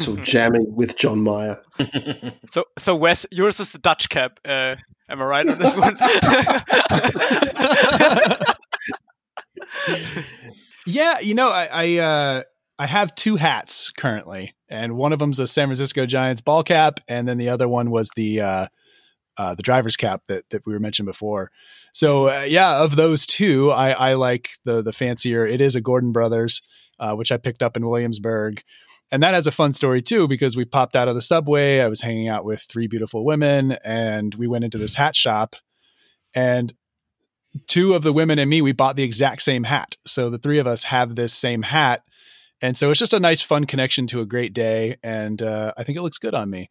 sort 0.00 0.18
of 0.18 0.24
jamming 0.24 0.74
with 0.74 0.96
John 0.96 1.22
Mayer. 1.22 1.62
so, 2.46 2.64
so 2.76 2.96
Wes, 2.96 3.26
yours 3.30 3.60
is 3.60 3.70
the 3.70 3.78
Dutch 3.78 4.08
cap. 4.08 4.40
Uh, 4.44 4.74
am 5.08 5.22
I 5.22 5.24
right 5.24 5.48
on 5.48 5.56
this 5.56 5.76
one? 5.76 5.96
yeah, 10.84 11.20
you 11.20 11.34
know, 11.34 11.50
I 11.50 11.68
I, 11.70 11.96
uh, 11.98 12.42
I 12.76 12.88
have 12.88 13.14
two 13.14 13.36
hats 13.36 13.92
currently, 13.92 14.56
and 14.68 14.96
one 14.96 15.12
of 15.12 15.20
them's 15.20 15.38
a 15.38 15.46
San 15.46 15.68
Francisco 15.68 16.06
Giants 16.06 16.40
ball 16.40 16.64
cap, 16.64 16.98
and 17.06 17.28
then 17.28 17.38
the 17.38 17.50
other 17.50 17.68
one 17.68 17.92
was 17.92 18.10
the 18.16 18.40
uh, 18.40 18.66
uh, 19.40 19.54
the 19.54 19.62
driver's 19.62 19.96
cap 19.96 20.20
that 20.26 20.44
that 20.50 20.66
we 20.66 20.72
were 20.74 20.86
mentioned 20.86 21.06
before. 21.06 21.50
So 21.92 22.28
uh, 22.28 22.42
yeah, 22.42 22.82
of 22.84 22.96
those 22.96 23.24
two, 23.24 23.70
I, 23.70 24.10
I 24.10 24.14
like 24.14 24.50
the 24.66 24.82
the 24.82 24.92
fancier. 24.92 25.46
It 25.46 25.60
is 25.62 25.74
a 25.74 25.80
Goorin 25.80 26.12
Brothers, 26.12 26.62
uh, 26.98 27.14
which 27.14 27.32
I 27.32 27.38
picked 27.38 27.62
up 27.62 27.76
in 27.76 27.88
Williamsburg. 27.88 28.62
And 29.10 29.22
that 29.22 29.34
has 29.34 29.46
a 29.46 29.50
fun 29.60 29.72
story 29.72 30.02
too, 30.02 30.28
because 30.28 30.56
we 30.56 30.64
popped 30.64 30.94
out 30.94 31.08
of 31.08 31.14
the 31.14 31.22
subway. 31.22 31.80
I 31.80 31.88
was 31.88 32.02
hanging 32.02 32.28
out 32.28 32.44
with 32.44 32.60
three 32.60 32.86
beautiful 32.86 33.24
women, 33.24 33.72
and 33.82 34.34
we 34.34 34.46
went 34.46 34.64
into 34.64 34.78
this 34.78 34.96
hat 34.96 35.16
shop. 35.16 35.56
And 36.34 36.74
two 37.66 37.94
of 37.94 38.02
the 38.02 38.12
women 38.12 38.38
and 38.38 38.50
me, 38.50 38.60
we 38.62 38.72
bought 38.72 38.96
the 38.96 39.02
exact 39.02 39.42
same 39.42 39.64
hat. 39.64 39.96
So 40.06 40.28
the 40.28 40.38
three 40.38 40.58
of 40.58 40.66
us 40.66 40.84
have 40.84 41.14
this 41.14 41.32
same 41.32 41.62
hat. 41.62 42.02
And 42.62 42.76
so 42.76 42.90
it's 42.90 43.00
just 43.00 43.14
a 43.14 43.18
nice, 43.20 43.42
fun 43.42 43.64
connection 43.64 44.06
to 44.08 44.20
a 44.20 44.26
great 44.26 44.52
day. 44.52 44.96
And 45.02 45.42
uh, 45.42 45.72
I 45.78 45.82
think 45.82 45.96
it 45.96 46.02
looks 46.02 46.18
good 46.18 46.34
on 46.34 46.50
me. 46.50 46.68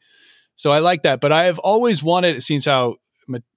So 0.60 0.74
I 0.74 0.80
like 0.80 1.04
that. 1.04 1.22
But 1.22 1.32
I 1.32 1.46
have 1.46 1.58
always 1.58 2.04
wanted, 2.04 2.36
it 2.36 2.42
seems 2.42 2.66
how 2.66 2.98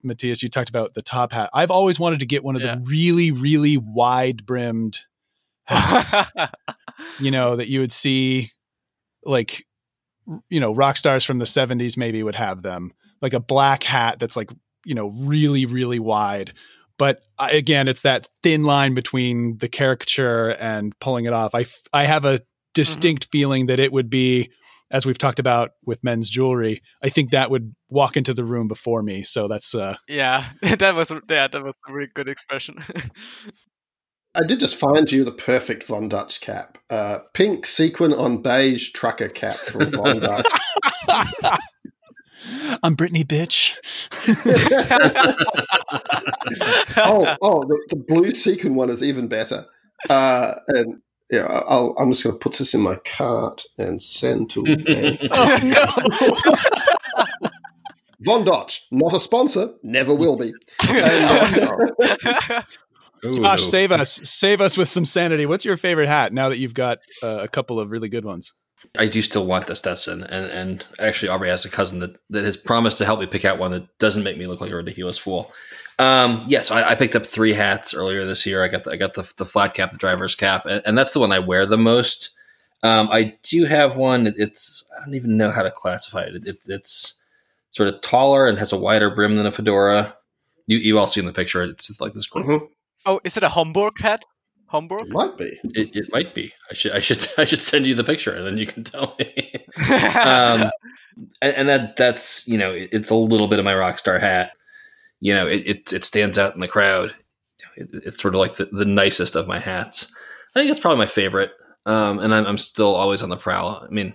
Matthias, 0.04 0.40
you 0.40 0.48
talked 0.48 0.68
about 0.68 0.94
the 0.94 1.02
top 1.02 1.32
hat. 1.32 1.50
I've 1.52 1.72
always 1.72 1.98
wanted 1.98 2.20
to 2.20 2.26
get 2.26 2.44
one 2.44 2.54
of 2.54 2.62
yeah. 2.62 2.76
the 2.76 2.82
really, 2.82 3.32
really 3.32 3.76
wide 3.76 4.46
brimmed 4.46 5.00
hats, 5.64 6.14
you 7.20 7.32
know, 7.32 7.56
that 7.56 7.68
you 7.68 7.80
would 7.80 7.90
see 7.90 8.52
like 9.24 9.66
you 10.48 10.60
know 10.60 10.72
rock 10.72 10.96
stars 10.96 11.24
from 11.24 11.38
the 11.40 11.44
70s 11.44 11.96
maybe 11.96 12.22
would 12.22 12.36
have 12.36 12.62
them 12.62 12.92
like 13.20 13.32
a 13.32 13.40
black 13.40 13.82
hat 13.82 14.20
that's 14.20 14.36
like 14.36 14.50
you 14.84 14.94
know 14.94 15.08
really 15.08 15.66
really 15.66 15.98
wide 15.98 16.52
but 16.96 17.20
again 17.38 17.88
it's 17.88 18.02
that 18.02 18.28
thin 18.42 18.62
line 18.62 18.94
between 18.94 19.58
the 19.58 19.68
caricature 19.68 20.50
and 20.50 20.96
pulling 21.00 21.24
it 21.24 21.32
off 21.32 21.56
i 21.56 21.64
i 21.92 22.04
have 22.04 22.24
a 22.24 22.40
distinct 22.74 23.24
mm-hmm. 23.24 23.38
feeling 23.38 23.66
that 23.66 23.80
it 23.80 23.92
would 23.92 24.08
be 24.08 24.50
as 24.92 25.04
we've 25.04 25.18
talked 25.18 25.40
about 25.40 25.72
with 25.84 26.04
men's 26.04 26.30
jewelry 26.30 26.80
i 27.02 27.08
think 27.08 27.30
that 27.30 27.50
would 27.50 27.72
walk 27.88 28.16
into 28.16 28.32
the 28.32 28.44
room 28.44 28.68
before 28.68 29.02
me 29.02 29.24
so 29.24 29.48
that's 29.48 29.74
uh 29.74 29.96
yeah 30.08 30.44
that 30.78 30.94
was 30.94 31.10
yeah 31.28 31.48
that 31.48 31.64
was 31.64 31.74
a 31.88 31.92
really 31.92 32.10
good 32.14 32.28
expression 32.28 32.78
I 34.34 34.44
did 34.44 34.60
just 34.60 34.76
find 34.76 35.12
you 35.12 35.24
the 35.24 35.32
perfect 35.32 35.84
Von 35.84 36.08
Dutch 36.08 36.40
cap. 36.40 36.78
Uh, 36.88 37.18
pink 37.34 37.66
sequin 37.66 38.14
on 38.14 38.40
beige 38.40 38.92
trucker 38.92 39.28
cap 39.28 39.56
from 39.56 39.90
Von 39.90 40.20
Dutch. 40.20 40.46
I'm 42.82 42.94
Brittany, 42.94 43.24
bitch. 43.24 43.74
oh, 46.96 47.36
oh, 47.42 47.62
the, 47.64 47.86
the, 47.90 48.04
blue 48.08 48.32
sequin 48.32 48.74
one 48.74 48.88
is 48.88 49.02
even 49.02 49.28
better. 49.28 49.66
Uh, 50.08 50.54
and 50.68 51.02
yeah, 51.32 51.46
I'll, 51.46 51.96
I'm 51.98 52.12
just 52.12 52.22
going 52.22 52.34
to 52.34 52.38
put 52.38 52.58
this 52.58 52.74
in 52.74 52.80
my 52.80 52.96
cart 53.06 53.64
and 53.78 54.02
send 54.02 54.50
to. 54.50 54.60
oh, 55.30 55.60
no. 55.64 57.48
Von 58.20 58.44
Dutch, 58.44 58.86
not 58.90 59.14
a 59.14 59.18
sponsor, 59.18 59.70
never 59.82 60.14
will 60.14 60.36
be. 60.36 60.52
And, 60.86 61.54
uh, 61.64 62.62
Ooh, 63.24 63.32
Josh, 63.32 63.62
save 63.62 63.92
us, 63.92 64.20
save 64.22 64.60
us 64.60 64.76
with 64.76 64.90
some 64.90 65.06
sanity. 65.06 65.46
What's 65.46 65.64
your 65.64 65.78
favorite 65.78 66.08
hat 66.08 66.34
now 66.34 66.50
that 66.50 66.58
you've 66.58 66.74
got 66.74 66.98
uh, 67.22 67.38
a 67.40 67.48
couple 67.48 67.80
of 67.80 67.90
really 67.90 68.10
good 68.10 68.26
ones? 68.26 68.52
I 68.98 69.06
do 69.06 69.22
still 69.22 69.46
want 69.46 69.68
the 69.68 69.74
Stetson, 69.74 70.24
and 70.24 70.46
and 70.46 70.86
actually 70.98 71.30
Aubrey 71.30 71.48
has 71.48 71.64
a 71.64 71.70
cousin 71.70 72.00
that 72.00 72.16
that 72.30 72.44
has 72.44 72.56
promised 72.56 72.98
to 72.98 73.04
help 73.04 73.20
me 73.20 73.26
pick 73.26 73.44
out 73.44 73.58
one 73.58 73.70
that 73.70 73.86
doesn't 73.98 74.22
make 74.22 74.36
me 74.36 74.46
look 74.46 74.60
like 74.60 74.70
a 74.70 74.76
ridiculous 74.76 75.16
fool. 75.16 75.52
Um, 75.98 76.44
yes, 76.48 76.70
I, 76.70 76.90
I, 76.90 76.94
picked 76.94 77.14
up 77.14 77.26
three 77.26 77.52
hats 77.52 77.94
earlier 77.94 78.24
this 78.24 78.46
year. 78.46 78.64
I 78.64 78.68
got 78.68 78.84
the, 78.84 78.92
I 78.92 78.96
got 78.96 79.14
the 79.14 79.30
the 79.36 79.44
flat 79.44 79.74
cap, 79.74 79.90
the 79.90 79.98
driver's 79.98 80.34
cap, 80.34 80.64
and, 80.66 80.82
and 80.86 80.96
that's 80.96 81.12
the 81.12 81.20
one 81.20 81.32
I 81.32 81.38
wear 81.38 81.66
the 81.66 81.78
most. 81.78 82.30
Um, 82.82 83.08
I 83.10 83.36
do 83.42 83.64
have 83.66 83.96
one. 83.96 84.32
It's 84.36 84.90
I 84.96 85.04
don't 85.04 85.14
even 85.14 85.36
know 85.36 85.50
how 85.50 85.62
to 85.62 85.70
classify 85.70 86.22
it. 86.22 86.34
it, 86.34 86.46
it 86.46 86.58
it's 86.66 87.20
sort 87.70 87.88
of 87.88 88.00
taller 88.00 88.46
and 88.46 88.58
has 88.58 88.72
a 88.72 88.78
wider 88.78 89.10
brim 89.10 89.36
than 89.36 89.46
a 89.46 89.52
fedora. 89.52 90.16
You 90.66 90.78
you 90.78 90.98
all 90.98 91.06
see 91.06 91.20
in 91.20 91.26
the 91.26 91.32
picture. 91.32 91.62
It's 91.62 92.00
like 92.00 92.14
this. 92.14 92.28
Mm-hmm. 92.28 92.64
Oh, 93.06 93.20
is 93.24 93.36
it 93.36 93.42
a 93.42 93.48
Homburg 93.48 94.00
hat? 94.00 94.24
Homburg? 94.66 95.02
It 95.02 95.10
might 95.10 95.36
be. 95.36 95.58
It, 95.74 95.94
it 95.94 96.12
might 96.12 96.34
be. 96.34 96.52
I 96.70 96.74
should 96.74 96.92
I 96.92 97.00
should 97.00 97.26
I 97.38 97.44
should 97.44 97.60
send 97.60 97.86
you 97.86 97.94
the 97.94 98.04
picture 98.04 98.32
and 98.32 98.46
then 98.46 98.56
you 98.56 98.66
can 98.66 98.84
tell 98.84 99.14
me. 99.18 99.52
um, 100.18 100.70
and, 101.42 101.54
and, 101.56 101.68
that 101.68 101.96
that's 101.96 102.48
you 102.48 102.56
know 102.56 102.72
it, 102.72 102.88
it's 102.92 103.10
a 103.10 103.14
little 103.14 103.48
bit 103.48 103.58
of 103.58 103.64
my 103.64 103.74
rock 103.74 103.98
star 103.98 104.18
hat. 104.18 104.52
You 105.22 105.34
know 105.34 105.46
it 105.46 105.66
it, 105.66 105.92
it 105.92 106.04
stands 106.04 106.36
out 106.36 106.54
in 106.54 106.60
the 106.60 106.66
crowd. 106.66 107.14
It, 107.76 107.88
it's 107.92 108.20
sort 108.20 108.34
of 108.34 108.40
like 108.40 108.56
the, 108.56 108.66
the 108.66 108.84
nicest 108.84 109.36
of 109.36 109.46
my 109.46 109.60
hats. 109.60 110.12
I 110.54 110.58
think 110.58 110.70
it's 110.70 110.80
probably 110.80 110.98
my 110.98 111.06
favorite. 111.06 111.52
Um, 111.86 112.18
and 112.18 112.34
I'm, 112.34 112.44
I'm 112.46 112.58
still 112.58 112.94
always 112.94 113.22
on 113.22 113.30
the 113.30 113.36
prowl. 113.36 113.84
I 113.88 113.92
mean, 113.92 114.14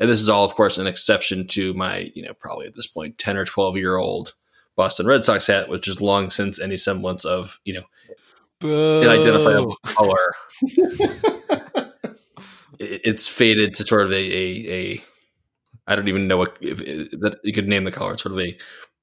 and 0.00 0.08
this 0.10 0.20
is 0.20 0.28
all, 0.28 0.44
of 0.44 0.54
course, 0.54 0.78
an 0.78 0.86
exception 0.86 1.46
to 1.48 1.74
my, 1.74 2.10
you 2.14 2.22
know, 2.22 2.34
probably 2.34 2.66
at 2.66 2.74
this 2.74 2.86
point, 2.86 3.18
10 3.18 3.36
or 3.36 3.44
12 3.44 3.76
year 3.76 3.96
old 3.96 4.34
Boston 4.76 5.06
Red 5.06 5.24
Sox 5.24 5.46
hat, 5.46 5.68
which 5.68 5.86
is 5.86 6.00
long 6.00 6.30
since 6.30 6.60
any 6.60 6.76
semblance 6.76 7.24
of, 7.24 7.60
you 7.64 7.74
know, 7.74 7.84
an 8.62 9.08
identifiable 9.08 9.76
color. 9.84 10.34
it's 12.80 13.28
faded 13.28 13.74
to 13.74 13.84
sort 13.84 14.02
of 14.02 14.12
a, 14.12 14.14
a, 14.14 14.72
a 14.72 15.02
I 15.86 15.94
don't 15.94 16.08
even 16.08 16.26
know 16.26 16.38
what 16.38 16.56
if, 16.60 16.80
if, 16.80 17.10
that 17.20 17.38
you 17.44 17.52
could 17.52 17.68
name 17.68 17.84
the 17.84 17.92
color. 17.92 18.14
It's 18.14 18.22
sort 18.22 18.32
of 18.32 18.40
a 18.40 18.56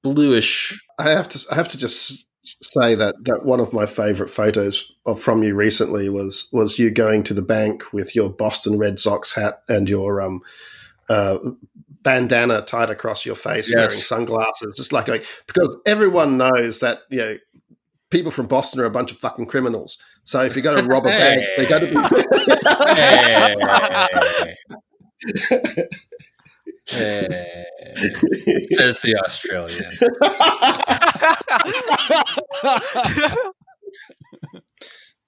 bluish. 0.03 0.83
I 0.99 1.09
have 1.09 1.29
to 1.29 1.45
I 1.51 1.55
have 1.55 1.69
to 1.69 1.77
just 1.77 2.27
say 2.43 2.95
that 2.95 3.15
that 3.25 3.45
one 3.45 3.59
of 3.59 3.73
my 3.73 3.85
favorite 3.85 4.29
photos 4.29 4.91
of 5.05 5.19
from 5.19 5.43
you 5.43 5.55
recently 5.55 6.09
was 6.09 6.47
was 6.51 6.79
you 6.79 6.89
going 6.89 7.23
to 7.23 7.33
the 7.33 7.41
bank 7.41 7.83
with 7.93 8.15
your 8.15 8.29
Boston 8.29 8.77
Red 8.77 8.99
Sox 8.99 9.33
hat 9.33 9.61
and 9.69 9.89
your 9.89 10.21
um 10.21 10.41
uh, 11.09 11.37
bandana 12.03 12.61
tied 12.61 12.89
across 12.89 13.25
your 13.25 13.35
face, 13.35 13.69
yes. 13.69 13.75
wearing 13.75 13.89
sunglasses, 13.89 14.77
just 14.77 14.93
like, 14.93 15.07
because 15.45 15.75
everyone 15.85 16.37
knows 16.37 16.79
that 16.79 17.01
you 17.09 17.17
know 17.17 17.37
people 18.09 18.31
from 18.31 18.47
Boston 18.47 18.79
are 18.79 18.85
a 18.85 18.89
bunch 18.89 19.11
of 19.11 19.17
fucking 19.17 19.45
criminals. 19.45 19.97
So 20.23 20.41
if 20.43 20.55
you're 20.55 20.63
going 20.63 20.83
to 20.83 20.89
rob 20.89 21.05
a 21.05 21.09
bank, 21.09 21.41
they're 21.57 21.69
going 21.69 21.93
to 21.93 22.09
be. 24.67 25.85
hey. 26.87 27.65
Says 28.71 29.01
the 29.01 29.15
Australian. 29.25 29.91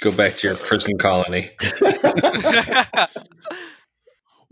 Go 0.01 0.12
back 0.16 0.36
to 0.38 0.47
your 0.47 0.58
prison 0.58 0.97
colony. 0.97 1.51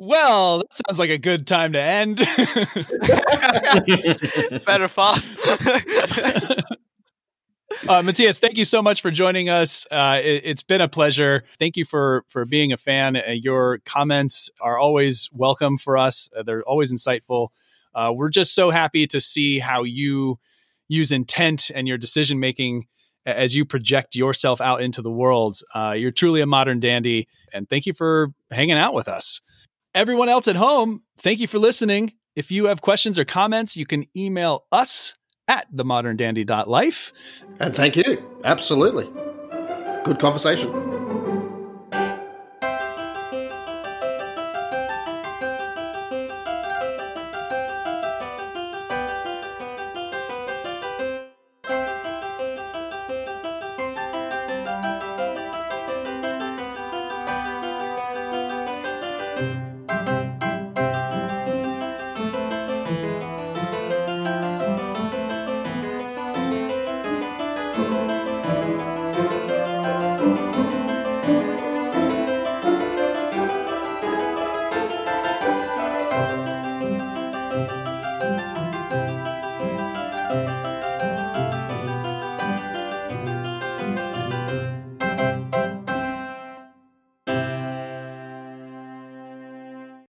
Well, 0.03 0.57
that 0.57 0.73
sounds 0.73 0.97
like 0.97 1.11
a 1.11 1.19
good 1.19 1.45
time 1.45 1.73
to 1.73 1.79
end. 1.79 2.17
Better 4.65 4.87
fast. 4.87 5.37
uh, 7.87 8.01
Matthias, 8.01 8.39
thank 8.39 8.57
you 8.57 8.65
so 8.65 8.81
much 8.81 9.01
for 9.01 9.11
joining 9.11 9.49
us. 9.49 9.85
Uh, 9.91 10.19
it, 10.23 10.45
has 10.45 10.63
been 10.63 10.81
a 10.81 10.87
pleasure. 10.87 11.43
Thank 11.59 11.77
you 11.77 11.85
for 11.85 12.23
for 12.29 12.45
being 12.45 12.73
a 12.73 12.77
fan. 12.77 13.15
Uh, 13.15 13.31
your 13.31 13.79
comments 13.85 14.49
are 14.59 14.77
always 14.77 15.29
welcome 15.33 15.77
for 15.77 15.97
us. 15.97 16.29
Uh, 16.35 16.43
they're 16.43 16.63
always 16.63 16.91
insightful. 16.91 17.49
Uh, 17.93 18.11
we're 18.15 18.29
just 18.29 18.55
so 18.55 18.69
happy 18.69 19.07
to 19.07 19.19
see 19.19 19.59
how 19.59 19.83
you 19.83 20.39
use 20.87 21.11
intent 21.11 21.71
and 21.73 21.87
your 21.87 21.97
decision 21.97 22.39
making 22.39 22.87
as 23.25 23.55
you 23.55 23.65
project 23.65 24.15
yourself 24.15 24.61
out 24.61 24.81
into 24.81 25.01
the 25.01 25.11
world. 25.11 25.57
Uh, 25.73 25.95
you're 25.97 26.11
truly 26.11 26.41
a 26.41 26.45
modern 26.45 26.79
dandy, 26.79 27.27
and 27.53 27.69
thank 27.69 27.85
you 27.85 27.93
for 27.93 28.33
hanging 28.49 28.77
out 28.77 28.93
with 28.93 29.07
us. 29.07 29.41
Everyone 29.93 30.29
else 30.29 30.47
at 30.47 30.55
home, 30.55 31.03
thank 31.17 31.39
you 31.39 31.47
for 31.47 31.59
listening. 31.59 32.13
If 32.35 32.49
you 32.49 32.65
have 32.65 32.81
questions 32.81 33.19
or 33.19 33.25
comments, 33.25 33.75
you 33.75 33.85
can 33.85 34.05
email 34.15 34.65
us 34.71 35.15
at 35.51 35.67
themoderndandy.life. 35.75 37.11
And 37.59 37.75
thank 37.75 37.97
you. 37.97 38.23
Absolutely. 38.45 39.09
Good 40.05 40.17
conversation. 40.17 40.71